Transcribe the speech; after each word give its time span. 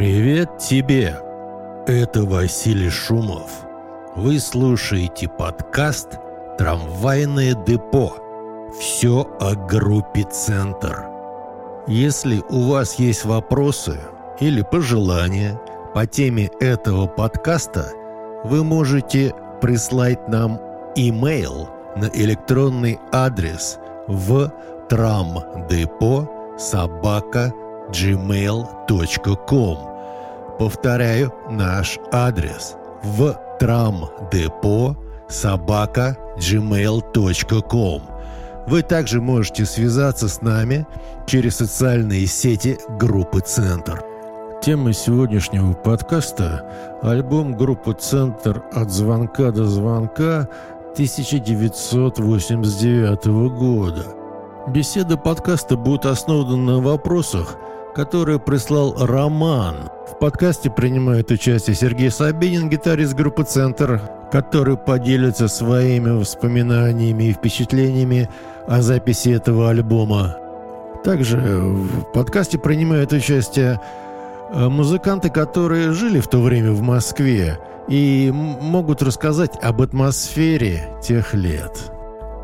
Привет 0.00 0.56
тебе! 0.56 1.14
Это 1.86 2.22
Василий 2.22 2.88
Шумов. 2.88 3.50
Вы 4.16 4.40
слушаете 4.40 5.28
подкаст 5.28 6.18
«Трамвайное 6.56 7.52
депо». 7.52 8.16
Все 8.80 9.28
о 9.40 9.54
группе 9.54 10.22
«Центр». 10.22 11.04
Если 11.86 12.42
у 12.48 12.70
вас 12.70 12.94
есть 12.94 13.26
вопросы 13.26 14.00
или 14.40 14.62
пожелания 14.62 15.60
по 15.92 16.06
теме 16.06 16.48
этого 16.60 17.06
подкаста, 17.06 17.92
вы 18.44 18.64
можете 18.64 19.34
прислать 19.60 20.26
нам 20.28 20.58
имейл 20.96 21.68
на 21.94 22.06
электронный 22.14 22.98
адрес 23.12 23.78
в 24.08 24.50
трамдепо 24.88 26.26
собака 26.56 27.52
gmail.com. 27.90 29.89
Повторяю 30.60 31.32
наш 31.48 31.98
адрес 32.12 32.76
в 33.02 33.34
трамдепо 33.58 34.94
собака 35.26 36.18
gmail.com. 36.36 38.02
Вы 38.66 38.82
также 38.82 39.22
можете 39.22 39.64
связаться 39.64 40.28
с 40.28 40.42
нами 40.42 40.86
через 41.26 41.56
социальные 41.56 42.26
сети 42.26 42.78
группы 42.98 43.40
«Центр». 43.40 44.04
Тема 44.62 44.92
сегодняшнего 44.92 45.72
подкаста– 45.72 46.70
альбом 47.02 47.56
группы 47.56 47.94
«Центр» 47.94 48.62
«От 48.74 48.90
звонка 48.90 49.52
до 49.52 49.64
звонка» 49.64 50.46
1989 50.92 53.26
года. 53.56 54.04
Беседа 54.68 55.16
подкаста 55.16 55.78
будет 55.78 56.04
основана 56.04 56.58
на 56.58 56.80
вопросах, 56.80 57.56
которые 57.94 58.38
прислал 58.38 58.94
Роман. 58.98 59.90
В 60.10 60.18
подкасте 60.18 60.70
принимает 60.70 61.30
участие 61.30 61.74
Сергей 61.74 62.10
Собинин, 62.10 62.68
гитарист 62.68 63.14
группы 63.14 63.44
«Центр», 63.44 64.00
который 64.30 64.76
поделится 64.76 65.48
своими 65.48 66.10
воспоминаниями 66.10 67.24
и 67.24 67.32
впечатлениями 67.32 68.28
о 68.66 68.82
записи 68.82 69.30
этого 69.30 69.70
альбома. 69.70 70.36
Также 71.04 71.38
в 71.38 72.12
подкасте 72.12 72.58
принимают 72.58 73.12
участие 73.12 73.80
э, 74.52 74.68
музыканты, 74.68 75.30
которые 75.30 75.92
жили 75.92 76.20
в 76.20 76.28
то 76.28 76.40
время 76.40 76.72
в 76.72 76.82
Москве 76.82 77.58
и 77.88 78.30
могут 78.32 79.02
рассказать 79.02 79.56
об 79.62 79.82
атмосфере 79.82 80.88
тех 81.02 81.34
лет. 81.34 81.90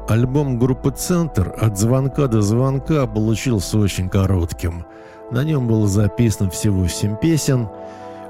Альбом 0.08 0.58
группы 0.58 0.92
«Центр» 0.92 1.52
от 1.56 1.78
звонка 1.78 2.28
до 2.28 2.40
звонка 2.40 3.06
получился 3.06 3.78
очень 3.78 4.08
коротким. 4.08 4.86
На 5.30 5.42
нем 5.42 5.66
было 5.66 5.88
записано 5.88 6.50
всего 6.50 6.86
семь 6.86 7.16
песен, 7.16 7.68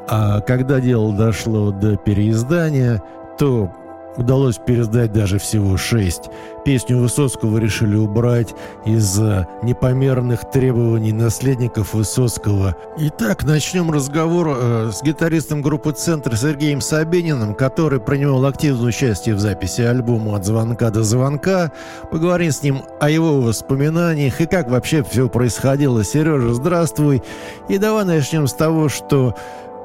а 0.08 0.40
когда 0.40 0.80
дело 0.80 1.12
дошло 1.12 1.70
до 1.70 1.96
переиздания, 1.96 3.02
то 3.38 3.70
удалось 4.16 4.58
пересдать 4.58 5.12
даже 5.12 5.38
всего 5.38 5.76
шесть. 5.76 6.30
Песню 6.64 6.98
Высоцкого 6.98 7.58
решили 7.58 7.94
убрать 7.94 8.54
из-за 8.84 9.46
непомерных 9.62 10.50
требований 10.50 11.12
наследников 11.12 11.94
Высоцкого. 11.94 12.76
Итак, 12.98 13.44
начнем 13.44 13.90
разговор 13.90 14.56
э, 14.58 14.90
с 14.92 15.02
гитаристом 15.02 15.62
группы 15.62 15.92
«Центр» 15.92 16.36
Сергеем 16.36 16.80
Собениным, 16.80 17.54
который 17.54 18.00
принимал 18.00 18.44
активное 18.46 18.88
участие 18.88 19.36
в 19.36 19.38
записи 19.38 19.82
альбома 19.82 20.36
«От 20.36 20.44
звонка 20.44 20.90
до 20.90 21.04
звонка». 21.04 21.70
Поговорим 22.10 22.50
с 22.50 22.62
ним 22.62 22.82
о 23.00 23.10
его 23.10 23.40
воспоминаниях 23.40 24.40
и 24.40 24.46
как 24.46 24.68
вообще 24.68 25.04
все 25.04 25.28
происходило. 25.28 26.02
Сережа, 26.02 26.52
здравствуй. 26.54 27.22
И 27.68 27.78
давай 27.78 28.04
начнем 28.04 28.48
с 28.48 28.54
того, 28.54 28.88
что 28.88 29.36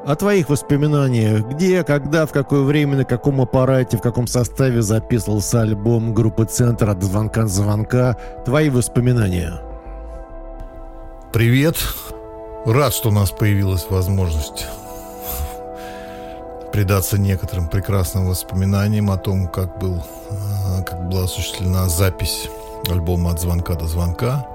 о 0.05 0.15
твоих 0.15 0.49
воспоминаниях. 0.49 1.45
Где, 1.47 1.83
когда, 1.83 2.25
в 2.25 2.31
какое 2.31 2.61
время, 2.61 2.97
на 2.97 3.05
каком 3.05 3.41
аппарате, 3.41 3.97
в 3.97 4.01
каком 4.01 4.27
составе 4.27 4.81
записывался 4.81 5.61
альбом 5.61 6.13
группы 6.13 6.45
«Центр» 6.45 6.89
от 6.89 7.03
звонка 7.03 7.47
звонка. 7.47 8.17
Твои 8.45 8.69
воспоминания. 8.69 9.61
Привет. 11.31 11.77
Рад, 12.65 12.93
что 12.93 13.09
у 13.09 13.11
нас 13.11 13.31
появилась 13.31 13.87
возможность 13.89 14.67
предаться 16.71 17.17
некоторым 17.17 17.67
прекрасным 17.67 18.27
воспоминаниям 18.27 19.11
о 19.11 19.17
том, 19.17 19.47
как, 19.47 19.77
был, 19.77 20.03
э, 20.29 20.83
как 20.83 21.09
была 21.09 21.25
осуществлена 21.25 21.89
запись 21.89 22.49
альбома 22.89 23.31
«От 23.31 23.41
звонка 23.41 23.75
до 23.75 23.87
звонка». 23.87 24.47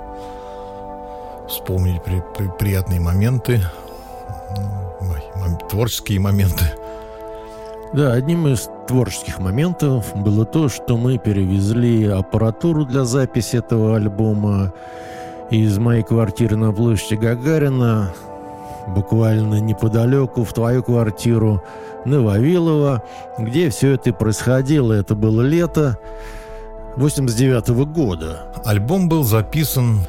Вспомнить 1.49 2.03
при, 2.03 2.23
при, 2.37 2.49
приятные 2.59 3.01
моменты, 3.01 3.61
творческие 5.71 6.21
моменты. 6.21 6.65
Да, 7.93 8.12
одним 8.12 8.49
из 8.49 8.69
творческих 8.89 9.39
моментов 9.39 10.15
было 10.15 10.45
то, 10.45 10.69
что 10.69 10.97
мы 10.97 11.19
перевезли 11.19 12.07
аппаратуру 12.07 12.84
для 12.84 13.05
записи 13.05 13.56
этого 13.56 13.97
альбома 13.97 14.73
из 15.51 15.79
моей 15.79 16.03
квартиры 16.03 16.56
на 16.56 16.73
площади 16.73 17.15
Гагарина 17.15 18.12
буквально 18.89 19.61
неподалеку 19.61 20.45
в 20.45 20.53
твою 20.53 20.83
квартиру 20.83 21.62
на 22.05 22.23
Вавилова, 22.23 23.03
где 23.39 23.71
все 23.71 23.93
это 23.93 24.11
и 24.11 24.12
происходило. 24.12 24.93
Это 24.93 25.15
было 25.15 25.43
лето 25.43 25.99
89 26.97 27.69
-го 27.71 27.85
года. 27.85 28.53
Альбом 28.65 29.09
был 29.09 29.25
записан 29.25 30.01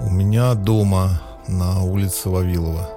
у 0.00 0.10
меня 0.10 0.54
дома 0.54 1.10
на 1.48 1.82
улице 1.82 2.28
Вавилова. 2.28 2.95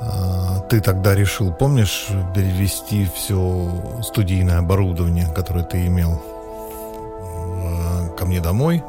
А, 0.00 0.60
ты 0.68 0.80
тогда 0.80 1.14
решил, 1.14 1.52
помнишь, 1.52 2.08
перевести 2.34 3.08
все 3.14 3.70
студийное 4.02 4.58
оборудование, 4.58 5.26
которое 5.26 5.64
ты 5.64 5.86
имел 5.86 6.22
а, 7.64 8.08
ко 8.16 8.26
мне 8.26 8.40
домой? 8.40 8.82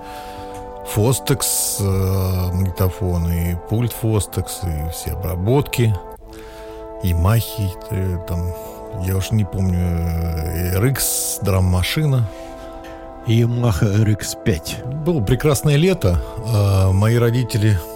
Фостекс, 0.87 1.77
а, 1.81 2.51
магнитофон, 2.51 3.31
и 3.31 3.55
пульт 3.69 3.93
Фостекс, 3.93 4.61
и 4.63 4.91
все 4.91 5.11
обработки, 5.11 5.95
и 7.03 7.13
махи, 7.13 7.69
там, 8.27 8.51
я 9.03 9.17
уж 9.17 9.31
не 9.31 9.45
помню, 9.45 10.79
RX, 10.79 11.43
драм-машина. 11.43 12.27
Yamaha 13.27 14.05
RX-5. 14.05 15.03
Было 15.03 15.19
прекрасное 15.19 15.77
лето. 15.77 16.21
Мои 16.93 17.15
родители 17.15 17.75
Э, 17.75 17.94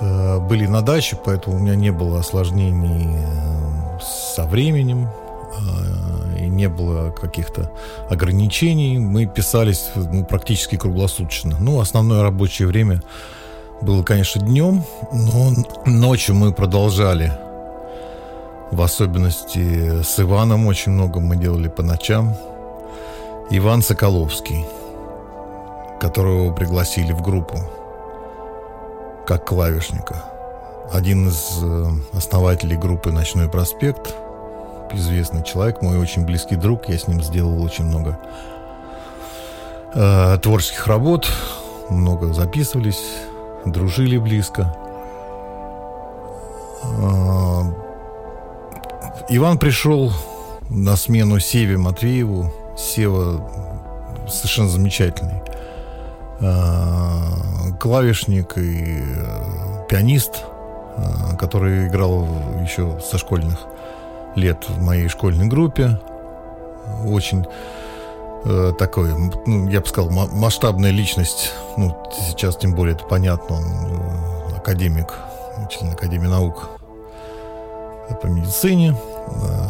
были 0.00 0.66
на 0.66 0.82
даче, 0.82 1.16
поэтому 1.22 1.56
у 1.56 1.58
меня 1.58 1.74
не 1.74 1.90
было 1.90 2.20
осложнений 2.20 3.16
э, 3.16 3.98
со 4.34 4.44
временем 4.44 5.08
э, 5.08 6.44
и 6.44 6.48
не 6.48 6.68
было 6.68 7.10
каких-то 7.10 7.70
ограничений. 8.10 8.98
Мы 8.98 9.26
писались 9.26 9.90
ну, 9.94 10.24
практически 10.24 10.76
круглосуточно. 10.76 11.56
Ну, 11.58 11.80
основное 11.80 12.22
рабочее 12.22 12.68
время 12.68 13.02
было, 13.80 14.02
конечно, 14.02 14.40
днем, 14.40 14.84
но 15.12 15.52
ночью 15.86 16.34
мы 16.34 16.52
продолжали. 16.52 17.32
В 18.70 18.82
особенности 18.82 20.02
с 20.02 20.20
Иваном 20.20 20.66
очень 20.66 20.92
много 20.92 21.20
мы 21.20 21.36
делали 21.36 21.68
по 21.68 21.82
ночам. 21.82 22.34
Иван 23.48 23.80
Соколовский, 23.80 24.66
которого 26.00 26.52
пригласили 26.52 27.12
в 27.12 27.22
группу 27.22 27.58
как 29.26 29.44
клавишника. 29.44 30.24
Один 30.92 31.28
из 31.28 31.58
э, 31.62 31.86
основателей 32.12 32.76
группы 32.76 33.10
«Ночной 33.10 33.48
проспект», 33.48 34.14
известный 34.92 35.42
человек, 35.42 35.82
мой 35.82 35.98
очень 35.98 36.24
близкий 36.24 36.54
друг, 36.54 36.88
я 36.88 36.96
с 36.96 37.08
ним 37.08 37.20
сделал 37.20 37.60
очень 37.60 37.84
много 37.84 38.18
э, 39.94 40.38
творческих 40.40 40.86
работ, 40.86 41.28
много 41.90 42.32
записывались, 42.32 43.02
дружили 43.64 44.16
близко. 44.16 44.74
Э, 46.84 47.62
Иван 49.28 49.58
пришел 49.58 50.12
на 50.70 50.96
смену 50.96 51.40
Севе 51.40 51.76
Матвееву. 51.78 52.52
Сева 52.76 53.40
совершенно 54.28 54.68
замечательный. 54.68 55.40
Э, 56.40 57.72
клавишник 57.80 58.58
и 58.58 59.02
э, 59.02 59.86
пианист, 59.88 60.44
э, 60.96 61.36
который 61.38 61.88
играл 61.88 62.26
еще 62.60 63.00
со 63.00 63.16
школьных 63.16 63.58
лет 64.34 64.68
в 64.68 64.82
моей 64.82 65.08
школьной 65.08 65.46
группе. 65.46 65.98
Очень 67.06 67.46
такой, 68.78 69.12
ну, 69.46 69.68
я 69.68 69.80
бы 69.80 69.86
сказал, 69.88 70.08
масштабная 70.08 70.92
личность. 70.92 71.52
Ну, 71.76 71.96
сейчас 72.28 72.56
тем 72.56 72.74
более 72.74 72.94
это 72.94 73.04
понятно. 73.04 73.56
Он 73.56 74.54
академик, 74.56 75.14
член 75.68 75.92
Академии 75.92 76.28
наук 76.28 76.68
по 78.22 78.26
медицине, 78.28 78.94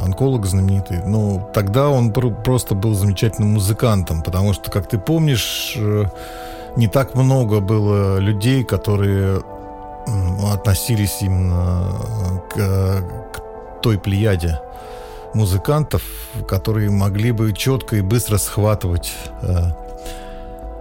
онколог 0.02 0.44
знаменитый. 0.44 0.98
Но 1.06 1.50
тогда 1.54 1.88
он 1.88 2.12
просто 2.12 2.74
был 2.74 2.92
замечательным 2.92 3.54
музыкантом, 3.54 4.20
потому 4.22 4.52
что, 4.52 4.70
как 4.70 4.90
ты 4.90 4.98
помнишь, 4.98 5.78
не 6.76 6.88
так 6.88 7.14
много 7.14 7.61
было 7.61 8.19
людей, 8.19 8.64
которые... 8.64 9.43
относились 10.52 11.20
именно 11.20 12.00
к, 12.50 12.55
к 13.32 13.81
той 13.82 13.99
плеяде 13.99 14.61
музыкантов, 15.34 16.02
которые 16.49 16.90
могли 16.90 17.32
бы 17.32 17.52
четко 17.52 17.96
и 17.96 18.02
быстро 18.02 18.38
схватывать 18.38 19.12
э, 19.43 19.73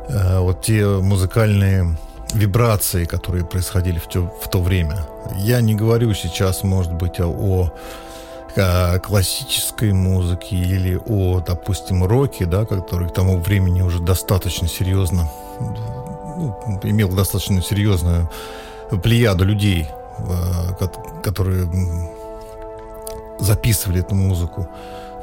э, 0.09 0.39
вот 0.39 0.62
те 0.62 0.86
музыкальные 0.86 1.97
вибрации, 2.33 3.06
которые 3.06 3.45
происходили 3.45 3.97
в, 3.97 4.07
те, 4.07 4.19
в 4.19 4.47
то 4.50 4.62
время. 4.62 5.07
Я 5.38 5.62
не 5.62 5.74
говорю 5.75 6.13
сейчас, 6.13 6.63
может 6.63 6.94
быть, 6.94 7.19
о, 7.19 7.71
о 8.57 9.00
классической 9.00 9.92
музыке 9.92 10.56
или 10.56 11.00
о, 11.07 11.42
допустим, 11.45 12.06
роке, 12.06 12.45
да, 12.45 12.65
который 12.65 13.09
к 13.09 13.13
тому 13.13 13.39
времени 13.39 13.81
уже 13.81 14.00
достаточно 14.00 14.68
серьезно 14.68 15.27
ну, 15.60 16.80
имел 16.84 17.10
достаточно 17.10 17.62
серьезную 17.62 18.30
плеяду 19.04 19.46
людей, 19.46 19.88
э, 20.18 20.88
которые 21.24 21.68
записывали 23.40 24.02
эту 24.02 24.16
музыку. 24.16 24.68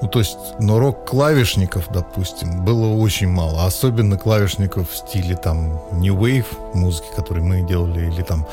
Ну, 0.03 0.09
то 0.09 0.19
есть, 0.19 0.37
но 0.59 0.81
рок-клавишников, 0.81 1.89
допустим, 1.93 2.65
было 2.65 2.89
очень 2.89 3.29
мало. 3.29 3.65
Особенно 3.65 4.19
клавишников 4.19 4.91
в 4.91 4.97
стиле 4.97 5.37
там 5.37 5.81
New 5.93 6.17
Wave 6.17 6.47
музыки, 6.75 7.07
которые 7.15 7.45
мы 7.45 7.63
делали, 7.63 8.09
или 8.09 8.23
там 8.23 8.45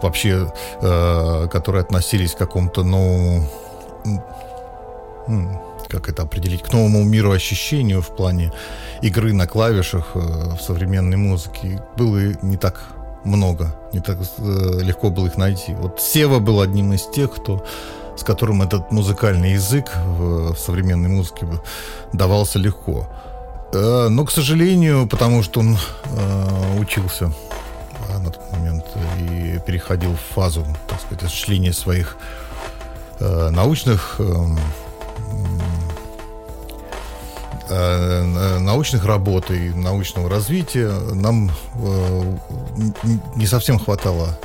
вообще, 0.00 0.50
э, 0.80 1.48
которые 1.48 1.82
относились 1.82 2.32
к 2.34 2.38
какому-то 2.38 2.82
новому, 2.84 3.48
как 5.94 6.08
это 6.08 6.22
определить, 6.22 6.62
к 6.62 6.72
новому 6.72 7.04
миру 7.04 7.30
ощущению 7.30 8.02
в 8.02 8.16
плане 8.16 8.52
игры 9.02 9.32
на 9.32 9.46
клавишах 9.46 10.10
э, 10.14 10.18
в 10.56 10.60
современной 10.60 11.16
музыке. 11.16 11.80
Было 11.96 12.34
не 12.42 12.56
так 12.56 12.82
много, 13.24 13.76
не 13.92 14.00
так 14.00 14.18
э, 14.38 14.80
легко 14.82 15.10
было 15.10 15.26
их 15.26 15.36
найти. 15.36 15.72
Вот 15.74 16.00
Сева 16.00 16.40
был 16.40 16.60
одним 16.60 16.92
из 16.92 17.06
тех, 17.06 17.32
кто 17.32 17.64
с 18.16 18.22
которым 18.22 18.62
этот 18.62 18.92
музыкальный 18.92 19.52
язык 19.52 19.90
в 19.96 20.56
современной 20.56 21.08
музыке 21.08 21.46
давался 22.12 22.58
легко. 22.58 23.08
Э, 23.72 24.08
но, 24.08 24.24
к 24.24 24.32
сожалению, 24.32 25.06
потому 25.06 25.42
что 25.42 25.60
он 25.60 25.78
учился 26.78 27.32
на 28.18 28.30
тот 28.30 28.52
момент 28.52 28.84
и 29.18 29.60
переходил 29.66 30.12
в 30.12 30.34
фазу, 30.34 30.66
так 30.88 31.00
сказать, 31.00 31.24
осуществления 31.24 31.72
своих 31.72 32.16
научных 33.20 34.16
эм, 34.18 34.58
научных 37.70 39.04
работ 39.04 39.50
и 39.50 39.70
научного 39.70 40.28
развития 40.28 40.90
нам 41.12 41.50
не 43.36 43.46
совсем 43.46 43.78
хватало 43.78 44.36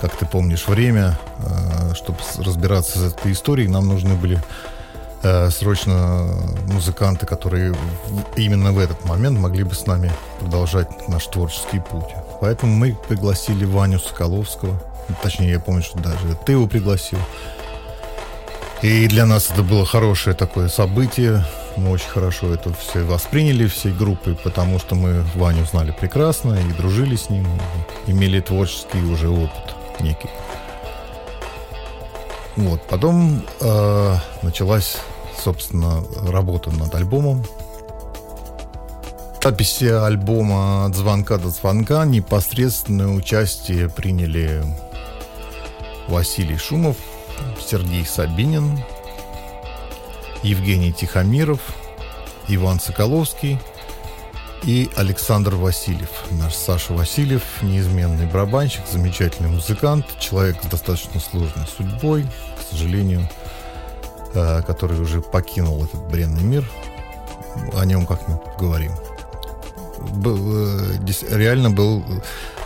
как 0.00 0.16
ты 0.16 0.26
помнишь, 0.26 0.66
время, 0.68 1.18
э, 1.38 1.94
чтобы 1.94 2.18
разбираться 2.38 2.98
с 2.98 3.12
этой 3.12 3.32
историей, 3.32 3.68
нам 3.68 3.88
нужны 3.88 4.14
были 4.14 4.40
э, 5.22 5.50
срочно 5.50 6.28
музыканты, 6.66 7.26
которые 7.26 7.74
именно 8.36 8.72
в 8.72 8.78
этот 8.78 9.04
момент 9.04 9.38
могли 9.38 9.64
бы 9.64 9.74
с 9.74 9.86
нами 9.86 10.12
продолжать 10.40 11.08
наш 11.08 11.26
творческий 11.26 11.80
путь. 11.80 12.14
Поэтому 12.40 12.74
мы 12.74 12.96
пригласили 13.08 13.64
Ваню 13.64 13.98
Соколовского. 13.98 14.80
Точнее, 15.22 15.52
я 15.52 15.60
помню, 15.60 15.82
что 15.82 15.98
даже 15.98 16.36
ты 16.46 16.52
его 16.52 16.66
пригласил. 16.66 17.18
И 18.80 19.08
для 19.08 19.26
нас 19.26 19.50
это 19.50 19.64
было 19.64 19.84
хорошее 19.84 20.36
такое 20.36 20.68
событие. 20.68 21.44
Мы 21.76 21.90
очень 21.90 22.08
хорошо 22.08 22.54
это 22.54 22.72
все 22.74 23.02
восприняли 23.02 23.66
всей 23.66 23.92
группой, 23.92 24.36
потому 24.36 24.78
что 24.78 24.94
мы 24.94 25.24
Ваню 25.34 25.64
знали 25.64 25.90
прекрасно 25.90 26.54
и 26.54 26.72
дружили 26.74 27.16
с 27.16 27.28
ним, 27.28 27.46
имели 28.06 28.40
творческий 28.40 29.00
уже 29.02 29.28
опыт 29.28 29.74
некий. 29.98 30.30
Вот. 32.54 32.80
Потом 32.88 33.44
э, 33.60 34.16
началась, 34.42 34.98
собственно, 35.42 36.04
работа 36.28 36.70
над 36.70 36.94
альбомом. 36.94 37.44
Записи 39.42 39.86
альбома 39.86 40.84
«От 40.84 40.94
звонка 40.94 41.38
до 41.38 41.48
звонка» 41.48 42.04
непосредственное 42.04 43.08
участие 43.08 43.88
приняли 43.88 44.62
Василий 46.06 46.58
Шумов, 46.58 46.96
Сергей 47.60 48.04
Сабинин, 48.04 48.78
Евгений 50.42 50.92
Тихомиров, 50.92 51.60
Иван 52.48 52.80
Соколовский– 52.80 53.58
и 54.64 54.90
Александр 54.96 55.54
Васильев. 55.54 56.10
Наш 56.30 56.54
Саша 56.54 56.92
Васильев, 56.92 57.42
неизменный 57.62 58.26
барабанщик, 58.26 58.82
замечательный 58.90 59.50
музыкант, 59.50 60.06
человек 60.18 60.56
с 60.62 60.66
достаточно 60.66 61.20
сложной 61.20 61.66
судьбой, 61.66 62.26
к 62.58 62.70
сожалению, 62.70 63.28
э, 64.34 64.62
который 64.62 65.00
уже 65.00 65.20
покинул 65.20 65.84
этот 65.84 66.08
бренный 66.08 66.42
мир. 66.42 66.68
О 67.74 67.84
нем 67.84 68.06
как-нибудь 68.06 68.44
поговорим. 68.44 68.92
Был, 70.14 70.38
э, 70.38 70.98
реально 71.30 71.70
был 71.70 72.04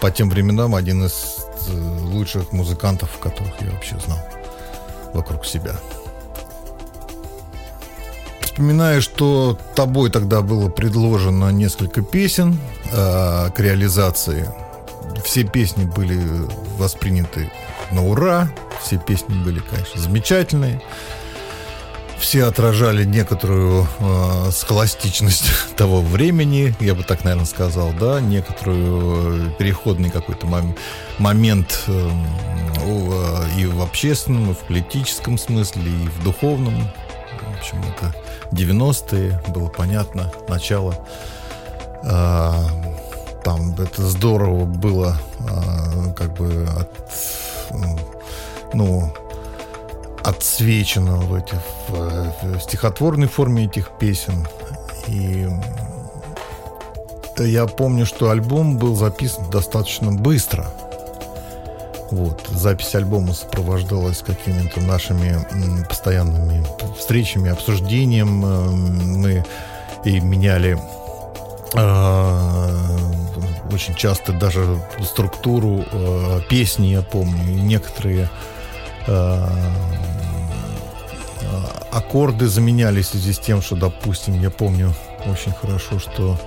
по 0.00 0.10
тем 0.10 0.28
временам 0.30 0.74
один 0.74 1.04
из 1.04 1.46
э, 1.68 1.98
лучших 2.02 2.52
музыкантов, 2.52 3.18
которых 3.18 3.60
я 3.60 3.70
вообще 3.70 3.98
знал 4.00 4.18
вокруг 5.12 5.46
себя 5.46 5.74
вспоминаю, 8.52 9.00
что 9.00 9.58
тобой 9.74 10.10
тогда 10.10 10.42
было 10.42 10.68
предложено 10.68 11.50
несколько 11.50 12.02
песен 12.02 12.58
э, 12.92 13.50
к 13.50 13.58
реализации. 13.58 14.48
Все 15.24 15.44
песни 15.44 15.84
были 15.84 16.20
восприняты 16.76 17.50
на 17.90 18.04
ура. 18.06 18.50
Все 18.82 18.98
песни 18.98 19.34
были, 19.42 19.60
конечно, 19.60 20.00
замечательные. 20.00 20.82
Все 22.18 22.44
отражали 22.44 23.04
некоторую 23.04 23.88
э, 23.98 24.50
схоластичность 24.52 25.50
того 25.76 26.02
времени, 26.02 26.74
я 26.78 26.94
бы 26.94 27.02
так, 27.04 27.24
наверное, 27.24 27.46
сказал, 27.46 27.92
да, 27.98 28.20
некоторую 28.20 29.50
переходный 29.58 30.10
какой-то 30.10 30.46
мом- 30.46 30.76
момент 31.18 31.84
э, 31.88 32.10
э, 32.10 32.51
и 33.56 33.66
в 33.66 33.82
общественном, 33.82 34.50
и 34.50 34.54
в 34.54 34.58
политическом 34.58 35.38
смысле, 35.38 35.82
и 35.90 36.08
в 36.08 36.22
духовном. 36.24 36.74
В 37.40 37.58
общем, 37.58 37.82
это 37.96 38.14
90-е, 38.52 39.42
было 39.48 39.68
понятно, 39.68 40.32
начало. 40.48 40.94
А, 42.04 42.66
там 43.44 43.74
это 43.74 44.02
здорово 44.02 44.64
было, 44.64 45.16
а, 45.48 46.12
как 46.14 46.34
бы 46.34 46.66
от, 46.76 46.88
ну, 48.74 49.12
отсвечено 50.24 51.16
в, 51.16 51.34
этих, 51.34 51.58
в, 51.88 52.34
в 52.42 52.60
стихотворной 52.60 53.28
форме 53.28 53.66
этих 53.66 53.90
песен. 53.98 54.46
И 55.06 55.48
я 57.38 57.66
помню, 57.66 58.06
что 58.06 58.30
альбом 58.30 58.76
был 58.78 58.94
записан 58.94 59.50
достаточно 59.50 60.12
быстро– 60.12 60.66
вот. 62.12 62.46
Запись 62.50 62.94
альбома 62.94 63.32
сопровождалась 63.32 64.18
какими-то 64.18 64.80
нашими 64.80 65.84
постоянными 65.88 66.64
встречами, 66.98 67.50
обсуждением. 67.50 68.44
Э, 68.44 68.70
мы 68.70 69.44
и 70.04 70.20
меняли 70.20 70.78
э, 71.74 72.78
очень 73.72 73.94
часто 73.94 74.32
даже 74.32 74.78
структуру 75.02 75.86
э, 75.90 76.40
песни, 76.50 76.88
я 76.88 77.00
помню, 77.00 77.50
и 77.50 77.60
некоторые 77.60 78.28
э, 79.06 79.46
аккорды 81.90 82.46
заменялись 82.46 83.06
в 83.06 83.10
связи 83.12 83.32
с 83.32 83.38
тем, 83.38 83.62
что, 83.62 83.76
допустим, 83.76 84.38
я 84.38 84.50
помню 84.50 84.92
очень 85.26 85.52
хорошо, 85.52 85.98
что 85.98 86.38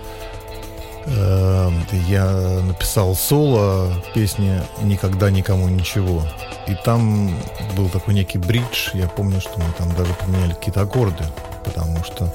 я 1.08 2.62
написал 2.64 3.16
соло 3.16 3.90
в 3.90 4.14
песне 4.14 4.64
«Никогда 4.82 5.30
никому 5.30 5.70
ничего». 5.70 6.24
И 6.68 6.76
там 6.84 7.32
был 7.76 7.90
такой 7.90 8.16
некий 8.16 8.40
бридж. 8.40 8.90
Я 8.94 9.08
помню, 9.08 9.40
что 9.40 9.52
мы 9.58 9.66
там 9.78 9.94
даже 9.96 10.14
поменяли 10.14 10.54
какие-то 10.54 10.82
аккорды, 10.82 11.24
потому 11.64 12.04
что 12.04 12.34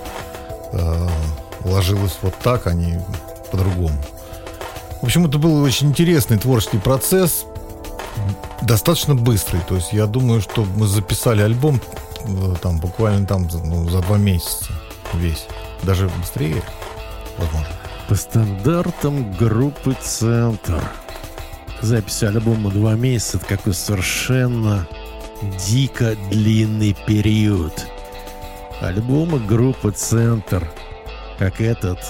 э, 0.72 1.08
ложилось 1.64 2.16
вот 2.22 2.34
так, 2.42 2.66
а 2.66 2.72
не 2.72 3.00
по-другому. 3.50 3.96
В 5.00 5.04
общем, 5.04 5.26
это 5.26 5.38
был 5.38 5.62
очень 5.62 5.88
интересный 5.88 6.38
творческий 6.38 6.78
процесс, 6.78 7.46
достаточно 8.62 9.14
быстрый. 9.14 9.60
То 9.68 9.76
есть 9.76 9.92
я 9.92 10.06
думаю, 10.06 10.40
что 10.40 10.64
мы 10.64 10.86
записали 10.86 11.42
альбом 11.42 11.80
э, 12.24 12.54
там 12.62 12.78
буквально 12.78 13.26
там 13.26 13.48
ну, 13.64 13.88
за 13.88 14.00
два 14.00 14.16
месяца 14.18 14.72
весь. 15.14 15.46
Даже 15.82 16.08
быстрее, 16.08 16.62
возможно. 17.38 17.79
По 18.10 18.16
стандартам 18.16 19.32
группы 19.34 19.96
«Центр». 20.02 20.82
Запись 21.80 22.24
альбома 22.24 22.68
«Два 22.72 22.94
месяца»— 22.94 23.36
это 23.38 23.46
какой 23.46 23.72
совершенно 23.72 24.88
дико 25.68 26.16
длинный 26.28 26.96
период. 27.06 27.72
Альбомы 28.80 29.38
группы 29.38 29.92
«Центр», 29.92 30.68
как 31.38 31.60
этот, 31.60 32.00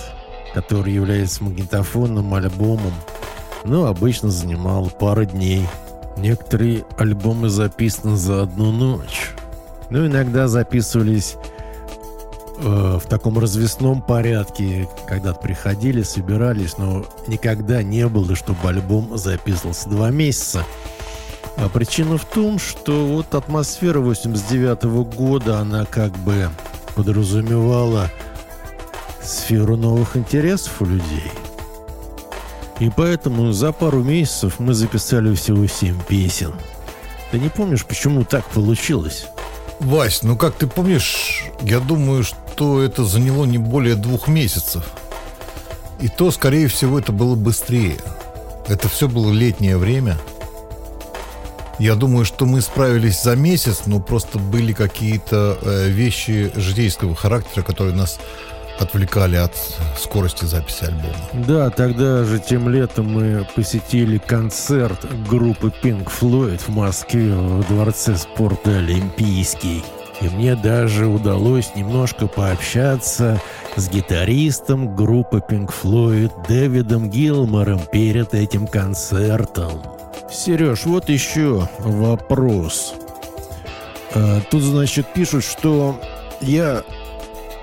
который 0.54 0.94
является 0.94 1.44
магнитофонным 1.44 2.32
альбомом, 2.32 2.94
ну, 3.64 3.84
обычно 3.84 4.30
занимал 4.30 4.88
пару 4.88 5.26
дней. 5.26 5.66
Некоторые 6.16 6.86
альбомы 6.96 7.50
записаны 7.50 8.16
за 8.16 8.44
одну 8.44 8.72
ночь. 8.72 9.32
Ну, 9.90 10.06
иногда 10.06 10.48
записывались 10.48 11.36
э, 12.60 12.98
в 13.02 13.08
таком 13.08 13.38
развесном 13.38 14.02
порядке, 14.02 14.88
когда 15.06 15.34
приходили, 15.34 16.02
собирались, 16.02 16.78
но 16.78 17.04
никогда 17.26 17.82
не 17.82 18.06
было, 18.08 18.36
чтобы 18.36 18.68
альбом 18.68 19.16
записывался 19.18 19.88
два 19.88 20.10
месяца. 20.10 20.64
А 21.56 21.68
причина 21.68 22.16
в 22.16 22.24
том, 22.24 22.58
что 22.58 23.06
вот 23.06 23.34
атмосфера 23.34 24.00
89 24.00 24.84
-го 24.84 25.04
года, 25.04 25.58
она 25.58 25.84
как 25.84 26.12
бы 26.18 26.48
подразумевала 26.94 28.10
сферу 29.22 29.76
новых 29.76 30.16
интересов 30.16 30.80
у 30.80 30.86
людей. 30.86 31.30
И 32.78 32.90
поэтому 32.94 33.52
за 33.52 33.72
пару 33.72 34.02
месяцев 34.02 34.58
мы 34.58 34.72
записали 34.72 35.34
всего 35.34 35.66
семь 35.66 36.00
песен. 36.08 36.54
Ты 37.30 37.38
не 37.38 37.50
помнишь, 37.50 37.84
почему 37.84 38.24
так 38.24 38.44
получилось? 38.46 39.26
Вась, 39.80 40.22
ну 40.22 40.36
как 40.36 40.54
ты 40.54 40.66
помнишь, 40.66 41.44
я 41.62 41.78
думаю, 41.78 42.24
что 42.24 42.36
это 42.60 43.04
заняло 43.04 43.44
не 43.44 43.58
более 43.58 43.94
двух 43.94 44.28
месяцев. 44.28 44.84
И 46.00 46.08
то, 46.08 46.30
скорее 46.30 46.68
всего, 46.68 46.98
это 46.98 47.12
было 47.12 47.34
быстрее. 47.34 47.98
Это 48.68 48.88
все 48.88 49.08
было 49.08 49.32
летнее 49.32 49.76
время. 49.76 50.16
Я 51.78 51.94
думаю, 51.94 52.24
что 52.24 52.44
мы 52.44 52.60
справились 52.60 53.22
за 53.22 53.36
месяц, 53.36 53.82
но 53.86 54.00
просто 54.00 54.38
были 54.38 54.72
какие-то 54.72 55.58
э, 55.62 55.88
вещи 55.88 56.52
житейского 56.54 57.14
характера, 57.14 57.62
которые 57.62 57.96
нас 57.96 58.18
отвлекали 58.78 59.36
от 59.36 59.52
скорости 59.98 60.44
записи 60.44 60.84
альбома. 60.84 61.16
Да, 61.32 61.70
тогда 61.70 62.24
же 62.24 62.38
тем 62.38 62.68
летом 62.68 63.12
мы 63.12 63.46
посетили 63.54 64.18
концерт 64.18 64.98
группы 65.28 65.72
Pink 65.82 66.10
Floyd 66.20 66.60
в 66.66 66.68
Москве 66.68 67.32
в 67.32 67.66
Дворце 67.68 68.16
спорта 68.16 68.78
Олимпийский. 68.78 69.82
И 70.20 70.28
мне 70.28 70.54
даже 70.54 71.06
удалось 71.06 71.74
немножко 71.74 72.26
пообщаться 72.26 73.40
с 73.76 73.88
гитаристом 73.88 74.94
группы 74.94 75.42
Pink 75.48 75.72
Floyd 75.82 76.30
Дэвидом 76.46 77.08
Гилмором 77.08 77.80
перед 77.90 78.34
этим 78.34 78.66
концертом. 78.66 79.82
Сереж, 80.30 80.84
вот 80.84 81.08
еще 81.08 81.68
вопрос. 81.78 82.94
А, 84.14 84.40
тут, 84.50 84.62
значит, 84.62 85.06
пишут, 85.14 85.44
что 85.44 85.98
я 86.40 86.84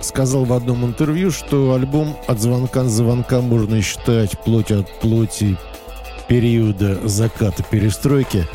сказал 0.02 0.46
в 0.46 0.54
одном 0.54 0.86
интервью, 0.86 1.32
что 1.32 1.74
альбом 1.74 2.18
«От 2.28 2.40
звонка 2.40 2.84
до 2.84 2.90
звонка» 2.90 3.42
можно 3.42 3.82
считать 3.82 4.38
плоть 4.40 4.72
от 4.72 4.92
плоти 5.00 5.58
периода 6.28 7.08
заката 7.08 7.64
перестройки. 7.64 8.48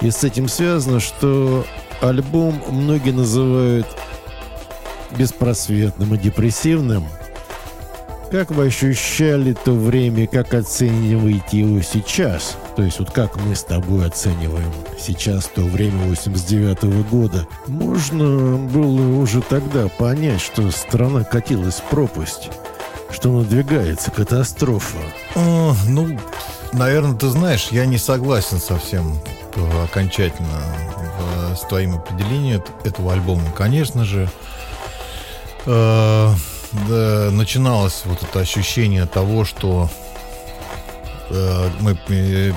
И 0.00 0.10
с 0.10 0.24
этим 0.24 0.48
связано, 0.48 1.00
что 1.00 1.64
альбом 2.00 2.62
многие 2.70 3.12
называют 3.12 3.86
беспросветным 5.16 6.14
и 6.14 6.18
депрессивным. 6.18 7.06
Как 8.30 8.50
вы 8.50 8.66
ощущали 8.66 9.52
то 9.52 9.72
время, 9.72 10.26
как 10.26 10.54
оцениваете 10.54 11.60
его 11.60 11.80
сейчас– 11.82 12.56
то 12.76 12.82
есть 12.82 12.98
вот 12.98 13.10
как 13.10 13.36
мы 13.36 13.56
с 13.56 13.62
тобой 13.62 14.06
оцениваем 14.06 14.70
сейчас 15.00 15.46
то 15.46 15.62
время 15.62 16.08
89 16.08 16.84
-го 16.84 17.08
года, 17.08 17.46
можно 17.66 18.58
было 18.58 19.18
уже 19.18 19.40
тогда 19.40 19.88
понять, 19.88 20.42
что 20.42 20.70
страна 20.70 21.24
катилась 21.24 21.76
в 21.76 21.84
пропасть, 21.84 22.50
что 23.10 23.32
надвигается 23.32 24.10
катастрофа. 24.10 24.98
О, 25.34 25.74
ну, 25.88 26.18
наверное, 26.74 27.16
ты 27.16 27.28
знаешь, 27.28 27.68
я 27.70 27.86
не 27.86 27.96
согласен 27.96 28.58
совсем 28.58 29.18
э, 29.54 29.84
окончательно 29.84 30.62
э, 31.18 31.54
с 31.56 31.60
твоим 31.68 31.96
определением 31.96 32.62
этого 32.84 33.12
альбома. 33.12 33.50
Конечно 33.56 34.04
же, 34.04 34.28
э, 35.66 36.34
да, 36.88 37.30
начиналось 37.30 38.02
вот 38.04 38.22
это 38.22 38.40
ощущение 38.40 39.06
того, 39.06 39.44
что 39.44 39.88
Э, 41.30 41.70
мы 41.80 41.98
э, 42.08 42.52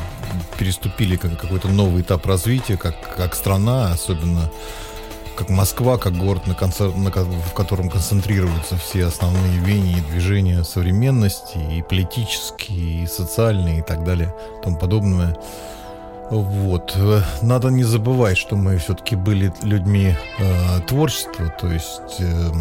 переступили 0.57 1.15
какой-то 1.15 1.69
новый 1.69 2.01
этап 2.01 2.25
развития, 2.25 2.77
как, 2.77 3.15
как 3.15 3.35
страна, 3.35 3.91
особенно 3.91 4.51
как 5.35 5.49
Москва, 5.49 5.97
как 5.97 6.17
город, 6.17 6.47
на 6.47 6.53
концерт, 6.53 6.95
на, 6.97 7.09
в 7.09 7.53
котором 7.53 7.89
концентрируются 7.89 8.77
все 8.77 9.05
основные 9.05 9.57
веяния 9.59 9.97
и 9.99 10.01
движения 10.01 10.63
современности, 10.63 11.57
и 11.57 11.81
политические, 11.81 13.03
и 13.03 13.07
социальные, 13.07 13.79
и 13.79 13.81
так 13.81 14.03
далее, 14.03 14.35
и 14.59 14.63
тому 14.63 14.77
подобное. 14.77 15.37
Вот. 16.29 16.95
Надо 17.41 17.69
не 17.69 17.83
забывать, 17.83 18.38
что 18.38 18.55
мы 18.55 18.77
все-таки 18.77 19.15
были 19.15 19.51
людьми 19.63 20.15
э, 20.38 20.79
творчества, 20.88 21.51
то 21.59 21.67
есть 21.67 22.19
э, 22.19 22.51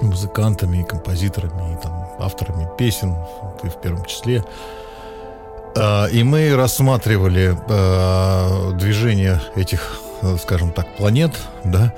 музыкантами, 0.00 0.82
композиторами, 0.82 1.74
и, 1.74 1.76
там, 1.82 2.08
авторами 2.18 2.68
песен, 2.78 3.14
ты 3.60 3.68
в 3.68 3.80
первом 3.80 4.04
числе. 4.04 4.44
А, 5.76 6.06
и 6.06 6.22
мы 6.22 6.54
рассматривали 6.56 7.56
а, 7.68 8.72
движение 8.72 9.40
этих, 9.54 10.00
скажем 10.42 10.72
так, 10.72 10.96
планет, 10.96 11.32
да, 11.64 11.92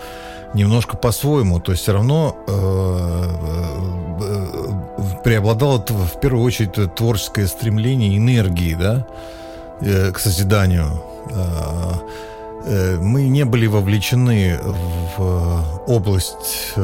немножко 0.54 0.96
по-своему. 0.96 1.60
То 1.60 1.72
есть 1.72 1.82
все 1.82 1.92
равно 1.92 2.36
а, 2.48 3.30
преобладало 5.24 5.78
в 5.78 6.20
первую 6.20 6.44
очередь 6.44 6.94
творческое 6.94 7.46
стремление 7.46 8.16
энергии, 8.16 8.74
да, 8.74 9.06
э, 9.80 10.12
к 10.12 10.18
созиданию. 10.18 11.02
Э, 12.64 12.98
мы 13.00 13.28
не 13.28 13.44
были 13.44 13.66
вовлечены 13.66 14.58
в 15.16 15.64
область 15.86 16.74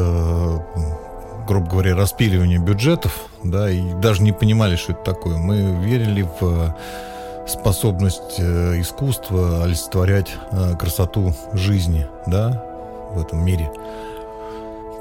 грубо 1.47 1.71
говоря, 1.71 1.95
распиливания 1.95 2.59
бюджетов, 2.59 3.27
да, 3.43 3.71
и 3.71 3.95
даже 3.95 4.23
не 4.23 4.33
понимали, 4.33 4.77
что 4.77 4.93
это 4.93 5.03
такое. 5.03 5.37
Мы 5.39 5.85
верили 5.85 6.23
в 6.23 6.43
э, 6.43 7.49
способность 7.49 8.39
э, 8.39 8.81
искусства 8.81 9.63
олицетворять 9.65 10.35
э, 10.51 10.75
красоту 10.77 11.33
жизни, 11.53 12.07
да, 12.27 12.63
в 13.13 13.23
этом 13.23 13.45
мире. 13.45 13.71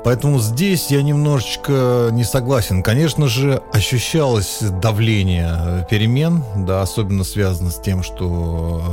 Поэтому 0.05 0.37
здесь 0.37 0.91
я 0.91 1.01
немножечко 1.01 2.09
не 2.11 2.23
согласен. 2.23 2.83
Конечно 2.83 3.27
же, 3.27 3.63
ощущалось 3.73 4.59
давление 4.61 5.87
перемен, 5.89 6.43
да, 6.57 6.83
особенно 6.83 7.23
связано 7.23 7.71
с 7.71 7.81
тем, 7.81 8.03
что 8.03 8.83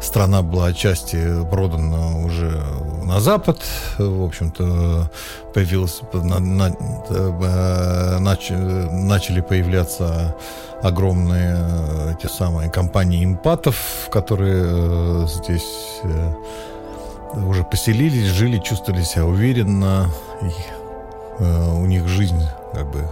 страна 0.00 0.42
была 0.42 0.66
отчасти 0.66 1.18
продана 1.50 2.18
уже 2.24 2.62
на 3.02 3.18
Запад. 3.18 3.58
В 3.98 4.24
общем-то, 4.24 5.10
появилось, 5.52 6.00
на, 6.12 6.38
на, 6.38 6.72
э, 7.10 8.18
нач, 8.20 8.50
начали 8.50 9.40
появляться 9.40 10.36
огромные 10.80 12.16
те 12.22 12.28
самые 12.28 12.70
компании 12.70 13.24
импатов, 13.24 14.08
которые 14.12 14.64
э, 14.64 15.26
здесь 15.26 16.00
э, 16.04 16.34
уже 17.34 17.64
поселились, 17.64 18.26
жили, 18.26 18.58
чувствовали 18.58 19.02
себя 19.02 19.26
уверенно. 19.26 20.08
И, 20.42 20.76
у 21.38 21.84
них 21.86 22.08
жизнь 22.08 22.40
как 22.72 22.90
бы 22.90 23.04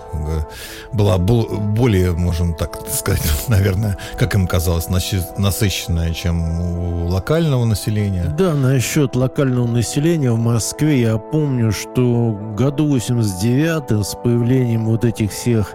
была 0.92 1.18
более, 1.18 2.12
можем 2.12 2.54
так 2.54 2.78
сказать, 2.88 3.22
наверное, 3.48 3.96
как 4.18 4.34
им 4.34 4.46
казалось, 4.46 4.88
насыщенная, 4.88 6.12
чем 6.12 6.60
у 6.60 7.06
локального 7.08 7.64
населения. 7.64 8.24
Да, 8.24 8.54
насчет 8.54 9.16
локального 9.16 9.66
населения 9.66 10.30
в 10.32 10.38
Москве 10.38 11.00
я 11.00 11.18
помню, 11.18 11.72
что 11.72 12.32
году 12.56 12.88
89 12.88 14.06
с 14.06 14.14
появлением 14.14 14.86
вот 14.86 15.04
этих 15.04 15.32
всех 15.32 15.74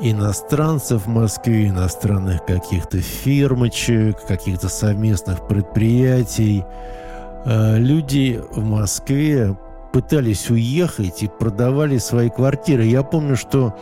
иностранцев 0.00 1.06
в 1.06 1.08
Москве, 1.08 1.68
иностранных 1.68 2.44
каких-то 2.44 3.00
фирмочек, 3.00 4.20
каких-то 4.26 4.68
совместных 4.68 5.46
предприятий, 5.46 6.64
э, 6.64 7.05
люди 7.46 8.42
в 8.50 8.64
Москве 8.64 9.56
пытались 9.92 10.50
уехать 10.50 11.22
и 11.22 11.28
продавали 11.28 11.98
свои 11.98 12.28
квартиры. 12.28 12.84
Я 12.84 13.02
помню, 13.02 13.36
что 13.36 13.74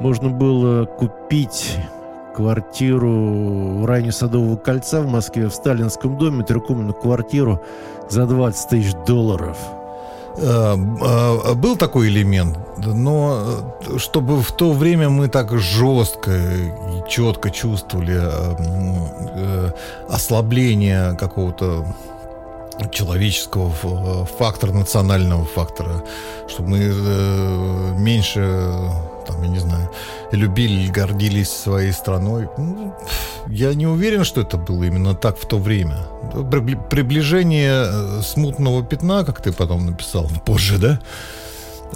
можно 0.00 0.30
было 0.30 0.86
купить 0.86 1.76
квартиру 2.34 3.78
в 3.78 3.86
районе 3.86 4.12
Садового 4.12 4.56
кольца 4.56 5.00
в 5.00 5.06
Москве, 5.06 5.48
в 5.48 5.54
Сталинском 5.54 6.18
доме, 6.18 6.44
трехкомнатную 6.44 6.94
квартиру 6.94 7.62
за 8.10 8.26
20 8.26 8.68
тысяч 8.68 8.92
долларов. 9.06 9.56
Э, 10.36 10.74
э, 10.74 11.54
был 11.54 11.76
такой 11.76 12.08
элемент, 12.08 12.58
но 12.84 13.38
э, 13.86 13.98
чтобы 13.98 14.42
в 14.42 14.50
то 14.52 14.72
время 14.72 15.08
мы 15.08 15.28
так 15.28 15.56
жестко 15.56 16.32
и 16.32 17.08
четко 17.08 17.50
чувствовали 17.50 18.20
ослабление 20.08 21.16
какого-то 21.16 21.86
человеческого 22.92 24.26
фактора, 24.26 24.72
национального 24.72 25.44
фактора, 25.44 26.04
чтобы 26.48 26.70
мы 26.70 26.78
э, 26.78 27.94
меньше 27.98 28.40
там, 29.26 29.42
я 29.42 29.48
не 29.48 29.58
знаю, 29.58 29.90
любили 30.32 30.82
или 30.82 30.90
гордились 30.90 31.50
своей 31.50 31.92
страной. 31.92 32.48
Ну, 32.58 32.94
я 33.46 33.74
не 33.74 33.86
уверен, 33.86 34.24
что 34.24 34.40
это 34.40 34.56
было 34.56 34.84
именно 34.84 35.14
так 35.14 35.38
в 35.38 35.46
то 35.46 35.58
время. 35.58 35.96
Приближение 36.90 37.86
э, 37.86 38.22
смутного 38.22 38.84
пятна, 38.84 39.24
как 39.24 39.40
ты 39.40 39.52
потом 39.52 39.86
написал 39.86 40.28
позже, 40.44 40.78
да? 40.78 41.00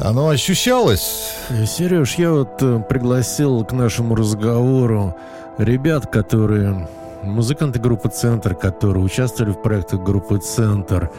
Оно 0.00 0.28
ощущалось. 0.28 1.32
Сереж, 1.66 2.14
я 2.14 2.32
вот 2.32 2.62
э, 2.62 2.80
пригласил 2.88 3.64
к 3.64 3.72
нашему 3.72 4.14
разговору 4.14 5.14
ребят, 5.58 6.06
которые 6.06 6.88
музыканты 7.22 7.78
группы 7.78 8.08
«Центр», 8.08 8.54
которые 8.54 9.04
участвовали 9.04 9.52
в 9.52 9.62
проектах 9.62 10.02
группы 10.02 10.38
«Центр», 10.38 11.10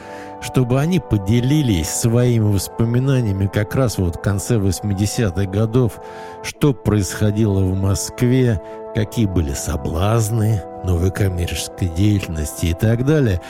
чтобы 0.41 0.79
они 0.79 0.99
поделились 0.99 1.89
своими 1.89 2.45
воспоминаниями 2.53 3.47
как 3.47 3.75
раз 3.75 3.97
вот 3.97 4.15
в 4.15 4.21
конце 4.21 4.55
80-х 4.57 5.45
годов, 5.45 5.99
что 6.43 6.73
происходило 6.73 7.59
в 7.59 7.75
Москве, 7.75 8.61
какие 8.95 9.25
были 9.25 9.53
соблазны 9.53 10.63
новой 10.83 11.11
коммерческой 11.11 11.89
деятельности 11.89 12.67
и 12.67 12.73
так 12.73 13.05
далее. 13.05 13.41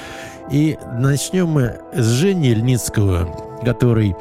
И 0.49 0.79
начнем 0.93 1.47
мы 1.47 1.79
с 1.93 2.05
Жени 2.05 2.49
Ильницкого, 2.49 3.59
который 3.63 4.15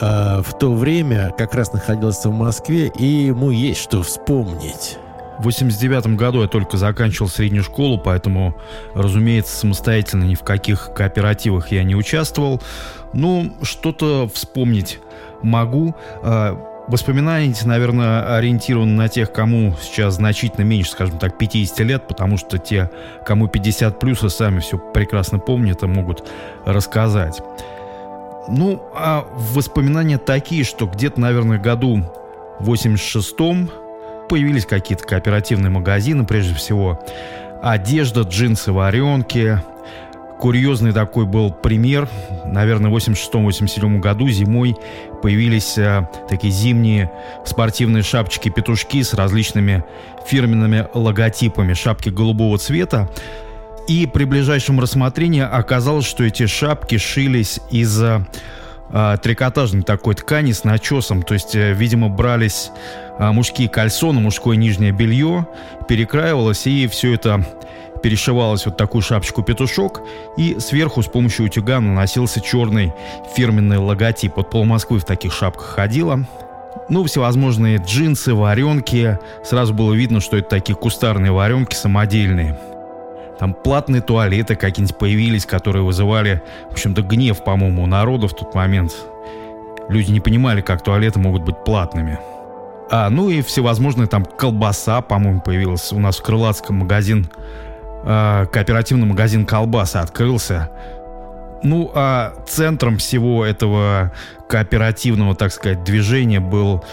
э, 0.00 0.42
в 0.42 0.56
то 0.58 0.72
время 0.72 1.34
как 1.36 1.54
раз 1.54 1.72
находился 1.72 2.28
в 2.28 2.32
Москве, 2.32 2.92
и 2.96 3.04
ему 3.04 3.50
есть 3.50 3.80
что 3.80 4.02
вспомнить. 4.02 4.98
В 5.38 5.44
89 5.44 6.16
году 6.16 6.42
я 6.42 6.48
только 6.48 6.76
заканчивал 6.76 7.28
среднюю 7.28 7.62
школу, 7.62 7.98
поэтому, 7.98 8.56
разумеется, 8.94 9.54
самостоятельно 9.54 10.24
ни 10.24 10.34
в 10.34 10.42
каких 10.42 10.90
кооперативах 10.94 11.70
я 11.70 11.84
не 11.84 11.94
участвовал. 11.94 12.60
Ну, 13.12 13.54
что-то 13.62 14.28
вспомнить 14.32 14.98
могу. 15.42 15.94
А, 16.22 16.58
воспоминания 16.88 17.50
эти, 17.50 17.64
наверное, 17.64 18.36
ориентированы 18.36 18.94
на 18.94 19.08
тех, 19.08 19.32
кому 19.32 19.76
сейчас 19.80 20.14
значительно 20.14 20.64
меньше, 20.64 20.90
скажем 20.90 21.18
так, 21.18 21.38
50 21.38 21.78
лет, 21.80 22.08
потому 22.08 22.36
что 22.36 22.58
те, 22.58 22.90
кому 23.24 23.46
50 23.46 24.00
плюс, 24.00 24.24
и 24.24 24.28
сами 24.28 24.58
все 24.58 24.76
прекрасно 24.76 25.38
помнят 25.38 25.84
и 25.84 25.86
могут 25.86 26.28
рассказать. 26.64 27.40
Ну, 28.48 28.82
а 28.94 29.24
воспоминания 29.34 30.18
такие, 30.18 30.64
что 30.64 30.86
где-то, 30.86 31.20
наверное, 31.20 31.58
году 31.58 32.02
в 32.58 32.72
86-м 32.72 33.70
появились 34.28 34.66
какие-то 34.66 35.04
кооперативные 35.04 35.70
магазины, 35.70 36.24
прежде 36.24 36.54
всего. 36.54 37.00
Одежда, 37.62 38.22
джинсы, 38.22 38.72
варенки. 38.72 39.60
Курьезный 40.38 40.92
такой 40.92 41.26
был 41.26 41.50
пример. 41.50 42.08
Наверное, 42.44 42.90
в 42.90 42.96
86-87 42.96 43.98
году 43.98 44.28
зимой 44.28 44.76
появились 45.20 45.76
а, 45.78 46.08
такие 46.28 46.52
зимние 46.52 47.10
спортивные 47.44 48.04
шапочки-петушки 48.04 49.02
с 49.02 49.14
различными 49.14 49.82
фирменными 50.26 50.86
логотипами. 50.94 51.72
Шапки 51.74 52.10
голубого 52.10 52.56
цвета. 52.58 53.10
И 53.88 54.06
при 54.06 54.24
ближайшем 54.24 54.78
рассмотрении 54.78 55.42
оказалось, 55.42 56.06
что 56.06 56.22
эти 56.22 56.46
шапки 56.46 56.98
шились 56.98 57.58
из 57.70 58.00
а, 58.00 58.24
трикотажной 58.90 59.82
такой 59.82 60.14
ткани 60.14 60.52
с 60.52 60.64
начесом. 60.64 61.22
То 61.22 61.34
есть, 61.34 61.54
э, 61.54 61.72
видимо, 61.72 62.08
брались 62.08 62.70
а, 63.18 63.32
мужские 63.32 63.68
кальсоны, 63.68 64.20
мужское 64.20 64.56
нижнее 64.56 64.92
белье, 64.92 65.46
перекраивалось, 65.88 66.66
и 66.66 66.86
все 66.86 67.14
это 67.14 67.44
перешивалось 68.02 68.64
вот 68.64 68.76
такую 68.76 69.02
шапочку-петушок, 69.02 70.02
и 70.36 70.56
сверху 70.60 71.02
с 71.02 71.06
помощью 71.06 71.46
утюга 71.46 71.80
наносился 71.80 72.40
черный 72.40 72.92
фирменный 73.34 73.78
логотип. 73.78 74.36
Вот 74.36 74.50
пол 74.50 74.64
Москвы 74.64 75.00
в 75.00 75.04
таких 75.04 75.32
шапках 75.32 75.66
ходила. 75.66 76.24
Ну, 76.88 77.04
всевозможные 77.04 77.78
джинсы, 77.78 78.34
варенки. 78.34 79.18
Сразу 79.44 79.74
было 79.74 79.92
видно, 79.92 80.20
что 80.20 80.36
это 80.36 80.48
такие 80.48 80.76
кустарные 80.76 81.32
варенки 81.32 81.74
самодельные. 81.74 82.58
Там 83.38 83.54
платные 83.54 84.02
туалеты 84.02 84.56
какие-нибудь 84.56 84.98
появились, 84.98 85.46
которые 85.46 85.84
вызывали, 85.84 86.42
в 86.70 86.72
общем-то, 86.72 87.02
гнев, 87.02 87.44
по-моему, 87.44 87.84
у 87.84 87.86
народа 87.86 88.28
в 88.28 88.34
тот 88.34 88.54
момент. 88.54 88.92
Люди 89.88 90.10
не 90.10 90.20
понимали, 90.20 90.60
как 90.60 90.82
туалеты 90.82 91.18
могут 91.18 91.42
быть 91.42 91.64
платными. 91.64 92.18
А, 92.90 93.10
ну 93.10 93.28
и 93.28 93.42
всевозможные 93.42 94.08
там 94.08 94.24
колбаса, 94.24 95.00
по-моему, 95.02 95.40
появилась. 95.40 95.92
У 95.92 95.98
нас 95.98 96.18
в 96.18 96.22
Крылатском 96.22 96.76
магазин, 96.76 97.28
э, 98.04 98.46
кооперативный 98.50 99.06
магазин 99.06 99.46
колбасы 99.46 99.96
открылся. 99.96 100.70
Ну, 101.62 101.90
а 101.94 102.34
центром 102.46 102.98
всего 102.98 103.44
этого 103.44 104.12
кооперативного, 104.48 105.34
так 105.34 105.52
сказать, 105.52 105.84
движения 105.84 106.40
был, 106.40 106.84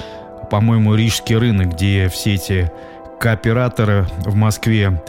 по-моему, 0.50 0.96
Рижский 0.96 1.38
рынок, 1.38 1.74
где 1.74 2.10
все 2.10 2.36
эти 2.36 2.72
кооператоры 3.19 4.08
в 4.26 4.36
Москве 4.36 5.02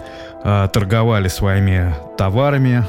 э, 0.44 0.68
торговали 0.72 1.28
своими 1.28 1.94
товарами, 2.16 2.84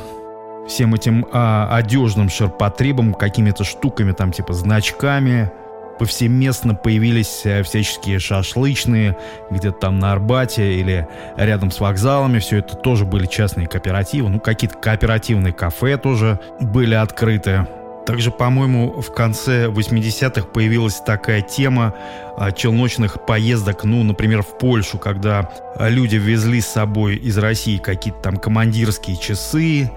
всем 0.67 0.93
этим 0.93 1.25
э, 1.25 1.67
одежным 1.69 2.29
ширпотребом, 2.29 3.13
какими-то 3.13 3.63
штуками, 3.63 4.11
там, 4.11 4.31
типа, 4.31 4.53
значками– 4.53 5.51
повсеместно 5.97 6.75
появились 6.75 7.41
э, 7.45 7.63
всяческие 7.63 8.19
шашлычные, 8.19 9.17
где-то 9.49 9.79
там 9.79 9.99
на 9.99 10.13
Арбате 10.13 10.79
или 10.79 11.07
рядом 11.35 11.71
с 11.71 11.79
вокзалами. 11.79 12.39
Все 12.39 12.57
это 12.57 12.75
тоже 12.75 13.05
были 13.05 13.25
частные 13.25 13.67
кооперативы. 13.67 14.29
Ну, 14.29 14.39
какие-то 14.39 14.77
кооперативные 14.77 15.53
кафе 15.53 15.97
тоже 15.97 16.39
были 16.59 16.95
открыты. 16.95 17.67
Также, 18.07 18.31
по-моему, 18.31 19.01
в 19.01 19.13
конце 19.13 19.65
80-х 19.65 20.47
появилась 20.47 21.01
такая 21.01 21.41
тема 21.41 21.93
а, 22.37 22.53
челночных 22.53 23.25
поездок, 23.25 23.83
ну, 23.83 24.01
например, 24.03 24.43
в 24.43 24.57
Польшу, 24.57 24.97
когда 24.97 25.51
люди 25.77 26.15
везли 26.15 26.61
с 26.61 26.67
собой 26.67 27.17
из 27.17 27.37
России 27.37 27.77
какие-то 27.77 28.21
там 28.21 28.37
командирские 28.37 29.17
часы, 29.17 29.91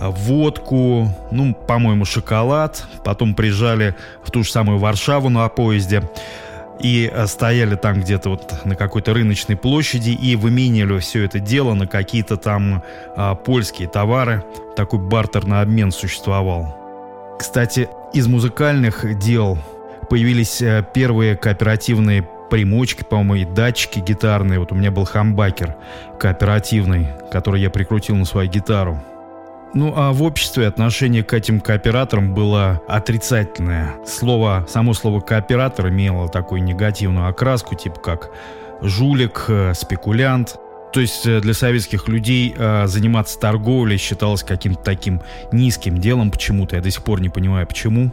водку, 0.00 1.10
ну, 1.30 1.54
по-моему, 1.54 2.04
шоколад. 2.04 2.84
Потом 3.04 3.34
приезжали 3.34 3.94
в 4.24 4.30
ту 4.30 4.42
же 4.42 4.50
самую 4.50 4.78
Варшаву 4.78 5.28
на 5.28 5.48
поезде 5.48 6.08
и 6.80 7.10
э, 7.12 7.26
стояли 7.26 7.74
там 7.74 8.00
где-то 8.00 8.30
вот 8.30 8.64
на 8.64 8.74
какой-то 8.74 9.12
рыночной 9.12 9.56
площади 9.56 10.10
и 10.10 10.36
выменивали 10.36 10.98
все 11.00 11.24
это 11.24 11.38
дело 11.38 11.74
на 11.74 11.86
какие-то 11.86 12.36
там 12.36 12.82
а, 13.16 13.34
польские 13.34 13.88
товары. 13.88 14.44
Такой 14.76 14.98
бартерный 14.98 15.60
обмен 15.60 15.90
существовал. 15.90 16.79
Кстати, 17.40 17.88
из 18.12 18.26
музыкальных 18.26 19.18
дел 19.18 19.56
появились 20.10 20.60
э, 20.60 20.84
первые 20.92 21.38
кооперативные 21.38 22.28
примочки, 22.50 23.02
по-моему, 23.02 23.34
и 23.36 23.44
датчики 23.46 23.98
гитарные. 23.98 24.58
Вот 24.58 24.72
у 24.72 24.74
меня 24.74 24.90
был 24.90 25.06
хамбакер 25.06 25.74
кооперативный, 26.18 27.08
который 27.32 27.62
я 27.62 27.70
прикрутил 27.70 28.16
на 28.16 28.26
свою 28.26 28.50
гитару. 28.50 29.02
Ну 29.72 29.94
а 29.96 30.12
в 30.12 30.22
обществе 30.22 30.66
отношение 30.66 31.24
к 31.24 31.32
этим 31.32 31.62
кооператорам 31.62 32.34
было 32.34 32.82
отрицательное. 32.86 33.94
Слово, 34.06 34.66
само 34.68 34.92
слово 34.92 35.20
кооператор 35.20 35.88
имело 35.88 36.28
такую 36.28 36.62
негативную 36.62 37.26
окраску, 37.26 37.74
типа 37.74 38.00
как 38.00 38.30
жулик, 38.82 39.46
э, 39.48 39.72
спекулянт. 39.72 40.58
То 40.92 41.00
есть 41.00 41.26
э, 41.26 41.40
для 41.40 41.54
советских 41.54 42.08
людей 42.08 42.54
э, 42.56 42.86
заниматься 42.86 43.38
торговлей 43.38 43.96
считалось 43.96 44.42
каким-то 44.42 44.82
таким 44.82 45.20
низким 45.52 45.98
делом 45.98 46.30
почему-то. 46.30 46.76
Я 46.76 46.82
до 46.82 46.90
сих 46.90 47.04
пор 47.04 47.20
не 47.20 47.28
понимаю, 47.28 47.66
почему. 47.66 48.12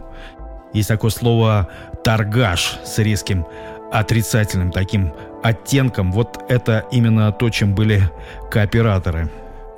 Есть 0.74 0.90
такое 0.90 1.12
слово 1.12 1.70
«торгаш» 2.04 2.80
с 2.86 3.00
резким 3.00 3.46
отрицательным 3.92 4.72
таким 4.72 5.14
оттенком. 5.44 6.12
Вот 6.12 6.44
это 6.50 6.86
именно 6.92 7.32
то, 7.32 7.50
чем 7.50 7.74
были 7.74 8.10
кооператоры. 8.52 9.30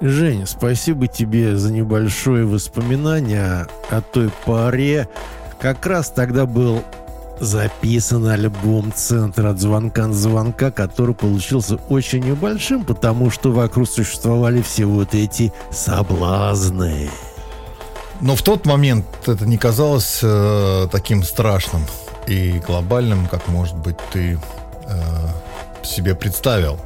Жень, 0.02 0.46
спасибо 0.46 1.08
тебе 1.08 1.56
за 1.56 1.72
небольшое 1.72 2.46
воспоминание 2.46 3.68
о 3.90 4.02
той 4.02 4.32
паре. 4.46 5.08
Как 5.60 5.86
раз 5.86 6.10
тогда 6.10 6.46
был 6.46 6.84
записан 7.40 8.28
альбом 8.28 8.92
«Центр 8.96 9.48
от 9.48 9.60
звонка 9.60 10.08
на 10.08 10.14
звонка», 10.14 10.72
который 10.72 11.16
получился 11.16 11.76
очень 11.90 12.24
небольшим, 12.24 12.84
потому 12.84 13.30
что 13.32 13.52
вокруг 13.52 13.90
существовали 13.90 14.62
все 14.62 14.86
вот 14.86 15.14
эти 15.16 15.54
соблазны. 15.72 17.10
Но 18.22 18.36
в 18.36 18.42
тот 18.42 18.66
момент 18.66 19.06
это 19.28 19.46
не 19.46 19.58
казалось 19.58 20.20
э, 20.22 20.88
таким 20.92 21.24
страшным 21.24 21.86
и 22.28 22.62
глобальным, 22.66 23.28
как, 23.28 23.48
может 23.48 23.78
быть, 23.78 23.98
ты 24.12 24.38
э, 24.88 25.84
себе 25.84 26.16
представил. 26.16 26.78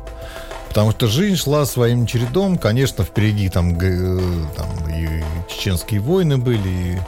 Потому 0.70 0.92
что 0.92 1.08
жизнь 1.08 1.36
шла 1.36 1.66
своим 1.66 2.06
чередом. 2.06 2.58
Конечно, 2.58 3.04
впереди 3.04 3.50
там, 3.50 3.78
э, 3.80 4.20
там 4.56 4.68
и 4.90 5.24
чеченские 5.48 6.00
войны 6.00 6.38
были, 6.38 6.70
и 6.70 7.00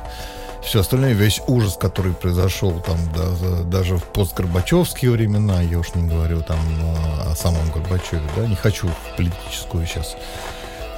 все 0.66 0.80
остальное, 0.80 1.14
весь 1.14 1.42
ужас, 1.48 1.78
который 1.78 2.14
произошел 2.14 2.80
там 2.82 2.98
да, 3.16 3.64
даже 3.64 3.98
в 3.98 4.04
постгорбачевские 4.04 5.12
времена, 5.12 5.62
я 5.62 5.80
уж 5.80 5.94
не 5.94 6.08
говорю 6.08 6.42
там 6.42 6.60
о 7.26 7.36
самом 7.36 7.70
Горбачеве, 7.72 8.24
да, 8.36 8.48
не 8.48 8.56
хочу 8.56 8.88
в 8.88 9.16
политическую 9.16 9.86
сейчас 9.86 10.16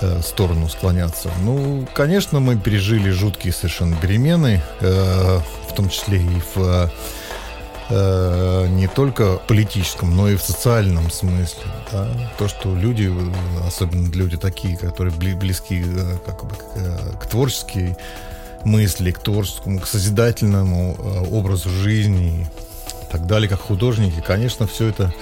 э, 0.01 0.21
сторону 0.21 0.69
склоняться. 0.69 1.31
Ну, 1.41 1.85
конечно, 1.93 2.39
мы 2.39 2.55
пережили 2.55 3.09
жуткие 3.09 3.53
совершенно 3.53 3.95
перемены, 3.97 4.61
э, 4.79 5.39
в 5.69 5.73
том 5.73 5.89
числе 5.89 6.19
и 6.19 6.41
в 6.55 6.89
э, 7.89 8.67
не 8.69 8.87
только 8.87 9.37
политическом, 9.47 10.15
но 10.15 10.29
и 10.29 10.37
в 10.37 10.41
социальном 10.41 11.11
смысле. 11.11 11.63
Да? 11.91 12.07
То, 12.37 12.47
что 12.47 12.73
люди, 12.73 13.13
особенно 13.65 14.09
люди 14.13 14.37
такие, 14.37 14.77
которые 14.77 15.13
близки 15.35 15.83
э, 15.85 16.17
как 16.25 16.45
бы, 16.45 16.55
к 17.19 17.25
творческой 17.27 17.97
мысли, 18.65 19.11
к 19.11 19.19
творческому, 19.19 19.79
к 19.79 19.87
созидательному 19.87 20.95
э, 20.97 21.35
образу 21.35 21.69
жизни 21.69 22.47
и 23.01 23.11
так 23.11 23.25
далее, 23.25 23.49
как 23.49 23.59
художники, 23.59 24.21
конечно, 24.25 24.67
все 24.67 24.87
это 24.87 25.13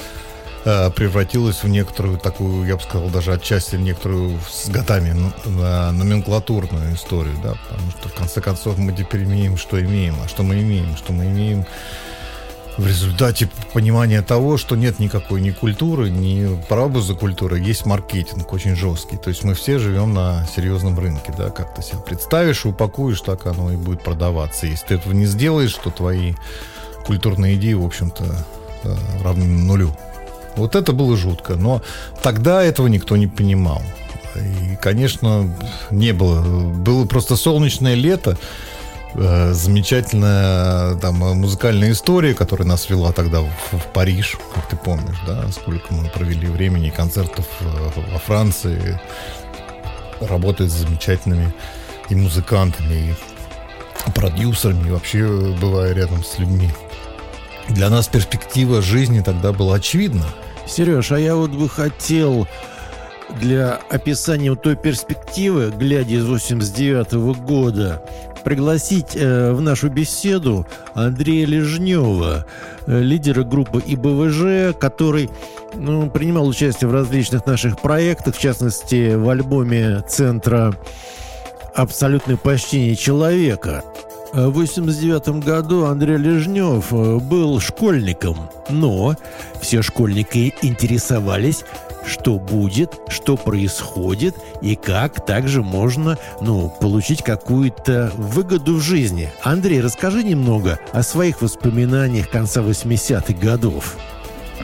э, 0.65 0.89
превратилось 0.91 1.63
в 1.63 1.67
некоторую 1.67 2.17
такую, 2.17 2.67
я 2.67 2.75
бы 2.75 2.81
сказал, 2.81 3.09
даже 3.09 3.33
отчасти 3.33 3.75
некоторую 3.75 4.39
с 4.49 4.69
годами 4.69 5.15
номенклатурную 5.45 6.95
историю, 6.95 7.35
да, 7.43 7.55
потому 7.69 7.91
что 7.91 8.09
в 8.09 8.13
конце 8.13 8.41
концов 8.41 8.77
мы 8.77 8.93
теперь 8.93 9.23
имеем, 9.23 9.57
что 9.57 9.81
имеем, 9.81 10.15
а 10.23 10.27
что 10.27 10.43
мы 10.43 10.61
имеем, 10.61 10.95
что 10.97 11.13
мы 11.13 11.25
имеем 11.25 11.65
в 12.77 12.85
результате 12.85 13.49
понимания 13.73 14.21
того, 14.21 14.57
что 14.57 14.75
нет 14.75 14.99
никакой 14.99 15.41
ни 15.41 15.51
культуры, 15.51 16.09
ни 16.09 16.61
прообраза 16.67 17.13
культуры, 17.13 17.59
есть 17.59 17.85
маркетинг 17.85 18.51
очень 18.51 18.75
жесткий. 18.75 19.17
То 19.17 19.29
есть 19.29 19.43
мы 19.43 19.53
все 19.53 19.79
живем 19.79 20.13
на 20.13 20.45
серьезном 20.53 20.99
рынке, 20.99 21.33
да, 21.37 21.49
как 21.49 21.73
ты 21.73 21.81
себя 21.81 21.99
представишь, 21.99 22.65
упакуешь, 22.65 23.21
так 23.21 23.45
оно 23.45 23.71
и 23.71 23.75
будет 23.77 24.03
продаваться. 24.03 24.67
Если 24.67 24.87
ты 24.87 24.93
этого 24.95 25.13
не 25.13 25.25
сделаешь, 25.25 25.73
то 25.73 25.89
твои 25.89 26.33
культурные 27.05 27.55
идеи, 27.55 27.73
в 27.73 27.85
общем-то, 27.85 28.45
э, 28.83 28.95
равны 29.23 29.45
нулю. 29.45 29.95
Вот 30.55 30.75
это 30.75 30.91
было 30.91 31.15
жутко, 31.15 31.55
но 31.55 31.81
тогда 32.21 32.63
этого 32.63 32.87
никто 32.87 33.17
не 33.17 33.27
понимал. 33.27 33.81
И, 34.35 34.75
конечно, 34.81 35.49
не 35.91 36.11
было. 36.11 36.41
Было 36.41 37.05
просто 37.05 37.35
солнечное 37.35 37.95
лето, 37.95 38.37
Э, 39.17 39.53
замечательная 39.53 40.95
там 40.95 41.15
музыкальная 41.15 41.91
история, 41.91 42.33
которая 42.33 42.67
нас 42.67 42.89
вела 42.89 43.13
тогда 43.13 43.41
в, 43.41 43.77
в 43.77 43.85
Париж, 43.93 44.37
как 44.53 44.67
ты 44.67 44.75
помнишь, 44.75 45.19
да, 45.25 45.49
сколько 45.51 45.93
мы 45.93 46.09
провели 46.09 46.47
времени 46.47 46.89
концертов 46.89 47.45
э, 47.61 47.89
во 48.11 48.19
Франции, 48.19 48.99
работать 50.19 50.69
с 50.69 50.75
замечательными 50.75 51.53
и 52.09 52.15
музыкантами, 52.15 53.15
и 54.05 54.11
продюсерами, 54.11 54.89
и 54.89 54.91
вообще 54.91 55.25
бывая 55.61 55.93
рядом 55.93 56.23
с 56.23 56.37
людьми. 56.37 56.69
Для 57.69 57.89
нас 57.89 58.07
перспектива 58.07 58.81
жизни 58.81 59.21
тогда 59.21 59.53
была 59.53 59.75
очевидна. 59.75 60.25
Сереж, 60.67 61.11
а 61.11 61.19
я 61.19 61.35
вот 61.35 61.51
бы 61.51 61.69
хотел 61.69 62.47
для 63.39 63.79
описания 63.89 64.55
той 64.55 64.75
перспективы, 64.75 65.71
глядя 65.71 66.15
из 66.15 66.25
89 66.25 67.13
-го 67.13 67.33
года, 67.33 68.03
пригласить 68.45 69.15
э, 69.15 69.51
в 69.51 69.59
нашу 69.59 69.89
беседу 69.89 70.65
Андрея 70.93 71.47
Лежнева, 71.47 72.45
э, 72.85 73.01
лидера 73.01 73.43
группы 73.43 73.83
ИБВЖ, 73.85 74.77
который 74.79 75.29
ну, 75.73 76.09
принимал 76.09 76.47
участие 76.47 76.87
в 76.87 76.93
различных 76.93 77.45
наших 77.47 77.81
проектах, 77.81 78.35
в 78.35 78.39
частности, 78.39 79.15
в 79.15 79.27
альбоме 79.27 80.01
Центра 80.07 80.73
«Абсолютное 81.73 82.37
почтение 82.37 82.95
человека». 82.95 83.83
В 84.31 84.49
1989 84.49 85.45
году 85.45 85.85
Андрей 85.85 86.17
Лежнев 86.17 86.93
э, 86.93 87.17
был 87.17 87.59
школьником, 87.59 88.49
но 88.69 89.15
все 89.59 89.81
школьники 89.81 90.53
интересовались 90.61 91.63
что 92.07 92.37
будет, 92.37 92.99
что 93.07 93.37
происходит 93.37 94.35
и 94.61 94.75
как 94.75 95.25
также 95.25 95.63
можно, 95.63 96.17
ну, 96.41 96.73
получить 96.81 97.23
какую-то 97.23 98.11
выгоду 98.15 98.75
в 98.75 98.81
жизни. 98.81 99.31
Андрей, 99.43 99.81
расскажи 99.81 100.23
немного 100.23 100.79
о 100.91 101.03
своих 101.03 101.41
воспоминаниях 101.41 102.29
конца 102.29 102.61
80-х 102.61 103.33
годов. 103.33 103.95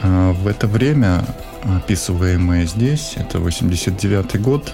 А, 0.02 0.32
в 0.32 0.46
это 0.46 0.66
время, 0.66 1.24
описываемое 1.64 2.66
здесь, 2.66 3.14
это 3.16 3.38
89 3.38 4.40
год, 4.40 4.72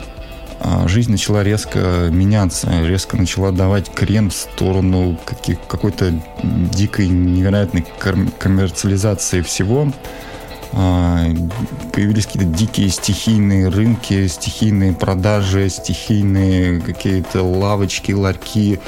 а, 0.61 0.89
жизнь 0.89 1.13
начала 1.13 1.45
резко 1.45 2.09
меняться, 2.11 2.69
резко 2.85 3.17
начала 3.17 3.53
давать 3.53 3.91
крен 3.93 4.31
в 4.31 4.35
сторону 4.35 5.19
какой-то 5.69 6.13
дикой, 6.43 7.09
невероятной 7.09 7.87
коммерциализации 8.39 9.43
всего. 9.43 9.93
А, 10.73 11.25
появились 11.93 12.27
какие-то 12.27 12.49
дикие 12.49 12.89
стихийные 12.91 13.69
рынки, 13.69 14.27
стихийные 14.27 14.93
продажи, 14.93 15.69
стихийные 15.69 16.81
какие-то 16.81 17.43
лавочки, 17.43 18.13
ларьки. 18.13 18.79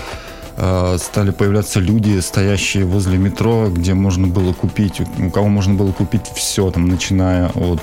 А, 0.63 0.99
стали 0.99 1.31
появляться 1.31 1.81
люди, 1.81 2.21
стоящие 2.21 2.85
возле 2.85 3.17
метро, 3.17 3.71
где 3.71 3.95
можно 3.95 4.27
было 4.27 4.53
купить, 4.53 5.01
у 5.19 5.31
кого 5.31 5.49
можно 5.49 5.73
было 5.73 5.91
купить 5.91 6.27
все, 6.35 6.71
там, 6.71 6.87
начиная 6.87 7.49
от, 7.49 7.81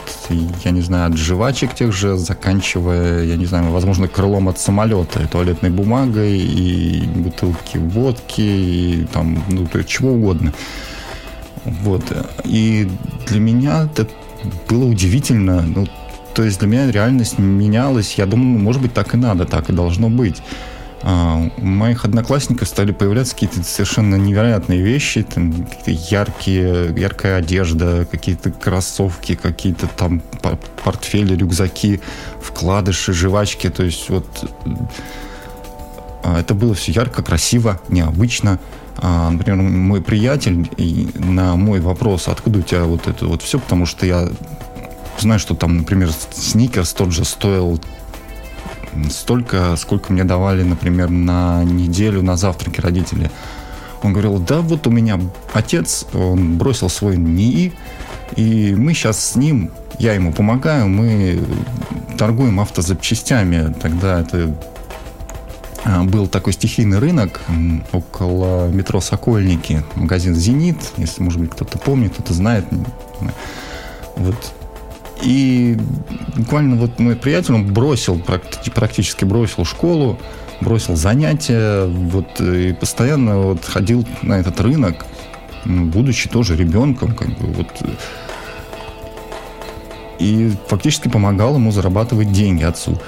я 0.64 0.70
не 0.70 0.82
знаю, 0.82 1.12
от 1.12 1.18
жвачек 1.18 1.74
тех 1.74 1.92
же, 1.92 2.18
заканчивая, 2.18 3.24
я 3.24 3.36
не 3.36 3.48
знаю, 3.48 3.72
возможно, 3.72 4.08
крылом 4.08 4.48
от 4.48 4.60
самолета, 4.60 5.24
и 5.24 5.28
туалетной 5.28 5.72
бумагой, 5.72 6.38
и 6.38 7.02
бутылки 7.16 7.78
водки, 7.78 8.42
и 8.42 9.08
там, 9.12 9.44
ну, 9.50 9.66
то 9.66 9.80
есть 9.80 9.90
чего 9.90 10.12
угодно. 10.12 10.54
Вот. 11.66 12.04
И 12.46 12.90
для 13.28 13.40
меня 13.40 13.84
это 13.84 14.08
было 14.70 14.86
удивительно. 14.86 15.62
Ну, 15.62 15.88
то 16.34 16.44
есть 16.44 16.60
для 16.60 16.68
меня 16.68 16.92
реальность 16.92 17.40
менялась. 17.40 18.16
Я 18.16 18.26
думаю, 18.26 18.58
ну, 18.58 18.60
может 18.60 18.82
быть, 18.82 18.94
так 18.94 19.14
и 19.14 19.18
надо, 19.18 19.46
так 19.46 19.70
и 19.70 19.74
должно 19.74 20.10
быть. 20.10 20.42
А, 21.04 21.50
у 21.58 21.66
моих 21.66 22.06
одноклассников 22.06 22.68
стали 22.68 22.92
появляться 22.92 23.34
какие-то 23.34 23.64
совершенно 23.64 24.16
невероятные 24.16 24.82
вещи, 24.82 25.24
там 25.24 25.66
какие-то 25.66 25.92
яркие, 25.92 26.94
яркая 26.98 27.38
одежда, 27.38 28.08
какие-то 28.10 28.52
кроссовки, 28.52 29.36
какие-то 29.36 29.88
там 29.88 30.22
портфели, 30.84 31.36
рюкзаки, 31.36 32.02
вкладыши, 32.42 33.14
жвачки. 33.14 33.70
То 33.70 33.84
есть 33.84 34.10
вот 34.10 34.28
а, 36.24 36.40
это 36.40 36.54
было 36.54 36.74
все 36.74 36.92
ярко, 36.92 37.24
красиво, 37.24 37.80
необычно. 37.90 38.60
А, 39.00 39.30
например, 39.30 39.62
мой 39.62 40.02
приятель 40.02 40.70
на 41.16 41.56
мой 41.56 41.80
вопрос, 41.80 42.28
откуда 42.28 42.60
у 42.60 42.62
тебя 42.62 42.86
вот 42.86 43.08
это 43.08 43.28
вот 43.28 43.42
все, 43.42 43.60
потому 43.60 43.86
что 43.86 44.06
я 44.06 44.28
знаю, 45.20 45.40
что 45.40 45.56
там, 45.56 45.78
например, 45.78 46.10
сникерс 46.32 46.94
тот 46.94 47.12
же 47.12 47.26
стоил 47.26 47.80
столько, 49.10 49.76
сколько 49.76 50.12
мне 50.12 50.24
давали, 50.24 50.64
например, 50.64 51.10
на 51.10 51.64
неделю 51.64 52.24
на 52.24 52.38
завтраки 52.38 52.82
родители. 52.82 53.30
Он 54.02 54.14
говорил, 54.14 54.40
да, 54.40 54.62
вот 54.62 54.88
у 54.88 54.92
меня 54.92 55.20
отец, 55.54 56.06
он 56.14 56.58
бросил 56.58 56.90
свой 56.90 57.18
НИИ, 57.18 57.74
и 58.36 58.76
мы 58.76 58.94
сейчас 58.94 59.24
с 59.24 59.36
ним, 59.36 59.72
я 60.00 60.14
ему 60.14 60.34
помогаю, 60.34 60.88
мы 60.88 61.40
торгуем 62.18 62.60
автозапчастями. 62.60 63.74
Тогда 63.82 64.22
это 64.22 64.56
был 66.06 66.28
такой 66.28 66.54
стихийный 66.54 67.00
рынок 67.00 67.42
около 67.92 68.68
метро 68.68 69.00
Сокольники, 69.00 69.84
магазин 69.96 70.36
«Зенит», 70.36 70.78
если, 70.98 71.24
может 71.24 71.40
быть, 71.40 71.52
кто-то 71.52 71.78
помнит, 71.78 72.14
кто-то 72.14 72.34
знает. 72.34 72.66
Вот. 74.16 74.54
И 75.22 75.78
буквально 76.36 76.76
вот 76.76 77.00
мой 77.00 77.16
приятель, 77.16 77.54
он 77.54 77.74
бросил, 77.74 78.20
практически 78.20 79.26
бросил 79.26 79.66
школу, 79.66 80.20
бросил 80.62 80.96
занятия, 80.96 81.86
вот, 81.86 82.40
и 82.42 82.74
постоянно 82.74 83.40
вот 83.40 83.66
ходил 83.66 84.06
на 84.22 84.40
этот 84.40 84.60
рынок, 84.62 85.06
будучи 85.66 86.30
тоже 86.30 86.56
ребенком, 86.56 87.16
как 87.16 87.30
бы, 87.30 87.48
вот, 87.48 87.68
и 90.20 90.52
фактически 90.68 91.08
помогал 91.08 91.56
ему 91.56 91.72
зарабатывать 91.72 92.32
деньги 92.32 92.64
отцу. 92.64 93.00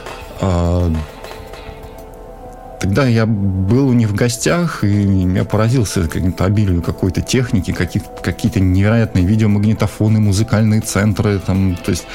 Тогда 2.79 3.05
я 3.05 3.25
был 3.25 3.89
у 3.89 3.93
них 3.93 4.09
в 4.09 4.15
гостях, 4.15 4.83
и 4.85 4.87
я 4.87 5.43
поразился 5.43 6.07
каким-то 6.07 6.45
обилию 6.45 6.81
какой-то 6.81 7.21
техники, 7.21 7.71
каких, 7.71 8.03
какие-то 8.23 8.61
невероятные 8.61 9.25
видеомагнитофоны, 9.25 10.21
музыкальные 10.21 10.79
центры, 10.81 11.39
там, 11.39 11.75
то 11.75 11.91
есть 11.91 12.07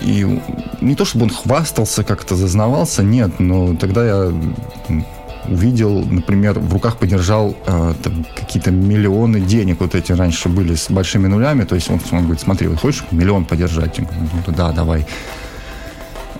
и 0.00 0.40
не 0.80 0.94
то, 0.94 1.04
чтобы 1.04 1.24
он 1.24 1.30
хвастался, 1.30 2.04
как-то 2.04 2.36
зазнавался, 2.36 3.02
нет, 3.02 3.38
но 3.38 3.76
тогда 3.76 4.06
я 4.06 4.32
увидел, 5.48 6.04
например, 6.04 6.58
в 6.58 6.72
руках 6.72 6.96
подержал 6.96 7.54
э, 7.66 7.94
какие-то 8.34 8.70
миллионы 8.70 9.40
денег, 9.40 9.80
вот 9.80 9.94
эти 9.94 10.12
раньше 10.12 10.48
были 10.48 10.74
с 10.74 10.90
большими 10.90 11.28
нулями, 11.28 11.64
то 11.64 11.74
есть 11.74 11.90
он, 11.90 12.00
он 12.12 12.24
говорит, 12.24 12.40
смотри, 12.40 12.68
вот 12.68 12.80
хочешь 12.80 13.04
миллион 13.10 13.44
подержать? 13.44 13.98
Я 13.98 14.04
говорю, 14.04 14.20
ну, 14.46 14.54
да, 14.54 14.72
давай. 14.72 15.06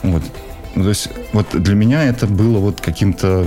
Вот. 0.03 0.23
Ну, 0.77 0.83
то 0.83 0.91
есть 0.91 1.09
вот 1.33 1.49
для 1.53 1.75
меня 1.75 2.05
это 2.05 2.27
было 2.27 2.59
вот 2.59 2.81
каким-то 2.81 3.47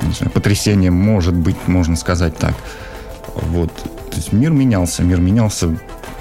знаю, 0.00 0.32
потрясением, 0.32 0.94
может 0.94 1.34
быть, 1.34 1.68
можно 1.68 1.96
сказать 1.96 2.36
так. 2.36 2.54
Вот. 3.34 3.72
То 3.74 4.16
есть 4.16 4.32
мир 4.32 4.50
менялся, 4.50 5.02
мир 5.02 5.20
менялся 5.20 5.78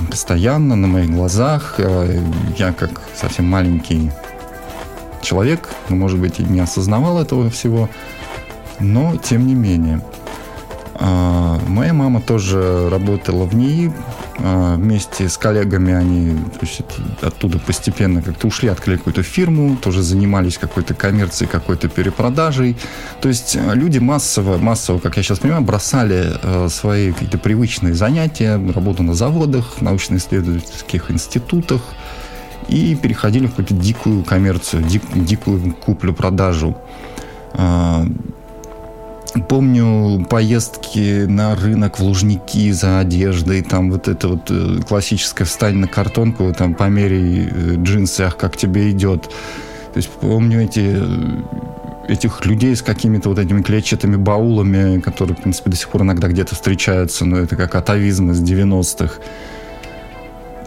постоянно 0.10 0.76
на 0.76 0.88
моих 0.88 1.10
глазах. 1.10 1.76
Э, 1.80 2.22
я 2.58 2.72
как 2.72 3.02
совсем 3.16 3.46
маленький 3.46 4.12
человек, 5.22 5.70
ну, 5.90 5.96
может 5.96 6.20
быть, 6.20 6.40
и 6.40 6.44
не 6.44 6.60
осознавал 6.60 7.20
этого 7.20 7.50
всего, 7.50 7.90
но 8.80 9.18
тем 9.18 9.48
не 9.48 9.56
менее. 9.56 10.02
А, 11.00 11.60
моя 11.68 11.94
мама 11.94 12.22
тоже 12.22 12.90
работала 12.90 13.46
в 13.46 13.56
НИИ. 13.56 13.92
А, 14.40 14.76
вместе 14.76 15.30
с 15.30 15.38
коллегами 15.38 15.94
они 15.94 16.36
то 16.36 16.66
есть, 16.66 16.82
оттуда 17.22 17.58
постепенно 17.60 18.22
как-то 18.22 18.48
ушли, 18.48 18.70
открыли 18.70 18.98
какую-то 18.98 19.24
фирму, 19.24 19.78
тоже 19.78 20.04
занимались 20.04 20.58
какой-то 20.58 20.94
коммерцией, 20.94 21.50
какой-то 21.50 21.90
перепродажей. 21.90 22.78
То 23.20 23.30
есть 23.30 23.56
э, 23.56 23.74
люди 23.74 23.98
массово, 23.98 24.58
массово, 24.58 25.00
как 25.00 25.18
я 25.18 25.24
сейчас 25.24 25.40
понимаю, 25.40 25.64
бросали 25.64 26.34
э, 26.42 26.70
свои 26.70 27.12
какие-то 27.14 27.40
привычные 27.40 27.96
занятия, 27.96 28.58
работу 28.74 29.02
на 29.02 29.16
заводах, 29.16 29.82
научно-исследовательских 29.82 31.10
институтах 31.10 31.82
и 32.68 32.96
переходили 32.96 33.48
в 33.48 33.52
какую-то 33.52 33.74
дикую 33.74 34.24
коммерцию, 34.24 34.84
дик, 34.84 35.02
дикую 35.16 35.74
куплю-продажу. 35.74 36.78
Помню 39.42 40.26
поездки 40.26 41.26
на 41.26 41.56
рынок 41.56 42.00
в 42.00 42.04
Лужники 42.04 42.72
за 42.72 43.00
одеждой, 43.00 43.62
там 43.62 43.92
вот 43.92 44.08
это 44.08 44.30
вот 44.30 44.50
э, 44.50 44.80
классическая 44.88 45.46
встань 45.46 45.76
на 45.76 45.88
картонку, 45.88 46.54
там 46.54 46.74
померяй 46.74 47.50
э, 47.50 47.76
джинсы, 47.76 48.22
ах, 48.22 48.38
как 48.38 48.58
тебе 48.58 48.92
идет. 48.92 49.24
То 49.24 49.98
есть 49.98 50.10
помню 50.10 50.64
эти 50.64 50.96
э, 50.96 51.42
этих 52.08 52.46
людей 52.46 52.76
с 52.76 52.82
какими-то 52.82 53.30
вот 53.30 53.40
этими 53.40 53.62
клетчатыми 53.62 54.16
баулами, 54.16 55.00
которые, 55.00 55.36
в 55.36 55.42
принципе, 55.42 55.70
до 55.70 55.76
сих 55.76 55.90
пор 55.90 56.04
иногда 56.04 56.28
где-то 56.28 56.56
встречаются, 56.56 57.26
но 57.26 57.38
это 57.38 57.56
как 57.56 57.76
атовизм 57.76 58.32
из 58.32 58.42
90-х. 58.42 59.16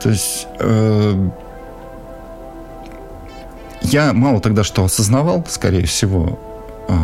То 0.02 0.11
есть 0.11 0.46
э, 0.59 1.28
я 3.83 4.12
мало 4.12 4.40
тогда 4.40 4.64
что 4.64 4.85
осознавал, 4.85 5.44
скорее 5.48 5.87
всего, 5.87 6.38
э, 6.88 6.94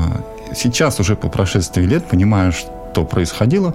сейчас 0.54 1.00
уже 1.00 1.16
по 1.16 1.28
прошествии 1.28 1.82
лет 1.82 2.04
понимаю, 2.06 2.52
что 2.52 3.04
происходило, 3.04 3.74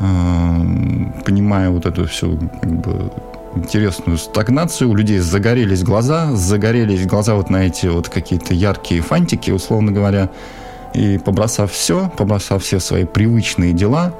эм, 0.00 1.14
понимаю 1.24 1.72
вот 1.72 1.86
эту 1.86 2.06
всю 2.06 2.38
как 2.60 2.70
бы, 2.70 3.12
интересную 3.54 4.18
стагнацию, 4.18 4.90
у 4.90 4.94
людей 4.94 5.18
загорелись 5.18 5.82
глаза, 5.82 6.34
загорелись 6.34 7.06
глаза 7.06 7.34
вот 7.34 7.50
на 7.50 7.66
эти 7.66 7.86
вот 7.86 8.08
какие-то 8.08 8.54
яркие 8.54 9.02
фантики, 9.02 9.50
условно 9.50 9.92
говоря, 9.92 10.30
и 10.94 11.18
побросав 11.18 11.72
все, 11.72 12.10
побросав 12.16 12.62
все 12.62 12.80
свои 12.80 13.04
привычные 13.04 13.72
дела, 13.72 14.14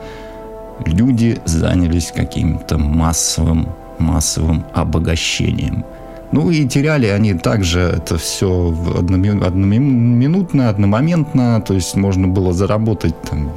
люди 0.84 1.38
занялись 1.44 2.12
каким-то 2.14 2.78
массовым, 2.78 3.68
массовым 3.98 4.64
обогащением– 4.74 5.84
ну 6.32 6.50
и 6.50 6.66
теряли 6.66 7.06
они 7.06 7.34
также 7.34 7.80
это 7.80 8.18
все 8.18 8.74
одноминутно, 8.96 10.68
одномоментно, 10.68 11.60
то 11.60 11.74
есть 11.74 11.96
можно 11.96 12.28
было 12.28 12.52
заработать 12.52 13.20
там 13.22 13.50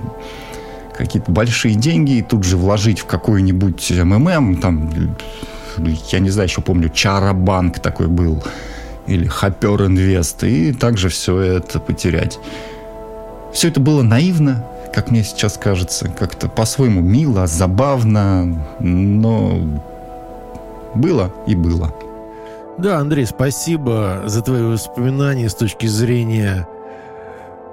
какие-то 0.98 1.32
большие 1.32 1.76
деньги 1.76 2.18
и 2.18 2.22
тут 2.22 2.44
же 2.44 2.58
вложить 2.58 3.00
в 3.00 3.06
какой-нибудь 3.06 3.92
МММ, 3.92 4.58
там, 4.58 4.90
я 6.12 6.20
не 6.20 6.30
знаю, 6.30 6.48
еще 6.48 6.62
помню, 6.62 6.90
Чарабанк 6.90 7.80
такой 7.80 8.08
был, 8.08 8.44
или 9.08 9.26
Хопер 9.26 9.86
Инвест, 9.86 10.44
и 10.44 10.72
также 10.74 11.10
все 11.10 11.40
это 11.40 11.80
потерять. 11.80 12.40
Все 13.54 13.68
это 13.68 13.80
было 13.80 14.02
наивно, 14.02 14.66
как 14.94 15.12
мне 15.12 15.24
сейчас 15.24 15.58
кажется, 15.58 16.08
как-то 16.08 16.48
по-своему 16.48 17.02
мило, 17.02 17.48
забавно, 17.48 18.66
но 18.80 19.60
было 20.94 21.34
и 21.48 21.56
было. 21.56 21.94
Да, 22.82 22.98
Андрей, 22.98 23.28
спасибо 23.28 24.24
за 24.26 24.42
твои 24.42 24.64
воспоминания 24.64 25.50
с 25.50 25.54
точки 25.54 25.86
зрения 25.86 26.68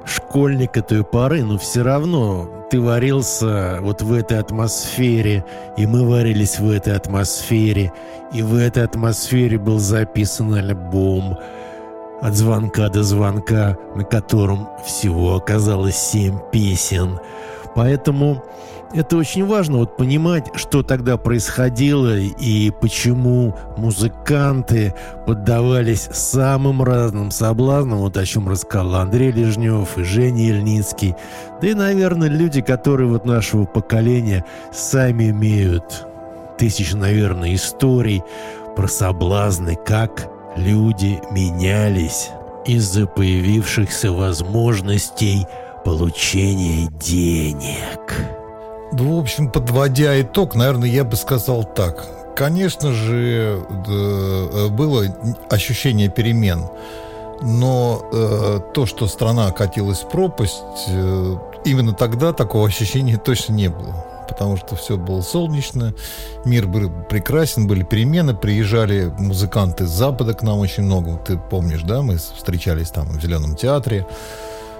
школьника 0.04 0.82
той 0.82 1.02
поры, 1.02 1.42
но 1.44 1.56
все 1.56 1.80
равно 1.80 2.66
ты 2.70 2.78
варился 2.78 3.78
вот 3.80 4.02
в 4.02 4.12
этой 4.12 4.38
атмосфере, 4.38 5.46
и 5.78 5.86
мы 5.86 6.06
варились 6.06 6.58
в 6.58 6.70
этой 6.70 6.94
атмосфере, 6.94 7.90
и 8.34 8.42
в 8.42 8.54
этой 8.54 8.84
атмосфере 8.84 9.56
был 9.56 9.78
записан 9.78 10.52
альбом 10.52 11.38
от 12.20 12.34
звонка 12.34 12.90
до 12.90 13.02
звонка, 13.02 13.78
на 13.94 14.04
котором 14.04 14.68
всего 14.84 15.36
оказалось 15.36 15.96
семь 15.96 16.38
песен. 16.52 17.18
Поэтому 17.74 18.44
это 18.94 19.16
очень 19.16 19.44
важно, 19.44 19.78
вот 19.78 19.96
понимать, 19.96 20.50
что 20.54 20.82
тогда 20.82 21.16
происходило 21.16 22.16
и 22.16 22.70
почему 22.70 23.54
музыканты 23.76 24.94
поддавались 25.26 26.08
самым 26.12 26.82
разным 26.82 27.30
соблазнам, 27.30 27.98
вот 27.98 28.16
о 28.16 28.24
чем 28.24 28.48
рассказал 28.48 28.96
Андрей 28.96 29.30
Лежнев 29.30 29.98
и 29.98 30.04
Женя 30.04 30.48
Ильницкий, 30.48 31.14
да 31.60 31.68
и, 31.68 31.74
наверное, 31.74 32.28
люди, 32.28 32.62
которые 32.62 33.08
вот 33.08 33.24
нашего 33.24 33.64
поколения 33.64 34.44
сами 34.72 35.30
имеют 35.30 36.06
тысячи, 36.58 36.94
наверное, 36.94 37.54
историй 37.54 38.22
про 38.74 38.88
соблазны, 38.88 39.76
как 39.76 40.30
люди 40.56 41.20
менялись 41.30 42.30
из-за 42.66 43.06
появившихся 43.06 44.12
возможностей 44.12 45.46
получения 45.84 46.88
денег. 47.00 48.37
Ну, 48.92 49.16
в 49.16 49.20
общем, 49.20 49.50
подводя 49.50 50.20
итог, 50.20 50.54
наверное, 50.54 50.88
я 50.88 51.04
бы 51.04 51.16
сказал 51.16 51.64
так. 51.64 52.06
Конечно 52.36 52.92
же, 52.92 53.62
э, 53.88 54.68
было 54.68 55.04
ощущение 55.50 56.08
перемен, 56.08 56.68
но 57.42 58.08
э, 58.12 58.60
то, 58.72 58.86
что 58.86 59.06
страна 59.08 59.50
катилась 59.50 60.00
в 60.00 60.08
пропасть, 60.08 60.62
э, 60.88 61.36
именно 61.64 61.92
тогда 61.92 62.32
такого 62.32 62.66
ощущения 62.66 63.16
точно 63.24 63.54
не 63.54 63.68
было. 63.68 64.04
Потому 64.28 64.56
что 64.56 64.76
все 64.76 64.96
было 64.96 65.22
солнечно, 65.22 65.94
мир 66.44 66.66
был 66.66 66.90
прекрасен, 67.08 67.66
были 67.66 67.82
перемены, 67.82 68.34
приезжали 68.34 69.12
музыканты 69.18 69.86
с 69.86 69.90
Запада 69.90 70.34
к 70.34 70.42
нам 70.42 70.58
очень 70.58 70.84
много. 70.84 71.16
Ты 71.16 71.38
помнишь, 71.38 71.82
да, 71.82 72.02
мы 72.02 72.16
встречались 72.18 72.90
там 72.90 73.08
в 73.08 73.20
Зеленом 73.20 73.56
театре. 73.56 74.06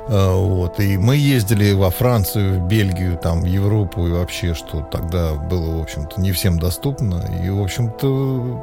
Э, 0.08 0.32
вот. 0.32 0.80
И 0.80 0.96
мы 0.96 1.16
ездили 1.16 1.72
во 1.72 1.90
Францию, 1.90 2.60
в 2.60 2.66
Бельгию, 2.66 3.18
там, 3.18 3.42
в 3.42 3.46
Европу 3.46 4.06
и 4.06 4.10
вообще, 4.10 4.54
что 4.54 4.80
тогда 4.80 5.34
было, 5.34 5.78
в 5.78 5.82
общем-то, 5.82 6.20
не 6.20 6.32
всем 6.32 6.58
доступно. 6.58 7.22
И, 7.42 7.50
в 7.50 7.62
общем-то, 7.62 8.06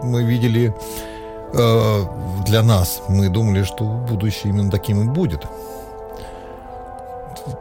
мы 0.03 0.23
видели 0.23 0.73
э, 1.53 2.01
для 2.45 2.63
нас, 2.63 3.01
мы 3.07 3.29
думали, 3.29 3.63
что 3.63 3.85
будущее 3.85 4.51
именно 4.51 4.71
таким 4.71 5.01
и 5.01 5.13
будет. 5.13 5.45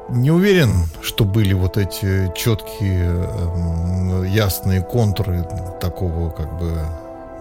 Не 0.09 0.31
уверен, 0.31 0.73
что 1.03 1.25
были 1.25 1.53
вот 1.53 1.77
эти 1.77 2.33
четкие, 2.35 3.27
э, 3.29 4.25
ясные 4.29 4.81
контуры 4.81 5.47
такого, 5.79 6.31
как 6.31 6.59
бы, 6.59 6.73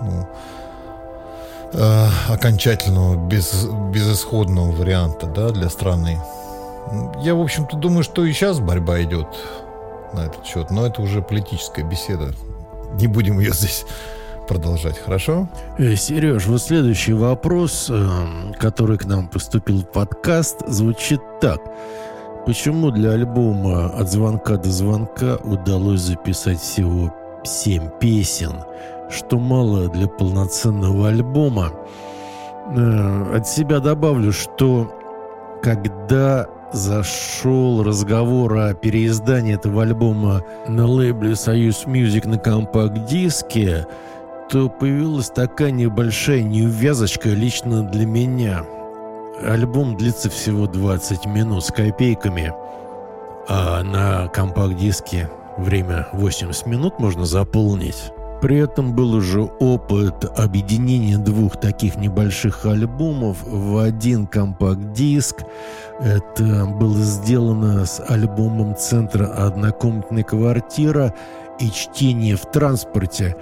ну, 0.01 0.27
э, 1.73 2.07
окончательного, 2.29 3.15
без, 3.15 3.65
безысходного 3.91 4.71
варианта 4.71 5.27
да, 5.27 5.49
для 5.49 5.69
страны. 5.69 6.19
Я, 7.21 7.35
в 7.35 7.41
общем-то, 7.41 7.77
думаю, 7.77 8.03
что 8.03 8.25
и 8.25 8.33
сейчас 8.33 8.59
борьба 8.59 9.01
идет 9.03 9.27
на 10.13 10.21
этот 10.21 10.45
счет, 10.45 10.69
но 10.69 10.85
это 10.85 11.01
уже 11.01 11.21
политическая 11.21 11.83
беседа. 11.83 12.33
Не 12.99 13.07
будем 13.07 13.39
ее 13.39 13.51
здесь 13.53 13.85
продолжать, 14.47 14.97
хорошо? 14.97 15.47
Э, 15.77 15.95
Сереж, 15.95 16.45
вот 16.45 16.61
следующий 16.61 17.13
вопрос, 17.13 17.87
э, 17.89 18.07
который 18.59 18.97
к 18.97 19.05
нам 19.05 19.27
поступил 19.27 19.81
в 19.81 19.91
подкаст, 19.91 20.67
звучит 20.67 21.21
так. 21.41 21.59
Почему 22.45 22.91
для 22.91 23.11
альбома 23.11 23.87
«От 23.97 24.11
звонка 24.11 24.57
до 24.57 24.69
звонка» 24.69 25.37
удалось 25.43 26.01
записать 26.01 26.59
всего 26.59 27.13
семь 27.45 27.89
песен– 27.99 28.63
что 29.09 29.39
мало 29.39 29.87
для 29.89 30.07
полноценного 30.07 31.09
альбома. 31.09 31.71
Э, 32.75 33.37
от 33.37 33.47
себя 33.47 33.79
добавлю, 33.79 34.31
что 34.31 34.91
когда 35.61 36.47
зашел 36.73 37.83
разговор 37.83 38.57
о 38.57 38.73
переиздании 38.73 39.55
этого 39.55 39.83
альбома 39.83 40.43
на 40.67 40.87
лейбле 40.87 41.35
«Союз 41.35 41.85
Music» 41.85 42.25
на 42.25 42.37
компакт-диске, 42.37 43.85
то 44.49 44.69
появилась 44.69 45.29
такая 45.29 45.71
небольшая 45.71 46.41
неувязочка 46.41 47.29
лично 47.29 47.83
для 47.83 48.05
меня. 48.05 48.65
Альбом 49.45 49.95
длится 49.97 50.29
всего 50.29 50.67
20 50.67 51.25
минут 51.27 51.63
с 51.63 51.71
копейками, 51.71 52.53
а 53.47 53.83
на 53.83 54.27
компакт-диске 54.29 55.29
время 55.57 56.07
80 56.13 56.65
минут 56.65 56.99
можно 56.99 57.25
заполнить. 57.25 58.11
При 58.43 58.57
этом 58.57 58.93
был 58.93 59.13
уже 59.13 59.41
опыт 59.41 60.25
объединения 60.37 61.17
двух 61.17 61.57
таких 61.57 61.95
небольших 61.95 62.65
альбомов 62.65 63.37
в 63.45 63.77
один 63.77 64.27
компакт-диск. 64.27 65.43
Это 66.01 66.65
было 66.65 66.97
сделано 66.97 67.85
с 67.85 68.03
альбомом 68.05 68.75
центра 68.75 69.27
«Однокомнатная 69.27 70.23
квартира» 70.23 71.13
и 71.57 71.69
«Чтение 71.69 72.35
в 72.35 72.41
транспорте». 72.51 73.37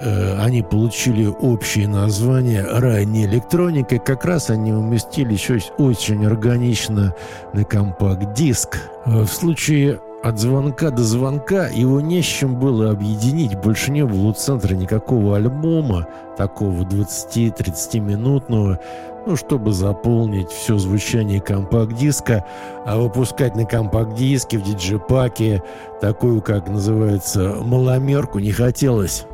Э, 0.00 0.38
они 0.40 0.62
получили 0.62 1.26
общее 1.26 1.86
название 1.86 2.64
«Ранняя 2.64 3.28
электроника». 3.28 3.98
Как 3.98 4.24
раз 4.24 4.48
они 4.48 4.72
уместили 4.72 5.34
еще 5.34 5.58
очень 5.76 6.24
органично 6.24 7.14
на 7.52 7.62
компакт-диск. 7.64 8.78
Э, 9.04 9.20
в 9.20 9.28
случае 9.28 10.00
от 10.26 10.40
звонка 10.40 10.90
до 10.90 11.04
звонка 11.04 11.68
его 11.68 12.00
не 12.00 12.20
с 12.20 12.24
чем 12.24 12.58
было 12.58 12.90
объединить. 12.90 13.56
Больше 13.56 13.92
не 13.92 14.04
было 14.04 14.28
у 14.28 14.32
центра 14.32 14.74
никакого 14.74 15.36
альбома, 15.36 16.08
такого 16.36 16.82
20-30 16.82 18.00
минутного, 18.00 18.80
ну, 19.24 19.36
чтобы 19.36 19.72
заполнить 19.72 20.50
все 20.50 20.78
звучание 20.78 21.40
компакт-диска, 21.40 22.44
а 22.84 22.96
выпускать 22.98 23.54
на 23.54 23.66
компакт-диске 23.66 24.58
в 24.58 24.64
диджипаке 24.64 25.62
такую, 26.00 26.42
как 26.42 26.68
называется, 26.68 27.58
маломерку 27.62 28.40
не 28.40 28.50
хотелось. 28.50 29.26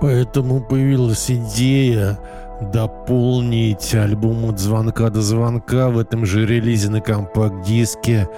Поэтому 0.00 0.60
появилась 0.60 1.30
идея 1.30 2.18
дополнить 2.60 3.94
альбом 3.94 4.46
от 4.46 4.58
звонка 4.58 5.10
до 5.10 5.22
звонка 5.22 5.90
в 5.90 5.98
этом 5.98 6.26
же 6.26 6.44
релизе 6.44 6.90
на 6.90 7.00
компакт-диске 7.00 8.28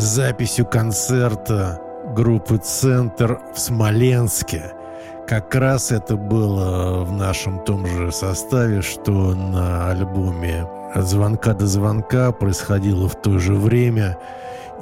записью 0.00 0.66
концерта 0.66 1.80
группы 2.14 2.58
«Центр» 2.58 3.40
в 3.54 3.58
Смоленске. 3.58 4.72
Как 5.28 5.54
раз 5.54 5.92
это 5.92 6.16
было 6.16 7.04
в 7.04 7.12
нашем 7.12 7.60
том 7.60 7.86
же 7.86 8.10
составе, 8.10 8.82
что 8.82 9.12
на 9.12 9.90
альбоме 9.90 10.66
«От 10.94 11.06
звонка 11.06 11.54
до 11.54 11.66
звонка» 11.66 12.32
происходило 12.32 13.08
в 13.08 13.14
то 13.14 13.38
же 13.38 13.54
время. 13.54 14.18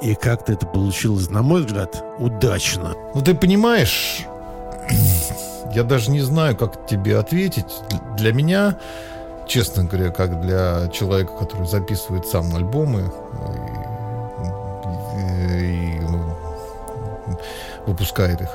И 0.01 0.15
как-то 0.15 0.53
это 0.53 0.65
получилось, 0.65 1.29
на 1.29 1.41
мой 1.41 1.63
взгляд, 1.65 2.03
удачно. 2.17 2.93
Ну, 3.13 3.21
ты 3.21 3.35
понимаешь, 3.35 4.25
я 5.73 5.83
даже 5.83 6.09
не 6.09 6.21
знаю, 6.21 6.55
как 6.55 6.87
тебе 6.87 7.17
ответить. 7.17 7.81
Для 8.17 8.33
меня, 8.33 8.77
честно 9.47 9.83
говоря, 9.83 10.09
как 10.09 10.41
для 10.41 10.87
человека, 10.87 11.33
который 11.37 11.67
записывает 11.67 12.25
сам 12.25 12.55
альбомы 12.55 13.11
и, 15.19 15.97
и, 15.97 16.01
выпускает 17.85 18.41
их, 18.41 18.49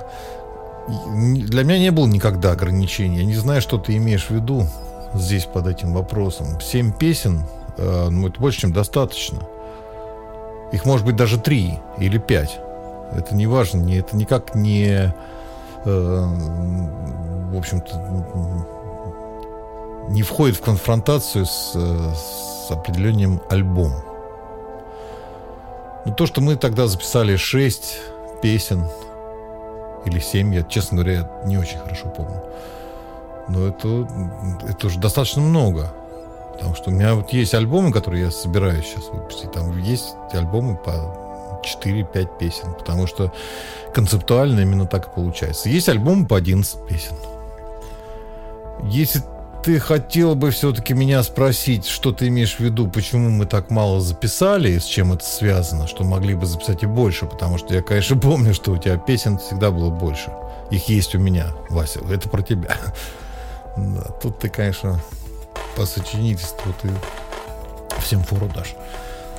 для 1.16 1.64
меня 1.64 1.78
не 1.78 1.90
было 1.90 2.06
никогда 2.06 2.52
ограничений. 2.52 3.18
Я 3.18 3.24
не 3.24 3.34
знаю, 3.34 3.62
что 3.62 3.78
ты 3.78 3.96
имеешь 3.96 4.26
в 4.26 4.30
виду 4.30 4.66
здесь 5.14 5.44
под 5.44 5.66
этим 5.66 5.94
вопросом. 5.94 6.60
Семь 6.60 6.92
песен, 6.92 7.44
э, 7.78 8.08
ну, 8.10 8.28
это 8.28 8.40
больше, 8.40 8.60
чем 8.60 8.72
достаточно. 8.72 9.40
Их 10.72 10.84
может 10.84 11.06
быть 11.06 11.16
даже 11.16 11.38
три 11.38 11.78
или 11.98 12.18
пять. 12.18 12.58
Это 13.12 13.34
не 13.34 13.46
важно, 13.46 13.78
не, 13.78 13.98
это 13.98 14.16
никак 14.16 14.54
не 14.54 15.14
Э, 15.84 16.24
в 17.50 17.56
общем-то, 17.56 17.92
не 20.08 20.22
входит 20.22 20.56
в 20.56 20.62
конфронтацию 20.62 21.46
с, 21.46 21.72
с 21.72 22.70
определением 22.70 23.40
альбом. 23.50 23.92
Но 26.04 26.12
то, 26.12 26.26
что 26.26 26.40
мы 26.40 26.56
тогда 26.56 26.86
записали 26.86 27.36
шесть 27.36 27.98
песен 28.42 28.84
или 30.04 30.18
семь, 30.18 30.54
я, 30.54 30.62
честно 30.62 31.02
говоря, 31.02 31.30
не 31.44 31.56
очень 31.56 31.78
хорошо 31.78 32.08
помню. 32.08 32.42
Но 33.48 33.66
это, 33.68 34.08
это 34.68 34.86
уже 34.86 34.98
достаточно 34.98 35.42
много. 35.42 35.92
Потому 36.52 36.74
что 36.74 36.90
у 36.90 36.92
меня 36.92 37.14
вот 37.14 37.32
есть 37.32 37.54
альбомы, 37.54 37.92
которые 37.92 38.24
я 38.24 38.30
собираюсь 38.30 38.86
сейчас 38.86 39.08
выпустить. 39.08 39.52
Там 39.52 39.76
есть 39.82 40.14
альбомы 40.32 40.76
по 40.76 41.60
4-5 41.64 42.38
песен, 42.38 42.74
потому 42.74 43.06
что 43.06 43.32
концептуально 43.92 44.60
именно 44.60 44.86
так 44.86 45.08
и 45.08 45.10
получается. 45.14 45.68
Есть 45.68 45.88
альбом 45.88 46.26
по 46.26 46.36
11 46.36 46.86
песен. 46.86 47.16
Если 48.84 49.22
ты 49.64 49.80
хотел 49.80 50.34
бы 50.34 50.50
все-таки 50.50 50.92
меня 50.92 51.22
спросить, 51.22 51.86
что 51.86 52.12
ты 52.12 52.28
имеешь 52.28 52.56
в 52.56 52.60
виду, 52.60 52.86
почему 52.86 53.30
мы 53.30 53.46
так 53.46 53.70
мало 53.70 53.98
записали 53.98 54.70
и 54.70 54.78
с 54.78 54.84
чем 54.84 55.14
это 55.14 55.24
связано, 55.24 55.88
что 55.88 56.04
могли 56.04 56.34
бы 56.34 56.44
записать 56.44 56.82
и 56.82 56.86
больше, 56.86 57.24
потому 57.24 57.56
что 57.56 57.72
я, 57.72 57.80
конечно, 57.80 58.16
помню, 58.20 58.52
что 58.52 58.72
у 58.72 58.76
тебя 58.76 58.98
песен 58.98 59.38
всегда 59.38 59.70
было 59.70 59.88
больше. 59.88 60.30
Их 60.70 60.88
есть 60.90 61.14
у 61.14 61.18
меня, 61.18 61.46
Вася, 61.70 62.00
это 62.10 62.28
про 62.28 62.42
тебя. 62.42 62.76
Да, 63.76 64.02
тут 64.22 64.38
ты, 64.38 64.48
конечно, 64.48 65.00
по 65.74 65.84
сочинительству 65.84 66.72
ты 66.80 66.90
всем 68.00 68.22
фору 68.22 68.48
дашь. 68.54 68.76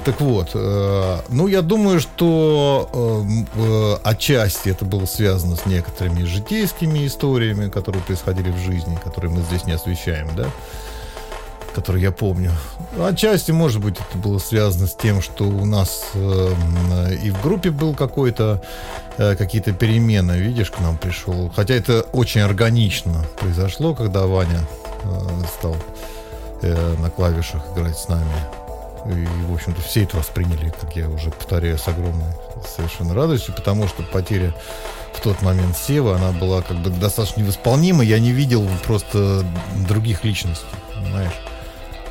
Так 0.05 0.21
вот, 0.21 0.51
э, 0.53 1.19
ну, 1.29 1.47
я 1.47 1.63
думаю, 1.63 1.99
что 1.99 2.87
э, 2.93 3.59
э, 3.59 3.95
отчасти 4.03 4.69
это 4.69 4.85
было 4.85 5.05
связано 5.05 5.55
с 5.55 5.65
некоторыми 5.65 6.23
житейскими 6.25 7.07
историями, 7.07 7.71
которые 7.71 8.03
происходили 8.03 8.51
в 8.51 8.57
жизни, 8.57 8.99
которые 9.03 9.31
мы 9.31 9.41
здесь 9.41 9.65
не 9.65 9.71
освещаем, 9.71 10.29
да, 10.35 10.45
которые 11.73 12.03
я 12.03 12.11
помню. 12.11 12.51
Отчасти, 13.01 13.49
может 13.49 13.81
быть, 13.81 13.95
это 13.97 14.19
было 14.19 14.37
связано 14.37 14.85
с 14.85 14.93
тем, 14.93 15.23
что 15.23 15.45
у 15.45 15.65
нас 15.65 16.11
э, 16.13 17.15
и 17.23 17.31
в 17.31 17.41
группе 17.41 17.71
был 17.71 17.95
какой-то 17.95 18.61
э, 19.17 19.35
какие-то 19.35 19.73
перемены. 19.73 20.33
Видишь, 20.33 20.69
к 20.69 20.79
нам 20.81 20.99
пришел. 20.99 21.51
Хотя 21.55 21.73
это 21.73 22.05
очень 22.11 22.41
органично 22.41 23.25
произошло, 23.39 23.95
когда 23.95 24.27
Ваня 24.27 24.59
стал 25.57 25.75
на 26.61 27.09
клавишах 27.09 27.61
играть 27.75 27.97
с 27.97 28.07
нами. 28.07 28.64
И, 29.05 29.27
в 29.47 29.53
общем-то, 29.53 29.81
все 29.81 30.03
это 30.03 30.17
восприняли, 30.17 30.73
как 30.81 30.95
я 30.95 31.07
уже 31.07 31.29
повторяю, 31.29 31.77
с 31.77 31.87
огромной 31.87 32.25
совершенно 32.75 33.13
радостью, 33.13 33.53
потому 33.53 33.87
что 33.87 34.01
потеря 34.01 34.55
в 35.13 35.21
тот 35.21 35.41
момент 35.41 35.77
Сева, 35.77 36.15
она 36.15 36.31
была 36.31 36.61
как 36.61 36.77
бы 36.77 36.89
достаточно 36.89 37.41
невосполнима. 37.41 38.03
Я 38.03 38.19
не 38.19 38.31
видел 38.31 38.67
просто 38.83 39.45
других 39.87 40.23
личностей, 40.23 40.65
понимаешь? 40.93 41.33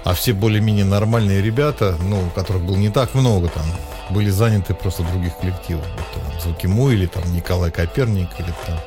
А 0.04 0.14
все 0.14 0.34
более-менее 0.34 0.84
нормальные 0.84 1.42
ребята, 1.42 1.96
ну, 2.00 2.30
которых 2.34 2.64
было 2.64 2.76
не 2.76 2.90
так 2.90 3.14
много 3.14 3.48
там, 3.48 3.64
были 4.10 4.30
заняты 4.30 4.74
просто 4.74 5.02
других 5.02 5.36
коллективах. 5.38 5.86
Вот, 5.96 6.22
там, 6.22 6.40
Звукиму 6.40 6.90
или 6.90 7.06
там 7.06 7.24
Николай 7.34 7.70
Коперник 7.70 8.28
или 8.38 8.52
там... 8.66 8.78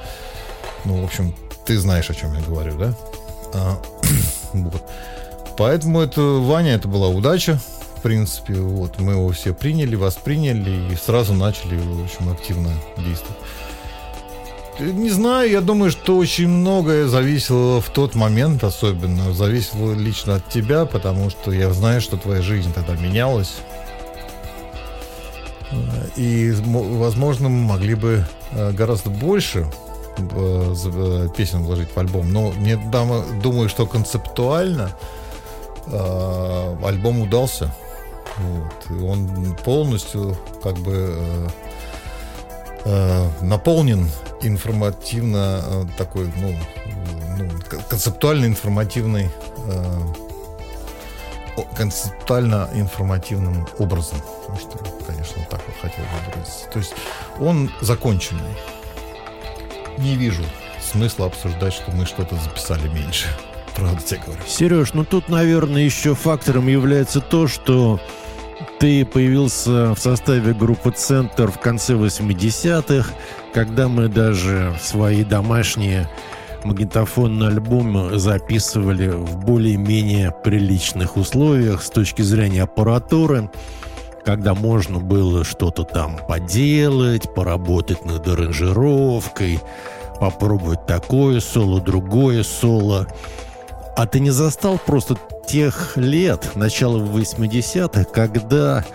Ну, 0.85 1.01
в 1.01 1.03
общем, 1.03 1.35
ты 1.65 1.77
знаешь, 1.77 2.09
о 2.09 2.13
чем 2.13 2.33
я 2.35 2.41
говорю, 2.41 2.77
да? 2.77 2.93
А, 3.53 3.77
вот. 4.53 4.83
Поэтому 5.57 6.01
это 6.01 6.21
Ваня, 6.21 6.75
это 6.75 6.87
была 6.87 7.07
удача 7.07 7.59
принципе. 8.07 8.53
Вот, 8.53 8.99
мы 8.99 9.13
его 9.13 9.29
все 9.31 9.53
приняли, 9.53 9.95
восприняли 9.95 10.93
и 10.93 10.95
сразу 10.95 11.33
начали, 11.33 11.75
в 11.75 12.05
общем, 12.05 12.29
активно 12.29 12.69
действовать. 12.97 13.37
Не 14.79 15.09
знаю, 15.09 15.51
я 15.51 15.59
думаю, 15.59 15.91
что 15.91 16.15
очень 16.15 16.47
многое 16.47 17.07
зависело 17.07 17.81
в 17.81 17.89
тот 17.89 18.15
момент 18.15 18.63
особенно. 18.63 19.33
Зависело 19.33 19.91
лично 19.91 20.35
от 20.35 20.47
тебя, 20.47 20.85
потому 20.85 21.29
что 21.29 21.51
я 21.51 21.73
знаю, 21.73 21.99
что 21.99 22.15
твоя 22.15 22.41
жизнь 22.41 22.71
тогда 22.73 22.93
менялась. 22.93 23.55
И, 26.15 26.53
возможно, 26.65 27.49
мы 27.49 27.67
могли 27.67 27.95
бы 27.95 28.25
э, 28.53 28.71
гораздо 28.71 29.09
больше 29.09 29.67
э, 30.17 30.75
э, 30.85 31.27
песен 31.35 31.63
вложить 31.63 31.89
в 31.93 31.99
альбом. 31.99 32.31
Но 32.31 32.51
мне 32.51 32.77
думаю, 33.43 33.67
что 33.67 33.85
концептуально 33.85 34.91
альбом 36.83 37.21
удался. 37.21 37.73
Вот. 38.39 39.01
Он 39.03 39.55
полностью 39.63 40.37
как 40.61 40.77
бы 40.77 41.15
э, 41.17 41.47
э, 42.85 43.29
наполнен 43.41 44.09
информативно 44.41 45.61
э, 45.63 45.85
такой, 45.97 46.31
ну, 46.37 46.55
ну 47.37 47.49
концептуально 47.89 48.45
информативный 48.45 49.29
э, 49.67 50.01
концептуально 51.75 52.69
информативным 52.73 53.67
образом. 53.79 54.19
Потому 54.41 54.59
что, 54.59 54.77
конечно, 55.05 55.45
так 55.49 55.61
вот 55.67 55.75
хотел 55.81 56.03
бы 56.05 56.31
выразиться. 56.31 56.67
То 56.69 56.79
есть 56.79 56.93
он 57.39 57.71
законченный. 57.81 58.55
Не 59.97 60.15
вижу 60.15 60.43
смысла 60.81 61.25
обсуждать, 61.25 61.73
что 61.73 61.91
мы 61.91 62.05
что-то 62.05 62.35
записали 62.35 62.87
меньше. 62.87 63.27
Правда 63.75 64.01
тебе 64.01 64.21
говорю. 64.25 64.41
Сереж, 64.47 64.93
ну 64.93 65.03
тут, 65.03 65.29
наверное, 65.29 65.81
еще 65.81 66.15
фактором 66.15 66.67
является 66.67 67.21
то, 67.21 67.47
что 67.47 67.99
ты 68.79 69.05
появился 69.05 69.95
в 69.95 69.99
составе 69.99 70.53
группы 70.53 70.91
«Центр» 70.91 71.51
в 71.51 71.59
конце 71.59 71.93
80-х, 71.93 73.09
когда 73.53 73.87
мы 73.87 74.07
даже 74.07 74.77
свои 74.79 75.23
домашние 75.23 76.09
магнитофонные 76.63 77.49
альбомы 77.49 78.19
записывали 78.19 79.07
в 79.07 79.37
более-менее 79.37 80.31
приличных 80.43 81.17
условиях 81.17 81.81
с 81.81 81.89
точки 81.89 82.21
зрения 82.21 82.63
аппаратуры, 82.63 83.49
когда 84.23 84.53
можно 84.53 84.99
было 84.99 85.43
что-то 85.43 85.83
там 85.83 86.19
поделать, 86.27 87.33
поработать 87.33 88.05
над 88.05 88.27
аранжировкой, 88.27 89.59
попробовать 90.19 90.85
такое 90.85 91.39
соло, 91.39 91.81
другое 91.81 92.43
соло. 92.43 93.07
А 93.97 94.05
ты 94.05 94.19
не 94.19 94.29
застал 94.29 94.77
просто 94.77 95.17
тех 95.47 95.97
лет, 95.97 96.51
начала 96.53 96.99
80-х, 96.99 98.03
когда 98.03 98.85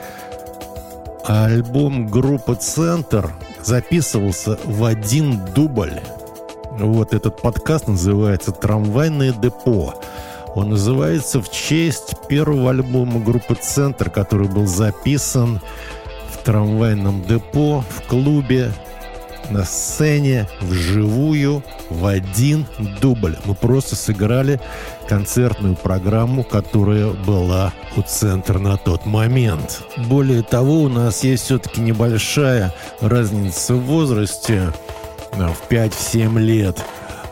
альбом 1.24 2.06
группы 2.06 2.54
«Центр» 2.54 3.34
записывался 3.64 4.60
в 4.64 4.84
один 4.84 5.44
дубль. 5.56 6.00
Вот 6.78 7.14
этот 7.14 7.42
подкаст 7.42 7.88
называется 7.88 8.52
«Трамвайное 8.52 9.32
депо». 9.32 9.92
Он 10.54 10.70
называется 10.70 11.42
в 11.42 11.50
честь 11.50 12.14
первого 12.28 12.70
альбома 12.70 13.18
группы 13.18 13.56
«Центр», 13.56 14.08
который 14.08 14.46
был 14.46 14.68
записан 14.68 15.60
в 16.30 16.44
трамвайном 16.44 17.24
депо, 17.24 17.84
в 17.88 18.06
клубе, 18.06 18.72
на 19.52 19.64
сцене, 19.64 20.48
вживую, 20.60 21.62
в 21.90 22.06
один 22.06 22.66
дубль. 23.00 23.36
Мы 23.44 23.54
просто 23.54 23.96
сыграли 23.96 24.60
концертную 25.08 25.76
программу, 25.76 26.42
которая 26.42 27.10
была 27.10 27.72
у 27.96 28.02
центра 28.02 28.58
на 28.58 28.76
тот 28.76 29.06
момент. 29.06 29.82
Более 29.96 30.42
того, 30.42 30.82
у 30.82 30.88
нас 30.88 31.22
есть 31.24 31.44
все-таки 31.44 31.80
небольшая 31.80 32.72
разница 33.00 33.74
в 33.74 33.82
возрасте, 33.82 34.72
в 35.32 35.70
5-7 35.70 36.38
лет. 36.38 36.82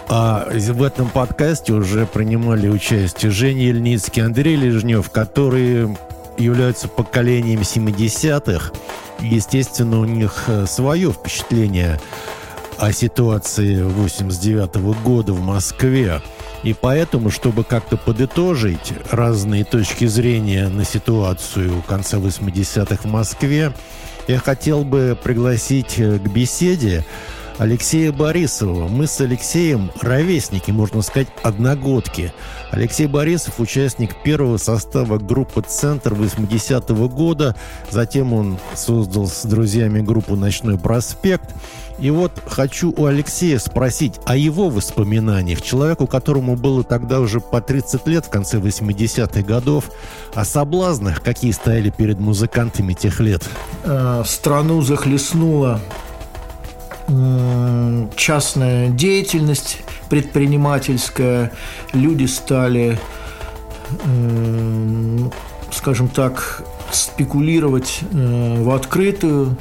А 0.08 0.48
в 0.50 0.82
этом 0.82 1.08
подкасте 1.08 1.72
уже 1.72 2.04
принимали 2.04 2.68
участие 2.68 3.30
Женя 3.30 3.66
Ельницкий, 3.66 4.24
Андрей 4.24 4.56
Лежнев, 4.56 5.08
которые 5.10 5.96
являются 6.38 6.88
поколением 6.88 7.60
70-х. 7.60 8.72
Естественно, 9.20 10.00
у 10.00 10.04
них 10.04 10.44
э, 10.46 10.66
свое 10.66 11.12
впечатление 11.12 12.00
о 12.78 12.92
ситуации 12.92 13.82
89 13.82 14.76
-го 14.76 15.02
года 15.02 15.32
в 15.32 15.40
Москве. 15.40 16.22
И 16.62 16.74
поэтому, 16.74 17.30
чтобы 17.30 17.64
как-то 17.64 17.96
подытожить 17.96 18.92
разные 19.10 19.64
точки 19.64 20.06
зрения 20.06 20.68
на 20.68 20.84
ситуацию 20.84 21.82
конца 21.86 22.18
80-х 22.18 23.02
в 23.02 23.10
Москве, 23.10 23.72
я 24.28 24.38
хотел 24.38 24.84
бы 24.84 25.18
пригласить 25.22 25.98
э, 25.98 26.18
к 26.18 26.30
беседе 26.30 27.04
Алексея 27.60 28.10
Борисова. 28.10 28.88
Мы 28.88 29.06
с 29.06 29.20
Алексеем 29.20 29.90
ровесники, 30.00 30.70
можно 30.70 31.02
сказать, 31.02 31.28
одногодки. 31.42 32.32
Алексей 32.70 33.06
Борисов– 33.06 33.56
участник 33.60 34.22
первого 34.22 34.56
состава 34.56 35.18
группы 35.18 35.60
«Центр» 35.60 36.14
80-го 36.14 37.06
года. 37.10 37.54
Затем 37.90 38.32
он 38.32 38.58
создал 38.74 39.26
с 39.26 39.44
друзьями 39.44 40.00
группу 40.00 40.36
«Ночной 40.36 40.78
проспект». 40.78 41.54
И 41.98 42.08
вот 42.08 42.32
хочу 42.46 42.94
у 42.96 43.04
Алексея 43.04 43.58
спросить 43.58 44.14
о 44.24 44.36
его 44.36 44.70
воспоминаниях. 44.70 45.60
Человеку, 45.60 46.06
которому 46.06 46.56
было 46.56 46.82
тогда 46.82 47.20
уже 47.20 47.40
по 47.40 47.60
30 47.60 48.06
лет, 48.06 48.24
в 48.24 48.30
конце 48.30 48.56
80-х 48.56 49.42
годов, 49.42 49.90
о 50.32 50.46
соблазнах, 50.46 51.22
какие 51.22 51.52
стояли 51.52 51.90
перед 51.90 52.20
музыкантами 52.20 52.94
тех 52.94 53.20
лет. 53.20 53.46
Э, 53.84 54.22
страну 54.24 54.80
захлестнула 54.80 55.78
частная 58.16 58.88
деятельность 58.88 59.78
предпринимательская, 60.08 61.52
люди 61.92 62.26
стали, 62.26 62.98
скажем 65.72 66.08
так, 66.08 66.62
спекулировать 66.92 68.00
э, 68.12 68.62
в 68.62 68.70
открытую, 68.70 69.56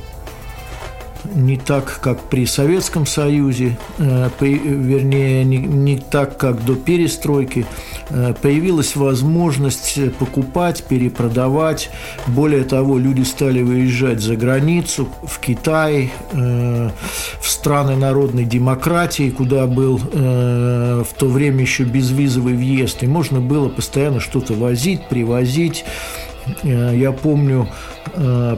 не 1.24 1.58
так, 1.58 2.00
как 2.02 2.22
при 2.24 2.46
Советском 2.46 3.06
Союзе, 3.06 3.78
э, 3.98 4.30
вернее, 4.40 5.44
не, 5.44 5.58
не 5.58 5.98
так, 5.98 6.38
как 6.38 6.64
до 6.66 6.76
перестройки, 6.76 7.66
э, 8.10 8.34
появилась 8.42 8.96
возможность 8.96 10.00
покупать, 10.18 10.84
перепродавать. 10.84 11.90
Более 12.28 12.64
того, 12.64 12.98
люди 12.98 13.24
стали 13.24 13.62
выезжать 13.62 14.22
за 14.22 14.36
границу, 14.36 15.10
в 15.24 15.40
Китай, 15.40 16.12
э, 16.32 16.90
в 17.42 17.50
страны 17.50 17.96
народной 17.96 18.46
демократии, 18.46 19.30
куда 19.30 19.68
был 19.68 19.98
в 20.00 21.14
то 21.18 21.28
время 21.28 21.62
еще 21.62 21.84
безвизовый 21.84 22.54
въезд, 22.54 23.04
и 23.04 23.08
можно 23.08 23.40
было 23.40 23.70
постоянно 23.70 24.20
что-то 24.20 24.54
возить, 24.54 25.08
привозить. 25.08 25.86
Я 26.64 27.12
помню, 27.12 27.68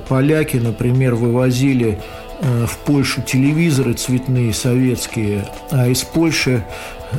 поляки, 0.07 0.57
например, 0.57 1.15
вывозили 1.15 1.99
в 2.41 2.77
Польшу 2.85 3.21
телевизоры 3.21 3.93
цветные 3.93 4.53
советские, 4.53 5.47
а 5.69 5.87
из 5.87 6.03
Польши 6.03 6.63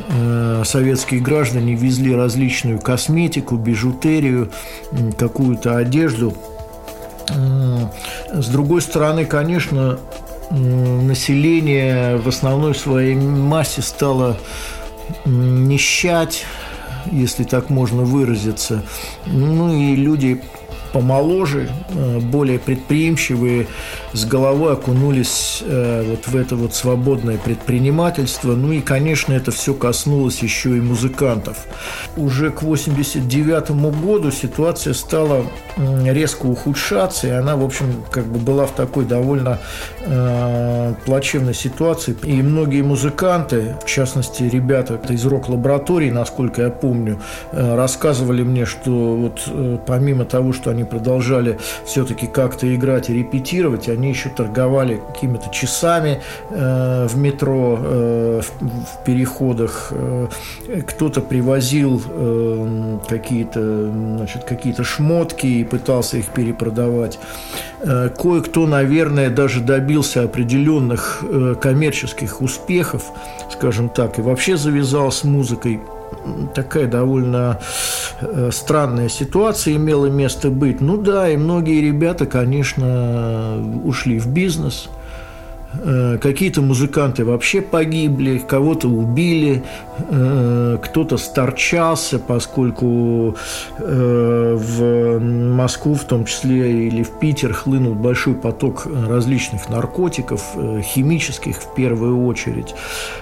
э, 0.09 0.63
советские 0.65 1.21
граждане 1.21 1.75
везли 1.75 2.13
различную 2.13 2.79
косметику, 2.79 3.55
бижутерию, 3.55 4.51
какую-то 5.17 5.77
одежду. 5.77 6.35
Э, 7.29 7.87
с 8.33 8.47
другой 8.47 8.81
стороны, 8.81 9.25
конечно, 9.25 9.97
население 10.51 12.17
в 12.17 12.27
основной 12.27 12.75
своей 12.75 13.15
массе 13.15 13.81
стало 13.81 14.37
нищать, 15.25 16.45
если 17.11 17.43
так 17.43 17.69
можно 17.69 18.03
выразиться. 18.03 18.83
Ну 19.25 19.73
и 19.73 19.95
люди 19.95 20.41
помоложе, 20.93 21.69
э, 21.89 22.19
более 22.19 22.59
предприимчивые, 22.59 23.67
с 24.13 24.25
головой 24.25 24.73
окунулись 24.73 25.63
э, 25.65 26.03
вот 26.07 26.27
в 26.27 26.35
это 26.35 26.55
вот 26.55 26.75
свободное 26.75 27.37
предпринимательство. 27.37 28.53
Ну 28.53 28.71
и, 28.71 28.79
конечно, 28.79 29.33
это 29.33 29.51
все 29.51 29.73
коснулось 29.73 30.39
еще 30.39 30.77
и 30.77 30.81
музыкантов. 30.81 31.65
Уже 32.15 32.51
к 32.51 32.61
89 32.61 33.71
году 33.99 34.31
ситуация 34.31 34.93
стала 34.93 35.43
резко 35.77 36.45
ухудшаться, 36.45 37.27
и 37.27 37.31
она, 37.31 37.55
в 37.55 37.63
общем, 37.63 38.03
как 38.11 38.25
бы 38.25 38.39
была 38.39 38.65
в 38.65 38.71
такой 38.71 39.05
довольно 39.05 39.59
э, 40.01 40.93
плачевной 41.05 41.55
ситуации. 41.55 42.15
И 42.23 42.41
многие 42.41 42.83
музыканты, 42.83 43.75
в 43.83 43.87
частности, 43.87 44.43
ребята 44.43 44.99
из 45.09 45.25
рок-лаборатории, 45.25 46.11
насколько 46.11 46.61
я 46.61 46.69
помню, 46.69 47.19
э, 47.51 47.75
рассказывали 47.75 48.43
мне, 48.43 48.65
что 48.65 49.15
вот 49.15 49.43
э, 49.47 49.77
помимо 49.85 50.25
того, 50.25 50.53
что 50.53 50.69
они 50.69 50.82
они 50.83 50.89
продолжали 50.89 51.57
все-таки 51.85 52.27
как-то 52.27 52.73
играть 52.73 53.09
и 53.09 53.13
репетировать, 53.13 53.89
они 53.89 54.09
еще 54.09 54.29
торговали 54.29 55.01
какими-то 55.13 55.49
часами 55.49 56.21
э, 56.49 57.07
в 57.07 57.17
метро, 57.17 57.79
э, 57.79 58.41
в, 58.41 58.65
в 58.65 59.03
переходах. 59.05 59.91
Э, 59.91 60.27
кто-то 60.87 61.21
привозил 61.21 62.01
э, 62.05 62.97
какие-то 63.07 63.91
значит, 64.17 64.43
какие-то 64.43 64.83
шмотки 64.83 65.47
и 65.47 65.63
пытался 65.63 66.17
их 66.17 66.27
перепродавать. 66.27 67.19
Э, 67.81 68.09
кое-кто, 68.09 68.67
наверное, 68.67 69.29
даже 69.29 69.61
добился 69.61 70.23
определенных 70.23 71.23
э, 71.23 71.55
коммерческих 71.61 72.41
успехов, 72.41 73.03
скажем 73.51 73.89
так, 73.89 74.19
и 74.19 74.21
вообще 74.21 74.57
завязал 74.57 75.11
с 75.11 75.23
музыкой 75.23 75.79
такая 76.53 76.87
довольно 76.87 77.59
э, 78.21 78.49
странная 78.51 79.09
ситуация 79.09 79.75
имела 79.75 80.07
место 80.07 80.49
быть. 80.49 80.81
Ну 80.81 80.97
да, 80.97 81.29
и 81.29 81.37
многие 81.37 81.81
ребята, 81.81 82.25
конечно, 82.25 83.81
ушли 83.83 84.19
в 84.19 84.27
бизнес– 84.27 84.89
какие-то 86.21 86.61
музыканты 86.61 87.25
вообще 87.25 87.61
погибли, 87.61 88.37
кого-то 88.37 88.87
убили, 88.87 89.63
э, 90.09 90.77
кто-то 90.81 91.17
сторчался, 91.17 92.19
поскольку 92.19 93.35
э, 93.79 94.57
в 94.57 95.19
Москву, 95.19 95.95
в 95.95 96.03
том 96.03 96.25
числе 96.25 96.87
или 96.87 97.03
в 97.03 97.19
Питер, 97.19 97.53
хлынул 97.53 97.93
большой 97.93 98.35
поток 98.35 98.85
различных 98.85 99.69
наркотиков, 99.69 100.55
химических 100.81 101.57
в 101.57 101.73
первую 101.75 102.25
очередь. 102.25 102.75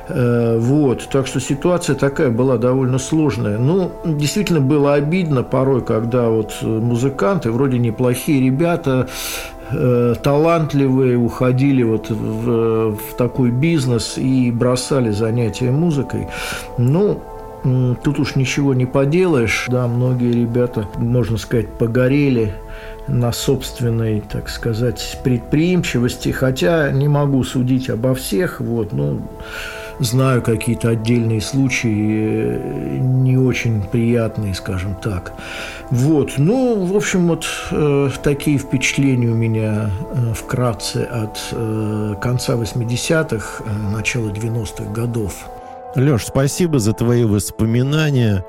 Вот. 0.10 1.08
Так 1.10 1.28
что 1.28 1.40
ситуация 1.40 1.96
такая 1.96 2.30
была 2.30 2.58
довольно 2.58 3.00
сложная. 3.00 3.58
Ну, 3.58 3.92
действительно 4.06 4.62
было 4.62 4.94
обидно 4.94 5.44
порой, 5.44 5.82
когда 5.82 6.30
вот 6.30 6.62
музыканты, 6.62 7.52
вроде 7.52 7.78
неплохие 7.80 8.44
ребята, 8.44 9.08
Э, 9.74 10.16
талантливые 10.22 11.18
уходили 11.18 11.84
вот 11.84 12.10
в, 12.10 12.96
в 12.96 13.16
такой 13.18 13.52
бизнес 13.52 14.18
и 14.18 14.52
бросали 14.52 15.12
занятия 15.12 15.72
музыкой. 15.72 16.28
Ну, 16.78 17.22
Тут 18.04 18.20
уж 18.20 18.36
ничего 18.36 18.74
не 18.74 18.88
поделаешь. 18.88 19.68
Да, 19.70 19.88
многие 19.88 20.32
ребята, 20.32 20.88
можно 20.98 21.38
сказать, 21.38 21.68
погорели 21.70 22.56
на 23.08 23.32
собственной, 23.32 24.22
так 24.22 24.50
сказать, 24.50 25.20
предприимчивости, 25.24 26.30
хотя 26.30 26.90
не 26.92 27.08
могу 27.08 27.44
судить 27.44 27.90
обо 27.90 28.16
всех, 28.16 28.62
вот, 28.62 28.94
ну, 28.94 29.22
знаю 30.02 30.42
какие-то 30.42 30.90
отдельные 30.90 31.42
случаи, 31.42 31.90
э, 31.90 32.98
не 33.00 33.38
очень 33.38 33.84
приятные, 33.84 34.54
скажем 34.54 34.96
так. 34.96 35.34
Вот, 35.90 36.34
ну, 36.38 36.86
в 36.86 36.96
общем, 36.96 37.28
вот 37.28 37.46
э, 37.72 38.10
такие 38.24 38.58
впечатления 38.58 39.28
у 39.28 39.36
меня 39.36 39.90
э, 40.14 40.34
вкратце 40.34 41.04
от 41.04 41.40
э, 41.52 42.16
конца 42.22 42.54
80-х, 42.54 43.64
э, 43.64 43.96
начала 43.96 44.30
90-х 44.30 44.92
годов. 44.92 45.34
Леш, 45.96 46.26
спасибо 46.26 46.80
за 46.80 46.94
твои 46.94 47.26
воспоминания. 47.26 48.46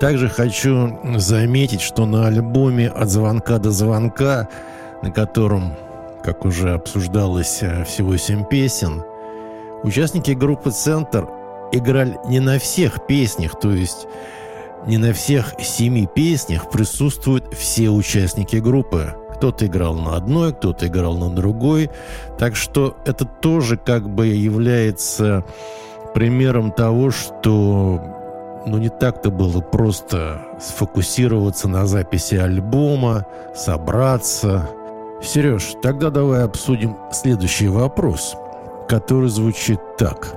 Также 0.00 0.28
хочу 0.28 0.98
заметить, 1.16 1.80
что 1.80 2.06
на 2.06 2.28
альбоме 2.28 2.88
«От 2.88 3.08
звонка 3.08 3.58
до 3.58 3.72
звонка», 3.72 4.48
на 5.02 5.10
котором, 5.10 5.74
как 6.22 6.44
уже 6.44 6.72
обсуждалось, 6.74 7.58
э, 7.62 7.84
всего 7.84 8.16
семь 8.16 8.44
песен, 8.44 9.02
участники 9.82 10.32
группы 10.32 10.70
«Центр» 10.70 11.28
играли 11.72 12.18
не 12.26 12.40
на 12.40 12.58
всех 12.58 13.06
песнях, 13.06 13.58
то 13.58 13.70
есть 13.70 14.06
не 14.86 14.98
на 14.98 15.12
всех 15.12 15.54
семи 15.60 16.06
песнях 16.06 16.70
присутствуют 16.70 17.52
все 17.54 17.90
участники 17.90 18.56
группы. 18.56 19.14
Кто-то 19.36 19.66
играл 19.66 19.94
на 19.94 20.16
одной, 20.16 20.52
кто-то 20.52 20.86
играл 20.86 21.16
на 21.16 21.30
другой. 21.30 21.90
Так 22.38 22.56
что 22.56 22.96
это 23.04 23.24
тоже 23.24 23.76
как 23.76 24.08
бы 24.08 24.26
является 24.26 25.44
примером 26.14 26.72
того, 26.72 27.10
что 27.10 28.00
ну, 28.66 28.78
не 28.78 28.88
так-то 28.88 29.30
было 29.30 29.60
просто 29.60 30.42
сфокусироваться 30.60 31.68
на 31.68 31.86
записи 31.86 32.34
альбома, 32.34 33.26
собраться. 33.54 34.68
Сереж, 35.22 35.74
тогда 35.82 36.10
давай 36.10 36.44
обсудим 36.44 36.96
следующий 37.12 37.68
вопрос, 37.68 38.36
который 38.88 39.28
звучит 39.28 39.78
так. 39.98 40.34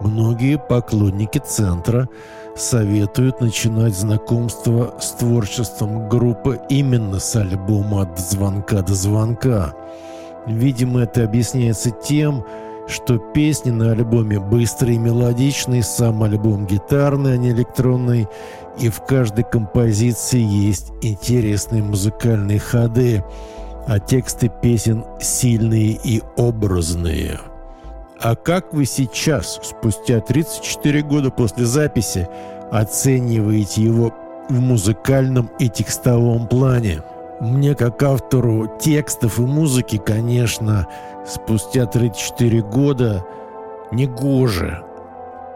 Многие 0.00 0.58
поклонники 0.58 1.38
центра 1.38 2.08
советуют 2.56 3.40
начинать 3.40 3.94
знакомство 3.94 4.94
с 5.00 5.12
творчеством 5.12 6.08
группы 6.08 6.60
именно 6.68 7.18
с 7.18 7.36
альбома 7.36 8.02
«От 8.02 8.18
звонка 8.18 8.82
до 8.82 8.94
звонка». 8.94 9.74
Видимо, 10.46 11.02
это 11.02 11.24
объясняется 11.24 11.90
тем, 11.90 12.44
что 12.88 13.18
песни 13.18 13.70
на 13.70 13.92
альбоме 13.92 14.40
быстрые 14.40 14.96
и 14.96 14.98
мелодичные, 14.98 15.84
сам 15.84 16.24
альбом 16.24 16.66
гитарный, 16.66 17.34
а 17.34 17.36
не 17.36 17.50
электронный, 17.50 18.28
и 18.78 18.88
в 18.88 19.02
каждой 19.02 19.44
композиции 19.44 20.42
есть 20.42 20.92
интересные 21.00 21.82
музыкальные 21.82 22.58
ходы, 22.58 23.24
а 23.86 24.00
тексты 24.00 24.50
песен 24.62 25.04
сильные 25.20 25.98
и 26.02 26.22
образные. 26.36 27.38
А 28.22 28.36
как 28.36 28.72
вы 28.72 28.84
сейчас, 28.84 29.58
спустя 29.64 30.20
34 30.20 31.02
года 31.02 31.32
после 31.32 31.64
записи, 31.66 32.28
оцениваете 32.70 33.82
его 33.82 34.14
в 34.48 34.60
музыкальном 34.60 35.50
и 35.58 35.68
текстовом 35.68 36.46
плане? 36.46 37.02
Мне, 37.40 37.74
как 37.74 38.00
автору 38.04 38.78
текстов 38.78 39.40
и 39.40 39.42
музыки, 39.42 39.96
конечно, 39.98 40.86
спустя 41.26 41.86
34 41.86 42.62
года 42.62 43.24
негоже, 43.90 44.84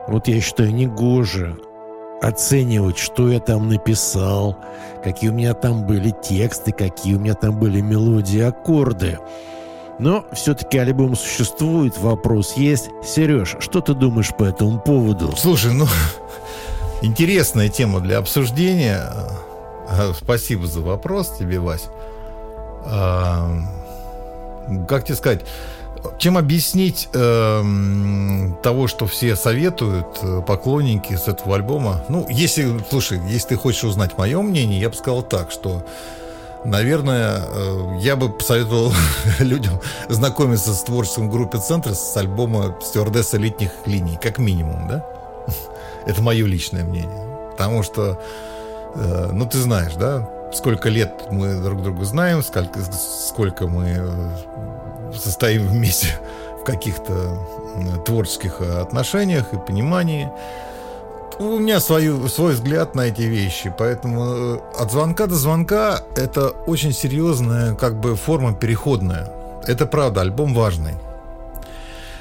вот 0.08 0.26
я 0.26 0.40
считаю, 0.40 0.74
негоже 0.74 1.56
оценивать, 2.20 2.98
что 2.98 3.28
я 3.28 3.38
там 3.38 3.68
написал, 3.68 4.56
какие 5.04 5.30
у 5.30 5.34
меня 5.34 5.54
там 5.54 5.86
были 5.86 6.10
тексты, 6.10 6.72
какие 6.72 7.14
у 7.14 7.20
меня 7.20 7.34
там 7.34 7.60
были 7.60 7.80
мелодии, 7.80 8.40
аккорды. 8.40 9.20
Но 9.98 10.26
все-таки 10.32 10.78
альбом 10.78 11.16
существует, 11.16 11.96
вопрос 11.98 12.54
есть. 12.56 12.90
Сереж, 13.04 13.56
что 13.60 13.80
ты 13.80 13.94
думаешь 13.94 14.34
по 14.36 14.44
этому 14.44 14.78
поводу? 14.78 15.34
Слушай, 15.36 15.72
ну, 15.72 15.86
интересная 17.02 17.68
тема 17.68 18.00
для 18.00 18.18
обсуждения. 18.18 19.10
А, 19.88 20.12
спасибо 20.14 20.66
за 20.66 20.80
вопрос 20.80 21.36
тебе, 21.38 21.60
Вась. 21.60 21.86
А, 22.84 23.50
как 24.88 25.04
тебе 25.04 25.16
сказать, 25.16 25.40
чем 26.18 26.38
объяснить 26.38 27.08
э, 27.12 27.62
того, 28.62 28.86
что 28.86 29.06
все 29.06 29.36
советуют 29.36 30.18
э, 30.22 30.42
поклонники 30.46 31.14
с 31.14 31.28
этого 31.28 31.56
альбома? 31.56 32.04
Ну, 32.08 32.26
если, 32.28 32.80
слушай, 32.88 33.20
если 33.28 33.48
ты 33.48 33.56
хочешь 33.56 33.84
узнать 33.84 34.16
мое 34.16 34.40
мнение, 34.42 34.80
я 34.80 34.88
бы 34.88 34.94
сказал 34.94 35.22
так, 35.22 35.50
что, 35.50 35.84
наверное, 36.66 37.42
э, 37.46 37.98
я 38.00 38.16
бы 38.16 38.28
посоветовал 38.28 38.92
людям 39.38 39.80
знакомиться 40.08 40.74
с 40.74 40.82
творчеством 40.82 41.30
группы 41.30 41.58
«Центр» 41.58 41.94
с 41.94 42.16
альбома 42.16 42.76
«Стюардесса 42.82 43.38
летних 43.38 43.70
линий», 43.86 44.18
как 44.20 44.38
минимум, 44.38 44.88
да? 44.88 45.06
Это 46.06 46.22
мое 46.22 46.46
личное 46.46 46.84
мнение. 46.84 47.26
Потому 47.52 47.82
что, 47.82 48.20
э, 48.94 49.30
ну, 49.32 49.46
ты 49.46 49.58
знаешь, 49.58 49.94
да, 49.94 50.28
сколько 50.52 50.88
лет 50.88 51.28
мы 51.30 51.54
друг 51.60 51.82
друга 51.82 52.04
знаем, 52.04 52.42
сколько, 52.42 52.80
сколько 52.82 53.66
мы 53.66 53.96
э, 53.98 55.14
состоим 55.14 55.66
вместе 55.68 56.08
в 56.60 56.64
каких-то 56.64 57.38
творческих 58.04 58.60
отношениях 58.60 59.52
и 59.52 59.58
понимании. 59.58 60.30
У 61.38 61.58
меня 61.58 61.80
свою, 61.80 62.28
свой 62.28 62.54
взгляд 62.54 62.94
на 62.94 63.02
эти 63.02 63.22
вещи, 63.22 63.72
поэтому 63.76 64.24
э, 64.24 64.58
от 64.78 64.90
звонка 64.90 65.26
до 65.26 65.34
звонка 65.34 66.00
это 66.16 66.48
очень 66.48 66.92
серьезная 66.92 67.74
как 67.74 68.00
бы 68.00 68.16
форма 68.16 68.54
переходная. 68.54 69.30
Это 69.66 69.84
правда, 69.84 70.22
альбом 70.22 70.54
важный. 70.54 70.94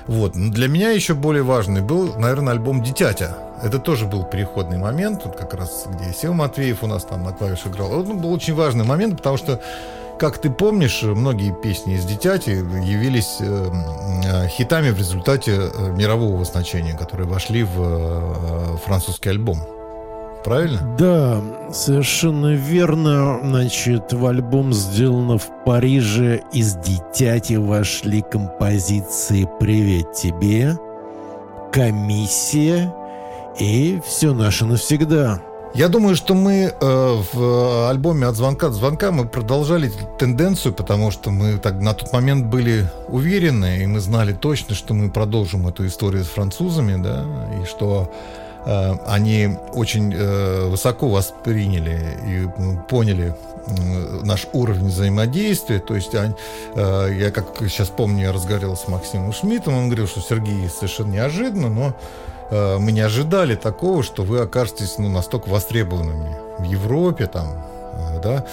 Вот. 0.07 0.35
Но 0.35 0.51
для 0.51 0.67
меня 0.67 0.91
еще 0.91 1.13
более 1.13 1.43
важный 1.43 1.81
был, 1.81 2.17
наверное, 2.17 2.53
альбом 2.53 2.83
«Дитятя». 2.83 3.37
Это 3.63 3.79
тоже 3.79 4.05
был 4.05 4.23
переходный 4.25 4.77
момент, 4.77 5.21
вот 5.23 5.37
как 5.37 5.53
раз 5.53 5.87
где 5.87 6.13
Сева 6.13 6.33
Матвеев 6.33 6.83
у 6.83 6.87
нас 6.87 7.05
там 7.05 7.23
на 7.23 7.31
клавиш 7.31 7.65
играл. 7.65 8.01
Это 8.01 8.13
был 8.13 8.33
очень 8.33 8.53
важный 8.53 8.83
момент, 8.83 9.17
потому 9.17 9.37
что, 9.37 9.61
как 10.19 10.37
ты 10.37 10.49
помнишь, 10.49 11.03
многие 11.03 11.53
песни 11.53 11.95
из 11.95 12.05
«Дитяти» 12.05 12.51
явились 12.51 13.37
э, 13.39 13.71
э, 14.25 14.47
хитами 14.47 14.89
в 14.89 14.97
результате 14.97 15.51
э, 15.51 15.91
мирового 15.91 16.43
значения, 16.45 16.93
которые 16.97 17.27
вошли 17.27 17.63
в 17.63 18.77
французский 18.85 19.29
альбом 19.29 19.59
правильно? 20.45 20.95
Да, 20.97 21.41
совершенно 21.73 22.53
верно. 22.53 23.39
Значит, 23.43 24.13
в 24.13 24.25
альбом 24.27 24.73
сделано 24.73 25.37
в 25.37 25.47
Париже 25.65 26.43
из 26.53 26.75
«Дитяти» 26.75 27.57
вошли 27.57 28.21
композиции 28.21 29.49
«Привет 29.59 30.13
тебе», 30.13 30.77
«Комиссия» 31.71 32.93
и 33.59 33.99
«Все 34.05 34.33
наше 34.33 34.65
навсегда». 34.65 35.41
Я 35.75 35.89
думаю, 35.89 36.15
что 36.15 36.33
мы 36.33 36.73
э, 36.79 37.21
в 37.33 37.89
альбоме 37.89 38.27
«От 38.27 38.35
звонка 38.35 38.69
до 38.69 38.73
звонка» 38.73 39.11
мы 39.11 39.27
продолжали 39.27 39.91
тенденцию, 40.17 40.73
потому 40.73 41.11
что 41.11 41.31
мы 41.31 41.57
так, 41.57 41.81
на 41.81 41.93
тот 41.93 42.13
момент 42.13 42.45
были 42.45 42.89
уверены, 43.09 43.83
и 43.83 43.85
мы 43.85 43.99
знали 43.99 44.31
точно, 44.31 44.73
что 44.73 44.93
мы 44.93 45.11
продолжим 45.11 45.67
эту 45.67 45.85
историю 45.85 46.23
с 46.23 46.27
французами, 46.27 47.01
да, 47.01 47.25
и 47.61 47.65
что 47.65 48.09
Э, 48.65 48.95
они 49.05 49.57
очень 49.73 50.13
э, 50.13 50.67
высоко 50.67 51.07
восприняли 51.09 52.17
и 52.27 52.47
поняли 52.89 53.35
наш 54.23 54.47
уровень 54.53 54.87
взаимодействия. 54.87 55.79
То 55.79 55.95
есть 55.95 56.13
э, 56.13 56.33
я, 57.17 57.31
как 57.31 57.57
сейчас 57.59 57.89
помню, 57.89 58.23
я 58.23 58.31
разговаривал 58.33 58.75
с 58.75 58.87
Максимом 58.87 59.33
Шмидтом, 59.33 59.75
он 59.75 59.85
говорил, 59.85 60.07
что 60.07 60.19
Сергей 60.21 60.67
совершенно 60.69 61.11
неожиданно, 61.11 61.69
но 61.69 61.95
мы 62.51 62.91
не 62.91 63.01
ожидали 63.01 63.55
такого, 63.55 64.03
что 64.03 64.23
вы 64.23 64.39
окажетесь 64.39 64.97
ну, 64.97 65.09
настолько 65.09 65.49
востребованными 65.49 66.37
в 66.59 66.63
Европе, 66.63 67.25
там, 67.25 67.65
да, 68.21 68.45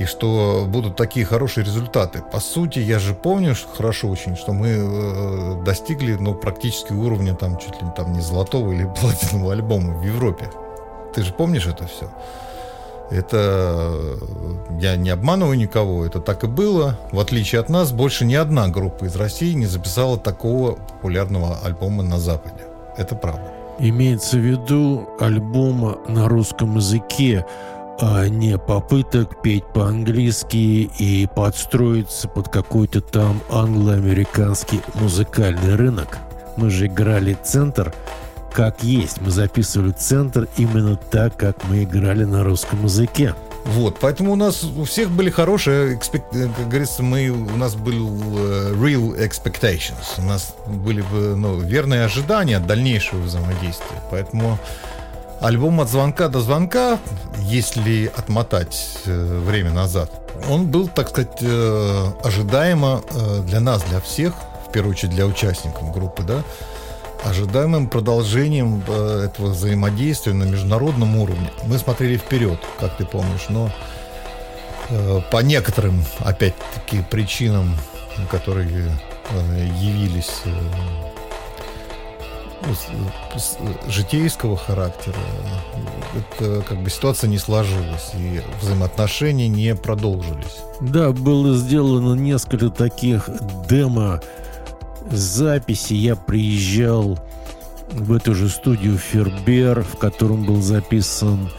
и 0.00 0.06
что 0.06 0.64
будут 0.66 0.96
такие 0.96 1.26
хорошие 1.26 1.62
результаты. 1.62 2.22
По 2.22 2.40
сути, 2.40 2.78
я 2.78 2.98
же 2.98 3.12
помню 3.12 3.54
хорошо 3.76 4.08
очень, 4.08 4.34
что 4.34 4.54
мы 4.54 4.68
э, 4.68 5.62
достигли 5.62 6.14
ну, 6.14 6.34
практически 6.34 6.94
уровня 6.94 7.34
там 7.34 7.58
чуть 7.58 7.82
ли 7.82 7.88
там 7.94 8.14
не 8.14 8.22
золотого 8.22 8.72
или 8.72 8.84
платинового 9.00 9.52
альбома 9.52 9.92
в 9.98 10.02
Европе. 10.02 10.50
Ты 11.14 11.22
же 11.22 11.34
помнишь 11.34 11.66
это 11.66 11.86
все? 11.86 12.10
Это 13.10 13.92
я 14.78 14.96
не 14.96 15.10
обманываю 15.10 15.58
никого, 15.58 16.06
это 16.06 16.20
так 16.20 16.44
и 16.44 16.46
было. 16.46 16.98
В 17.12 17.18
отличие 17.18 17.60
от 17.60 17.68
нас, 17.68 17.92
больше 17.92 18.24
ни 18.24 18.34
одна 18.34 18.68
группа 18.68 19.04
из 19.04 19.16
России 19.16 19.52
не 19.52 19.66
записала 19.66 20.16
такого 20.16 20.76
популярного 20.76 21.58
альбома 21.62 22.02
на 22.02 22.18
Западе. 22.18 22.69
Это 23.00 23.16
правда. 23.16 23.50
Имеется 23.78 24.36
в 24.36 24.40
виду 24.40 25.08
альбома 25.18 25.98
на 26.06 26.28
русском 26.28 26.76
языке 26.76 27.46
а 28.02 28.28
не 28.28 28.56
попыток 28.56 29.42
петь 29.42 29.64
по-английски 29.74 30.90
и 30.98 31.28
подстроиться 31.34 32.28
под 32.28 32.48
какой-то 32.48 33.02
там 33.02 33.42
англо-американский 33.50 34.80
музыкальный 34.94 35.76
рынок. 35.76 36.18
Мы 36.56 36.70
же 36.70 36.86
играли 36.86 37.36
центр 37.44 37.92
как 38.52 38.82
есть. 38.82 39.20
Мы 39.20 39.30
записывали 39.30 39.92
центр 39.92 40.48
именно 40.56 40.96
так, 40.96 41.36
как 41.36 41.62
мы 41.68 41.84
играли 41.84 42.24
на 42.24 42.42
русском 42.42 42.84
языке. 42.84 43.34
Вот, 43.70 43.98
поэтому 44.00 44.32
у 44.32 44.36
нас 44.36 44.64
у 44.64 44.82
всех 44.84 45.10
были 45.10 45.30
хорошие, 45.30 45.96
expect, 45.96 46.54
как 46.56 46.68
говорится, 46.68 47.04
мы, 47.04 47.28
у 47.28 47.56
нас 47.56 47.76
был 47.76 48.08
uh, 48.08 48.74
real 48.74 49.16
expectations, 49.16 50.18
у 50.18 50.22
нас 50.22 50.54
были 50.66 51.04
ну, 51.12 51.60
верные 51.60 52.04
ожидания 52.04 52.56
от 52.56 52.66
дальнейшего 52.66 53.20
взаимодействия. 53.20 54.02
Поэтому 54.10 54.58
альбом 55.40 55.80
«От 55.80 55.88
звонка 55.88 56.28
до 56.28 56.40
звонка», 56.40 56.98
если 57.38 58.06
отмотать 58.16 58.98
э, 59.06 59.40
время 59.46 59.70
назад, 59.70 60.10
он 60.48 60.66
был, 60.66 60.88
так 60.88 61.10
сказать, 61.10 61.38
э, 61.40 62.06
ожидаемо 62.24 63.02
э, 63.10 63.42
для 63.46 63.60
нас, 63.60 63.82
для 63.84 64.00
всех, 64.00 64.34
в 64.68 64.72
первую 64.72 64.94
очередь 64.94 65.14
для 65.14 65.26
участников 65.26 65.92
группы, 65.92 66.22
да, 66.22 66.42
ожидаемым 67.24 67.88
продолжением 67.88 68.82
этого 68.82 69.48
взаимодействия 69.48 70.32
на 70.32 70.44
международном 70.44 71.16
уровне. 71.16 71.50
Мы 71.66 71.78
смотрели 71.78 72.16
вперед, 72.16 72.58
как 72.78 72.96
ты 72.96 73.04
помнишь, 73.04 73.46
но 73.48 73.70
по 75.30 75.38
некоторым, 75.42 76.04
опять-таки, 76.18 77.04
причинам, 77.10 77.76
которые 78.30 78.90
явились 79.80 80.42
ну, 82.62 82.74
житейского 83.88 84.56
характера, 84.56 85.16
это 86.14 86.62
как 86.62 86.82
бы 86.82 86.90
ситуация 86.90 87.28
не 87.28 87.38
сложилась, 87.38 88.10
и 88.14 88.42
взаимоотношения 88.60 89.48
не 89.48 89.74
продолжились. 89.74 90.58
Да, 90.80 91.12
было 91.12 91.56
сделано 91.56 92.14
несколько 92.14 92.68
таких 92.68 93.30
демо 93.68 94.20
записей. 95.10 95.96
Я 95.96 96.16
приезжал 96.16 97.18
в 97.92 98.12
эту 98.12 98.34
же 98.34 98.48
студию 98.48 98.98
Фербер, 98.98 99.82
в 99.82 99.96
котором 99.98 100.44
был 100.44 100.62
записан 100.62 101.50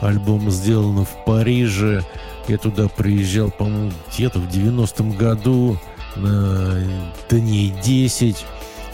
альбом 0.00 0.50
«Сделано 0.50 1.04
в 1.04 1.24
Париже». 1.24 2.02
Я 2.48 2.58
туда 2.58 2.88
приезжал, 2.88 3.50
по-моему, 3.50 3.92
где-то 4.12 4.40
в 4.40 4.48
90-м 4.48 5.12
году 5.12 5.78
на 6.16 6.76
дне 7.30 7.72
10 7.82 8.44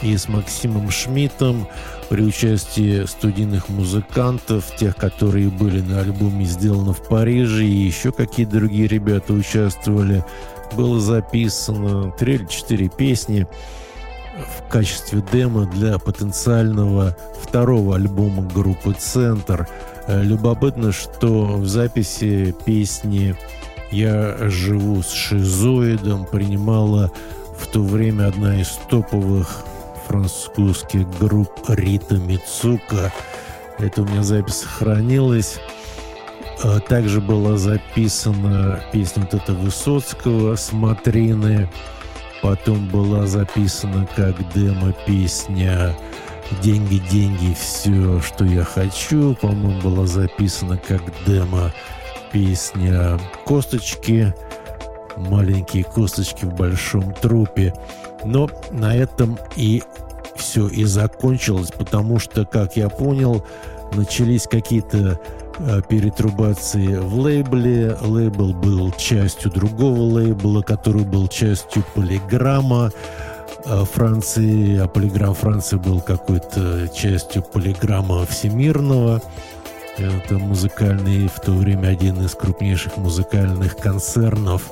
и 0.02 0.16
с 0.16 0.28
Максимом 0.28 0.90
Шмидтом 0.90 1.66
при 2.08 2.22
участии 2.22 3.04
студийных 3.04 3.68
музыкантов, 3.68 4.64
тех, 4.76 4.96
которые 4.96 5.48
были 5.48 5.80
на 5.80 6.00
альбоме 6.00 6.44
«Сделано 6.44 6.92
в 6.92 7.06
Париже», 7.06 7.64
и 7.64 7.86
еще 7.86 8.12
какие 8.12 8.46
другие 8.46 8.86
ребята 8.86 9.32
участвовали. 9.32 10.24
Было 10.74 11.00
записано 11.00 12.12
три 12.12 12.34
или 12.34 12.46
четыре 12.46 12.88
песни 12.88 13.46
в 14.46 14.68
качестве 14.68 15.22
демо 15.32 15.66
для 15.66 15.98
потенциального 15.98 17.16
второго 17.42 17.96
альбома 17.96 18.42
группы 18.42 18.94
«Центр». 18.98 19.68
Э, 20.06 20.22
любопытно, 20.22 20.92
что 20.92 21.44
в 21.56 21.66
записи 21.66 22.54
песни 22.64 23.34
«Я 23.90 24.36
живу 24.48 25.02
с 25.02 25.10
шизоидом» 25.10 26.26
принимала 26.26 27.10
в 27.58 27.66
то 27.66 27.82
время 27.82 28.28
одна 28.28 28.60
из 28.60 28.78
топовых 28.88 29.64
французских 30.06 31.06
групп 31.18 31.50
Рита 31.68 32.16
Мицука. 32.16 33.12
Это 33.78 34.02
у 34.02 34.04
меня 34.06 34.22
запись 34.22 34.60
сохранилась. 34.62 35.58
А 36.62 36.80
также 36.80 37.20
была 37.20 37.56
записана 37.56 38.80
песня 38.92 39.22
вот 39.30 39.40
эта 39.40 39.52
Высоцкого 39.52 40.56
«Смотрины». 40.56 41.68
Потом 42.42 42.88
была 42.88 43.26
записана 43.26 44.08
как 44.14 44.52
демо 44.52 44.92
песня 45.06 45.96
«Деньги, 46.62 46.98
деньги, 47.10 47.54
все, 47.58 48.20
что 48.20 48.44
я 48.44 48.64
хочу». 48.64 49.34
По-моему, 49.34 49.80
была 49.80 50.06
записана 50.06 50.78
как 50.78 51.02
демо 51.26 51.72
песня 52.32 53.18
«Косточки», 53.44 54.34
«Маленькие 55.16 55.82
косточки 55.82 56.44
в 56.44 56.54
большом 56.54 57.12
трупе». 57.12 57.74
Но 58.24 58.48
на 58.70 58.94
этом 58.94 59.38
и 59.56 59.82
все 60.36 60.68
и 60.68 60.84
закончилось, 60.84 61.70
потому 61.76 62.18
что, 62.18 62.46
как 62.46 62.76
я 62.76 62.88
понял, 62.88 63.44
начались 63.92 64.44
какие-то 64.44 65.20
перетрубации 65.88 66.96
в 66.96 67.18
лейбле. 67.18 67.96
Лейбл 68.00 68.52
был 68.52 68.92
частью 68.92 69.50
другого 69.50 70.18
лейбла, 70.18 70.62
который 70.62 71.04
был 71.04 71.28
частью 71.28 71.84
полиграмма 71.94 72.90
э, 73.64 73.84
Франции, 73.84 74.78
а 74.78 74.88
полиграмм 74.88 75.34
Франции 75.34 75.76
был 75.76 76.00
какой-то 76.00 76.88
частью 76.88 77.42
полиграмма 77.42 78.24
всемирного. 78.26 79.20
Это 79.96 80.38
музыкальный, 80.38 81.26
в 81.26 81.40
то 81.40 81.52
время 81.52 81.88
один 81.88 82.24
из 82.24 82.34
крупнейших 82.34 82.96
музыкальных 82.96 83.76
концернов. 83.76 84.70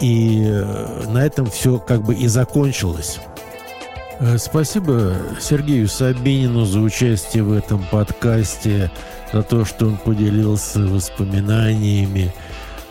И 0.00 0.44
э, 0.46 1.04
на 1.08 1.24
этом 1.24 1.46
все 1.46 1.78
как 1.78 2.02
бы 2.02 2.14
и 2.14 2.28
закончилось. 2.28 3.20
Э, 4.20 4.36
спасибо 4.36 5.14
Сергею 5.40 5.86
Сабинину 5.88 6.64
за 6.64 6.80
участие 6.80 7.44
в 7.44 7.52
этом 7.52 7.84
подкасте, 7.90 8.90
за 9.32 9.42
то, 9.42 9.64
что 9.64 9.86
он 9.86 9.96
поделился 9.96 10.80
воспоминаниями 10.80 12.32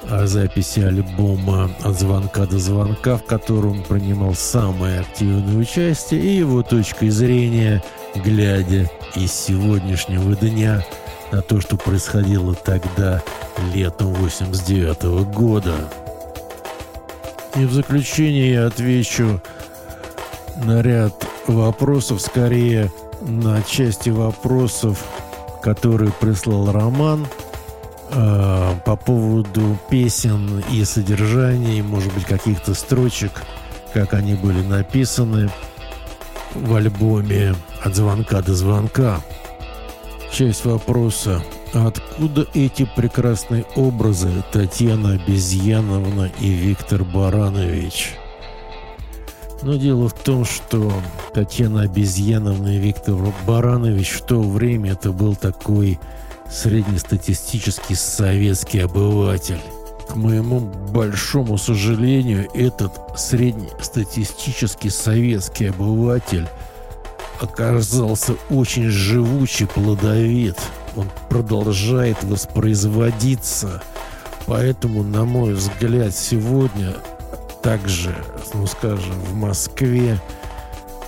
о 0.09 0.25
записи 0.25 0.79
альбома 0.79 1.69
«От 1.83 1.99
звонка 1.99 2.45
до 2.45 2.59
звонка», 2.59 3.17
в 3.17 3.25
котором 3.25 3.83
принимал 3.83 4.35
самое 4.35 5.01
активное 5.01 5.57
участие, 5.57 6.21
и 6.21 6.37
его 6.37 6.63
точкой 6.63 7.09
зрения, 7.09 7.83
глядя 8.15 8.89
из 9.15 9.33
сегодняшнего 9.33 10.33
дня 10.37 10.85
на 11.33 11.41
то, 11.41 11.59
что 11.59 11.75
происходило 11.75 12.55
тогда, 12.55 13.21
летом 13.73 14.13
89 14.13 15.03
-го 15.03 15.25
года. 15.25 15.75
И 17.57 17.65
в 17.65 17.73
заключение 17.73 18.53
я 18.53 18.67
отвечу 18.67 19.41
на 20.63 20.81
ряд 20.81 21.27
вопросов, 21.47 22.21
скорее 22.21 22.91
на 23.21 23.61
части 23.63 24.09
вопросов, 24.09 25.03
которые 25.61 26.11
прислал 26.11 26.71
Роман 26.71 27.27
э, 28.11 28.73
по 28.85 28.95
поводу 28.95 29.77
песен 29.89 30.63
и 30.71 30.83
содержания, 30.85 31.79
и, 31.79 31.81
может 31.81 32.13
быть, 32.13 32.25
каких-то 32.25 32.73
строчек, 32.73 33.31
как 33.93 34.13
они 34.13 34.35
были 34.35 34.61
написаны 34.61 35.49
в 36.53 36.75
альбоме 36.75 37.55
«От 37.83 37.95
звонка 37.95 38.41
до 38.41 38.53
звонка». 38.53 39.21
Часть 40.31 40.65
вопроса. 40.65 41.41
Откуда 41.73 42.45
эти 42.53 42.87
прекрасные 42.95 43.65
образы 43.75 44.29
Татьяна 44.51 45.13
Обезьяновна 45.13 46.31
и 46.39 46.49
Виктор 46.49 47.03
Баранович? 47.03 48.15
Но 49.63 49.75
дело 49.75 50.07
в 50.07 50.13
том, 50.13 50.45
что 50.45 50.93
Татьяна 51.33 51.81
Обезьяновна 51.81 52.75
и 52.75 52.79
Виктор 52.79 53.15
Баранович 53.45 54.11
в 54.11 54.21
то 54.21 54.41
время 54.41 54.91
это 54.91 55.11
был 55.11 55.35
такой 55.35 55.99
среднестатистический 56.49 57.95
советский 57.95 58.79
обыватель. 58.79 59.59
К 60.07 60.15
моему 60.15 60.59
большому 60.59 61.57
сожалению, 61.57 62.47
этот 62.53 62.93
среднестатистический 63.17 64.89
советский 64.89 65.65
обыватель 65.65 66.47
оказался 67.41 68.35
очень 68.49 68.89
живучий, 68.89 69.67
плодовит. 69.67 70.57
Он 70.95 71.09
продолжает 71.29 72.23
воспроизводиться. 72.23 73.81
Поэтому, 74.45 75.03
на 75.03 75.25
мой 75.25 75.53
взгляд, 75.53 76.15
сегодня 76.15 76.95
также, 77.61 78.15
ну 78.53 78.65
скажем, 78.67 79.19
в 79.19 79.33
Москве 79.33 80.19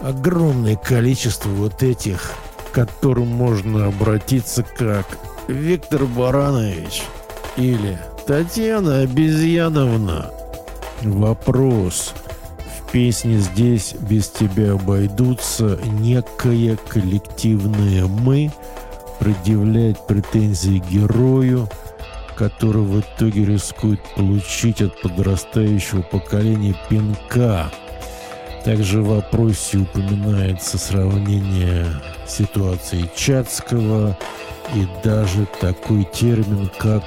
огромное 0.01 0.75
количество 0.75 1.49
вот 1.49 1.83
этих, 1.83 2.33
к 2.69 2.75
которым 2.75 3.27
можно 3.27 3.87
обратиться 3.87 4.63
как 4.63 5.05
Виктор 5.47 6.05
Баранович 6.05 7.03
или 7.57 7.99
Татьяна 8.27 8.99
Обезьяновна. 8.99 10.31
Вопрос. 11.01 12.13
В 12.79 12.91
песне 12.91 13.37
«Здесь 13.37 13.93
без 13.99 14.29
тебя 14.29 14.73
обойдутся» 14.73 15.79
некое 15.83 16.77
коллективное 16.87 18.05
«мы» 18.05 18.51
предъявляет 19.19 20.05
претензии 20.07 20.83
герою– 20.89 21.69
который 22.39 22.81
в 22.83 23.01
итоге 23.01 23.45
рискует 23.45 23.99
получить 24.15 24.81
от 24.81 24.99
подрастающего 25.01 26.01
поколения 26.03 26.73
пинка. 26.89 27.69
Также 28.63 29.01
в 29.01 29.09
вопросе 29.09 29.79
упоминается 29.79 30.77
сравнение 30.77 31.85
ситуации 32.25 33.11
Чацкого 33.13 34.17
и 34.73 34.87
даже 35.03 35.45
такой 35.59 36.05
термин, 36.05 36.71
как 36.77 37.03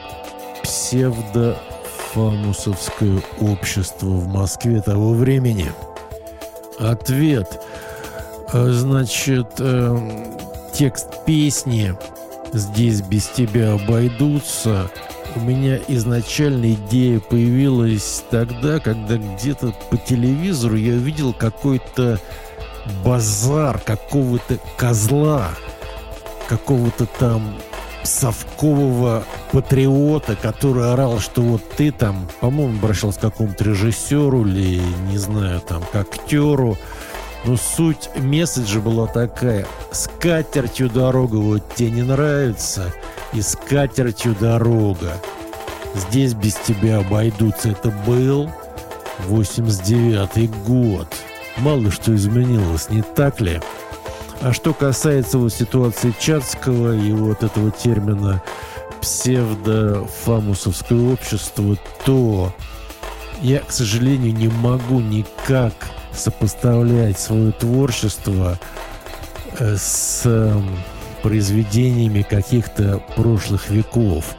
псевдофамусовское 0.63 3.23
общество 3.41 4.09
в 4.09 4.29
Москве 4.29 4.83
того 4.83 5.15
времени. 5.15 5.73
Ответ. 6.79 7.59
Э, 8.53 8.71
значит, 8.71 9.47
э, 9.61 9.97
текст 10.75 11.25
песни 11.25 11.97
«Здесь 12.53 13.01
без 13.01 13.29
тебя 13.29 13.73
обойдутся» 13.73 14.91
у 15.35 15.41
меня 15.41 15.79
изначально 15.89 16.73
идея 16.73 17.21
появилась 17.21 18.25
тогда, 18.31 18.79
когда 18.81 19.17
где-то 19.17 19.75
по 19.91 19.97
телевизору 19.97 20.77
я 20.77 20.95
увидел 20.95 21.33
какой-то 21.33 22.21
базар 23.05 23.79
какого-то 23.79 24.59
козла, 24.77 25.51
какого-то 26.49 27.07
там 27.07 27.57
совкового 28.03 29.25
патриота, 29.53 30.37
который 30.37 30.93
орал, 30.93 31.21
что 31.21 31.43
вот 31.43 31.63
ты 31.77 31.93
там, 31.93 32.29
по-моему, 32.41 32.79
обращался 32.79 33.21
к 33.21 33.23
какому-то 33.23 33.65
режиссеру 33.65 34.47
или, 34.47 34.81
не 35.11 35.19
знаю, 35.19 35.61
там, 35.61 35.83
к 35.83 35.95
актеру. 35.95 36.77
Но 37.45 37.57
суть 37.57 38.09
месседжа 38.17 38.81
была 38.81 39.07
такая. 39.07 39.67
С 39.91 40.09
катертью 40.21 40.89
дорога 40.89 41.37
вот 41.37 41.75
тебе 41.75 41.91
не 41.91 42.03
нравится– 42.03 42.93
и 43.33 43.41
с 43.41 43.57
катертью 43.57 44.37
дорога. 44.39 45.21
Здесь 45.95 46.35
без 46.35 46.55
тебя 46.55 46.99
обойдутся. 46.99 47.71
Это 47.71 47.91
был 48.07 48.51
89 49.21 50.51
год. 50.65 51.09
Мало 51.59 51.91
что 51.91 52.15
изменилось, 52.15 52.91
не 52.91 53.03
так 53.03 53.41
ли? 53.41 53.61
А 54.41 54.53
что 54.53 54.75
касается 54.75 55.39
вот 55.39 55.53
ситуации 55.53 56.15
Чацкого 56.19 56.97
и 56.97 57.13
вот 57.13 57.43
этого 57.43 57.71
термина 57.71 58.43
псевдофамусовское 59.01 61.13
общество, 61.13 61.77
то 62.05 62.53
я, 63.41 63.61
к 63.61 63.71
сожалению, 63.71 64.35
не 64.35 64.49
могу 64.49 65.01
никак 65.01 65.73
сопоставлять 66.15 67.19
свое 67.19 67.53
творчество 67.53 68.59
э, 69.59 69.77
с 69.79 70.23
эм, 70.25 70.79
произведениями 71.23 72.23
каких-то 72.23 73.03
прошлых 73.17 73.71
веков. 73.71 74.35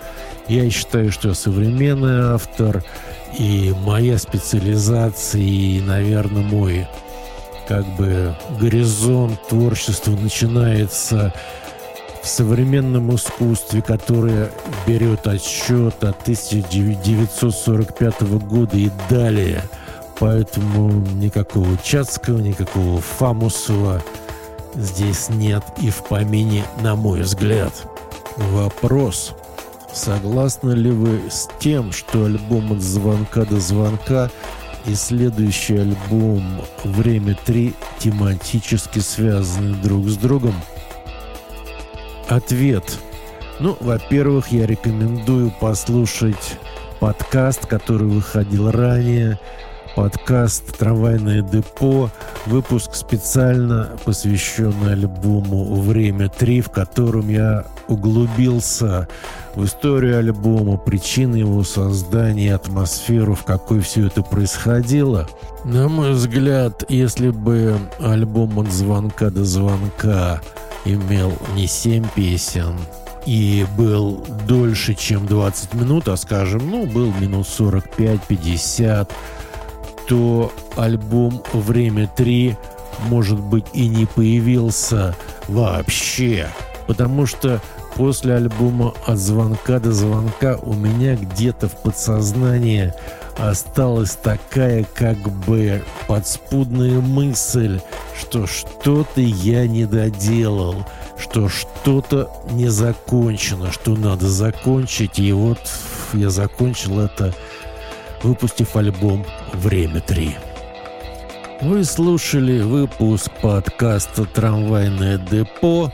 Я 0.47 0.69
считаю, 0.69 1.11
что 1.11 1.29
я 1.29 1.33
современный 1.33 2.33
автор, 2.33 2.83
и 3.37 3.73
моя 3.83 4.17
специализация, 4.17 5.41
и, 5.41 5.81
наверное, 5.81 6.43
мой 6.43 6.87
как 7.67 7.85
бы 7.95 8.35
горизонт 8.59 9.47
творчества 9.47 10.11
начинается 10.11 11.33
в 12.21 12.27
современном 12.27 13.15
искусстве, 13.15 13.81
которое 13.81 14.51
берет 14.87 15.27
отсчет 15.27 16.03
от 16.03 16.21
1945 16.21 18.21
года 18.21 18.77
и 18.77 18.89
далее. 19.09 19.63
Поэтому 20.19 20.91
никакого 21.15 21.77
Чацкого, 21.83 22.39
никакого 22.39 23.01
Фамусова 23.01 24.01
здесь 24.75 25.29
нет 25.29 25.63
и 25.81 25.89
в 25.89 26.03
помине, 26.03 26.63
на 26.81 26.95
мой 26.95 27.21
взгляд. 27.21 27.73
Вопрос. 28.37 29.33
Согласны 29.93 30.71
ли 30.71 30.89
вы 30.89 31.29
с 31.29 31.47
тем, 31.59 31.91
что 31.91 32.25
альбом 32.25 32.73
от 32.73 32.81
звонка 32.81 33.45
до 33.45 33.59
звонка 33.59 34.31
и 34.85 34.95
следующий 34.95 35.77
альбом 35.77 36.43
«Время 36.83 37.37
3» 37.45 37.75
тематически 37.99 38.99
связаны 38.99 39.75
друг 39.75 40.07
с 40.07 40.17
другом? 40.17 40.55
Ответ. 42.27 42.97
Ну, 43.59 43.77
во-первых, 43.79 44.51
я 44.51 44.65
рекомендую 44.65 45.53
послушать 45.61 46.57
подкаст, 46.99 47.67
который 47.67 48.07
выходил 48.07 48.71
ранее, 48.71 49.39
подкаст 49.95 50.77
«Трамвайное 50.77 51.41
депо», 51.41 52.09
выпуск 52.45 52.95
специально 52.95 53.91
посвященный 54.05 54.93
альбому 54.93 55.81
«Время 55.81 56.27
3», 56.27 56.61
в 56.61 56.69
котором 56.69 57.29
я 57.29 57.65
углубился 57.87 59.07
в 59.55 59.65
историю 59.65 60.19
альбома, 60.19 60.77
причины 60.77 61.37
его 61.37 61.63
создания, 61.63 62.55
атмосферу, 62.55 63.35
в 63.35 63.43
какой 63.43 63.81
все 63.81 64.07
это 64.07 64.23
происходило. 64.23 65.27
На 65.63 65.87
мой 65.87 66.13
взгляд, 66.13 66.83
если 66.89 67.29
бы 67.29 67.77
альбом 67.99 68.59
«От 68.59 68.71
звонка 68.71 69.29
до 69.29 69.45
звонка» 69.45 70.41
имел 70.85 71.33
не 71.55 71.67
7 71.67 72.05
песен, 72.15 72.75
и 73.25 73.65
был 73.77 74.25
дольше, 74.47 74.95
чем 74.95 75.25
20 75.25 75.73
минут, 75.75 76.07
а 76.09 76.17
скажем, 76.17 76.69
ну, 76.69 76.85
был 76.85 77.13
минут 77.19 77.47
45-50, 77.47 79.09
то 80.07 80.51
альбом 80.75 81.41
«Время 81.53 82.09
3» 82.17 82.55
может 83.07 83.39
быть 83.39 83.65
и 83.73 83.87
не 83.87 84.05
появился 84.05 85.15
вообще. 85.47 86.47
Потому 86.87 87.25
что 87.25 87.61
после 87.95 88.35
альбома 88.35 88.93
«От 89.05 89.17
звонка 89.17 89.79
до 89.79 89.91
звонка» 89.91 90.57
у 90.61 90.73
меня 90.73 91.15
где-то 91.15 91.67
в 91.67 91.75
подсознании 91.81 92.93
осталась 93.37 94.11
такая 94.11 94.85
как 94.93 95.17
бы 95.17 95.83
подспудная 96.07 96.99
мысль, 96.99 97.79
что 98.19 98.45
что-то 98.45 99.21
я 99.21 99.67
не 99.67 99.85
доделал, 99.85 100.85
что 101.17 101.49
что-то 101.49 102.29
не 102.51 102.67
закончено, 102.67 103.71
что 103.71 103.95
надо 103.95 104.27
закончить. 104.27 105.19
И 105.19 105.31
вот 105.31 105.59
я 106.13 106.29
закончил 106.29 106.99
это, 106.99 107.33
выпустив 108.23 108.75
альбом 108.75 109.25
«Время 109.53 109.99
3». 109.99 110.31
Вы 111.61 111.83
слушали 111.83 112.61
выпуск 112.61 113.31
подкаста 113.41 114.25
«Трамвайное 114.25 115.17
депо». 115.17 115.91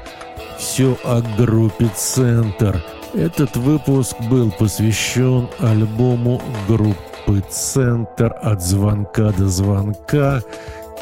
Все 0.57 0.97
о 1.03 1.21
группе 1.37 1.89
«Центр». 1.95 2.83
Этот 3.13 3.55
выпуск 3.55 4.17
был 4.29 4.51
посвящен 4.51 5.47
альбому 5.59 6.41
группы 6.67 7.41
«Центр» 7.49 8.35
от 8.41 8.61
звонка 8.61 9.31
до 9.31 9.47
звонка 9.47 10.41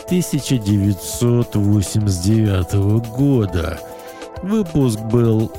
1989 0.06 2.74
года. 3.18 3.80
Выпуск 4.44 5.00
был 5.00 5.52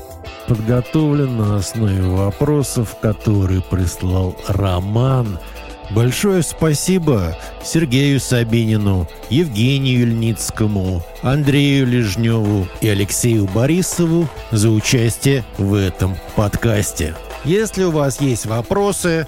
подготовлен 0.47 1.37
на 1.37 1.57
основе 1.57 2.01
вопросов, 2.01 2.95
которые 3.01 3.61
прислал 3.61 4.35
Роман– 4.47 5.39
Большое 5.91 6.43
спасибо 6.43 7.35
Сергею 7.63 8.19
Сабинину, 8.19 9.07
Евгению 9.29 10.01
Ильницкому, 10.01 11.01
Андрею 11.23 11.87
Лежневу 11.87 12.67
и 12.79 12.87
Алексею 12.87 13.45
Борисову 13.47 14.29
за 14.51 14.69
участие 14.69 15.43
в 15.57 15.73
этом 15.73 16.15
подкасте. 16.35 17.15
Если 17.43 17.83
у 17.83 17.91
вас 17.91 18.21
есть 18.21 18.45
вопросы 18.45 19.25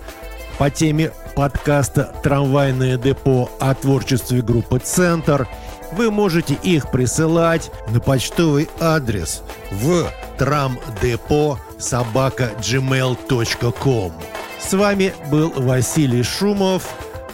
по 0.59 0.69
теме 0.69 1.11
подкаста 1.35 2.13
«Трамвайное 2.21 2.97
депо» 2.97 3.49
о 3.59 3.73
творчестве 3.73 4.41
группы 4.41 4.77
«Центр», 4.77 5.47
вы 5.91 6.11
можете 6.11 6.53
их 6.53 6.91
присылать 6.91 7.71
на 7.89 7.99
почтовый 7.99 8.69
адрес 8.79 9.43
в 9.71 10.09
трамдепо 10.37 11.59
собака 11.77 12.51
gmail.com. 12.59 14.13
С 14.59 14.73
вами 14.73 15.13
был 15.29 15.51
Василий 15.55 16.23
Шумов, 16.23 16.83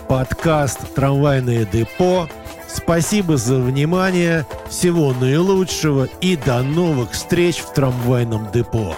подкаст 0.08 0.80
«Трамвайное 0.96 1.66
депо». 1.66 2.28
Спасибо 2.68 3.38
за 3.38 3.56
внимание, 3.56 4.46
всего 4.70 5.14
наилучшего 5.14 6.10
и 6.22 6.36
до 6.36 6.62
новых 6.62 7.12
встреч 7.12 7.60
в 7.60 7.74
трамвайном 7.74 8.52
депо. 8.52 8.96